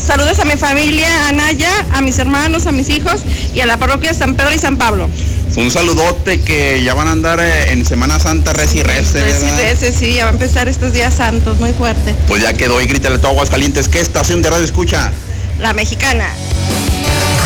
Saludos 0.00 0.38
a 0.38 0.44
mi 0.44 0.56
familia, 0.56 1.28
a 1.28 1.32
Naya, 1.32 1.70
a 1.92 2.00
mis 2.00 2.18
hermanos, 2.18 2.66
a 2.66 2.72
mis 2.72 2.88
hijos 2.88 3.20
y 3.54 3.60
a 3.60 3.66
la 3.66 3.76
parroquia 3.76 4.14
San 4.14 4.34
Pedro 4.34 4.52
y 4.54 4.58
San 4.58 4.76
Pablo. 4.76 5.08
Un 5.56 5.70
saludote 5.70 6.40
que 6.40 6.82
ya 6.82 6.94
van 6.94 7.08
a 7.08 7.12
andar 7.12 7.40
eh, 7.40 7.72
en 7.72 7.84
Semana 7.84 8.18
Santa 8.18 8.52
res 8.52 8.74
y 8.74 8.82
Pues 8.82 9.08
sí, 9.08 9.14
¿verdad? 9.14 9.60
ese 9.62 9.92
sí, 9.92 10.14
ya 10.14 10.24
va 10.24 10.30
a 10.30 10.32
empezar 10.32 10.68
estos 10.68 10.92
días 10.92 11.14
santos, 11.14 11.58
muy 11.58 11.72
fuerte. 11.72 12.14
Pues 12.28 12.42
ya 12.42 12.52
quedó 12.52 12.80
y 12.80 12.86
grítale 12.86 13.16
a 13.16 13.20
todo 13.20 13.32
Aguascalientes. 13.32 13.88
¿Qué 13.88 14.00
estación 14.00 14.42
de 14.42 14.50
radio 14.50 14.64
escucha? 14.64 15.10
La 15.58 15.72
mexicana. 15.72 16.28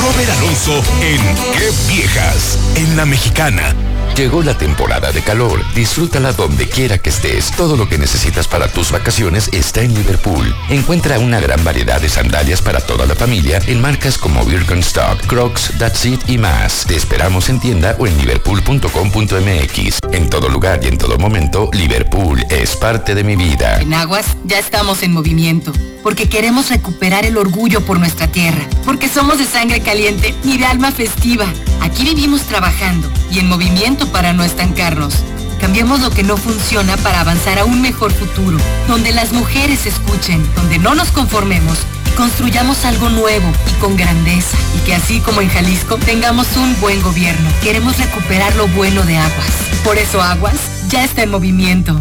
Robert 0.03 0.31
Alonso 0.39 0.83
en 1.03 1.21
Qué 1.53 1.71
viejas, 1.93 2.59
en 2.77 2.97
la 2.97 3.07
mexicana. 3.07 3.75
Llegó 4.17 4.45
la 4.45 4.57
temporada 4.57 5.11
de 5.11 5.23
calor. 5.23 5.61
Disfrútala 5.75 6.33
donde 6.33 6.69
quiera 6.69 6.99
que 6.99 7.11
estés. 7.11 7.51
Todo 7.57 7.77
lo 7.77 7.89
que 7.89 7.99
necesitas 7.99 8.47
para 8.47 8.69
tus 8.69 8.93
vacaciones 8.93 9.51
está 9.53 9.83
en 9.83 9.93
Liverpool. 9.93 10.55
Encuentra 10.71 11.19
una 11.19 11.41
gran 11.41 11.65
variedad 11.65 12.01
de 12.01 12.09
sandalias 12.09 12.63
para 12.63 12.79
toda 12.81 13.07
la 13.07 13.17
familia 13.17 13.61
en 13.67 13.81
marcas 13.81 14.17
como 14.17 14.45
Birkenstock, 14.45 15.27
Crocs, 15.27 15.73
That's 15.79 16.05
It 16.07 16.21
y 16.29 16.39
más. 16.39 16.85
Te 16.87 16.95
esperamos 16.95 17.49
en 17.49 17.59
tienda 17.59 17.97
o 17.99 18.07
en 18.07 18.17
liverpool.com.mx. 18.19 19.99
En 20.13 20.31
todo 20.31 20.49
lugar 20.49 20.79
y 20.85 20.89
en 20.89 20.99
todo 20.99 21.19
momento, 21.19 21.69
Liverpool 21.73 22.45
es 22.51 22.77
parte 22.77 23.17
de 23.17 23.25
mi 23.25 23.35
vida. 23.35 23.81
En 23.81 23.95
Aguas 23.95 24.37
ya 24.45 24.61
estamos 24.61 25.03
en 25.03 25.13
movimiento, 25.13 25.73
porque 26.05 26.29
queremos 26.29 26.71
recuperar 26.71 27.27
el 27.27 27.37
orgullo 27.37 27.85
por 27.85 27.99
nuestra 27.99 28.29
tierra, 28.29 28.65
porque 28.85 29.09
somos 29.09 29.39
de 29.39 29.45
sangre 29.45 29.81
caliente 29.81 30.37
y 30.45 30.57
de 30.59 30.67
alma 30.67 30.93
festiva. 30.93 31.47
Aquí 31.81 32.05
vivimos 32.05 32.43
trabajando 32.43 33.11
y 33.31 33.41
en 33.41 33.49
movimiento 33.49 34.04
para 34.13 34.33
no 34.33 34.45
estancarnos. 34.45 35.15
Cambiemos 35.61 36.01
lo 36.01 36.11
que 36.11 36.23
no 36.23 36.37
funciona 36.37 36.97
para 36.99 37.21
avanzar 37.21 37.59
a 37.59 37.65
un 37.65 37.81
mejor 37.81 38.13
futuro, 38.13 38.59
donde 38.89 39.13
las 39.13 39.33
mujeres 39.33 39.87
escuchen, 39.87 40.45
donde 40.57 40.79
no 40.79 40.95
nos 40.95 41.11
conformemos 41.11 41.79
y 42.07 42.17
construyamos 42.17 42.85
algo 42.85 43.09
nuevo 43.09 43.51
y 43.71 43.81
con 43.81 43.97
grandeza. 43.97 44.57
Y 44.77 44.87
que 44.87 44.95
así 44.95 45.21
como 45.21 45.41
en 45.41 45.49
Jalisco 45.49 45.97
tengamos 45.97 46.47
un 46.57 46.79
buen 46.81 47.01
gobierno. 47.03 47.49
Queremos 47.63 47.99
recuperar 47.99 48.55
lo 48.57 48.69
bueno 48.69 49.03
de 49.03 49.17
Aguas. 49.17 49.53
Por 49.85 49.99
eso 49.99 50.21
Aguas 50.21 50.57
ya 50.89 51.05
está 51.05 51.23
en 51.23 51.31
movimiento. 51.31 52.01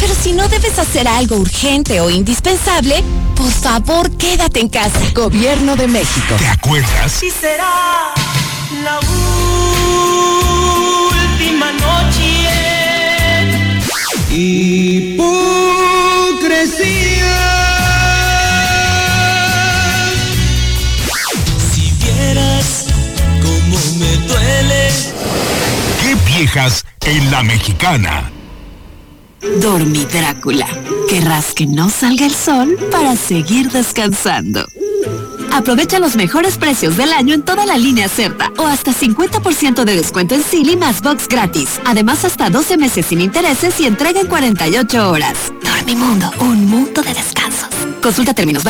Pero 0.00 0.14
si 0.14 0.32
no 0.32 0.48
debes 0.48 0.78
hacer 0.78 1.08
algo 1.08 1.36
urgente 1.36 2.00
o 2.00 2.10
indispensable, 2.10 3.02
por 3.34 3.50
favor 3.50 4.10
quédate 4.16 4.60
en 4.60 4.68
casa. 4.68 4.98
Gobierno 5.14 5.76
de 5.76 5.88
México. 5.88 6.34
¿Te 6.38 6.46
acuerdas? 6.46 7.22
Y 7.22 7.30
será 7.30 8.14
la 8.84 9.00
última 11.10 11.72
noche. 11.72 12.48
Hipocresía. 14.30 15.18
Si 21.72 21.90
vieras 22.02 22.86
cómo 23.42 23.78
me 23.98 24.16
duele. 24.26 24.90
¿Qué 26.02 26.14
viejas 26.26 26.84
en 27.04 27.30
la 27.30 27.42
mexicana? 27.42 28.30
Dormi 29.56 30.04
Drácula. 30.04 30.68
Querrás 31.08 31.54
que 31.54 31.66
no 31.66 31.90
salga 31.90 32.26
el 32.26 32.34
sol 32.34 32.78
para 32.90 33.16
seguir 33.16 33.70
descansando. 33.70 34.66
Aprovecha 35.52 35.98
los 35.98 36.14
mejores 36.14 36.58
precios 36.58 36.96
del 36.96 37.12
año 37.12 37.34
en 37.34 37.42
toda 37.42 37.66
la 37.66 37.76
línea 37.76 38.08
Certa 38.08 38.52
o 38.58 38.66
hasta 38.66 38.92
50% 38.92 39.84
de 39.84 39.96
descuento 39.96 40.34
en 40.34 40.42
Silly 40.42 40.76
más 40.76 41.02
box 41.02 41.26
gratis. 41.26 41.80
Además, 41.84 42.24
hasta 42.24 42.50
12 42.50 42.76
meses 42.76 43.06
sin 43.06 43.20
intereses 43.20 43.80
y 43.80 43.86
entrega 43.86 44.20
en 44.20 44.28
48 44.28 45.10
horas. 45.10 45.52
Dormimundo, 45.62 46.30
un 46.40 46.66
mundo 46.66 47.02
de 47.02 47.14
descansos. 47.14 47.68
Consulta 48.00 48.34
términos. 48.34 48.62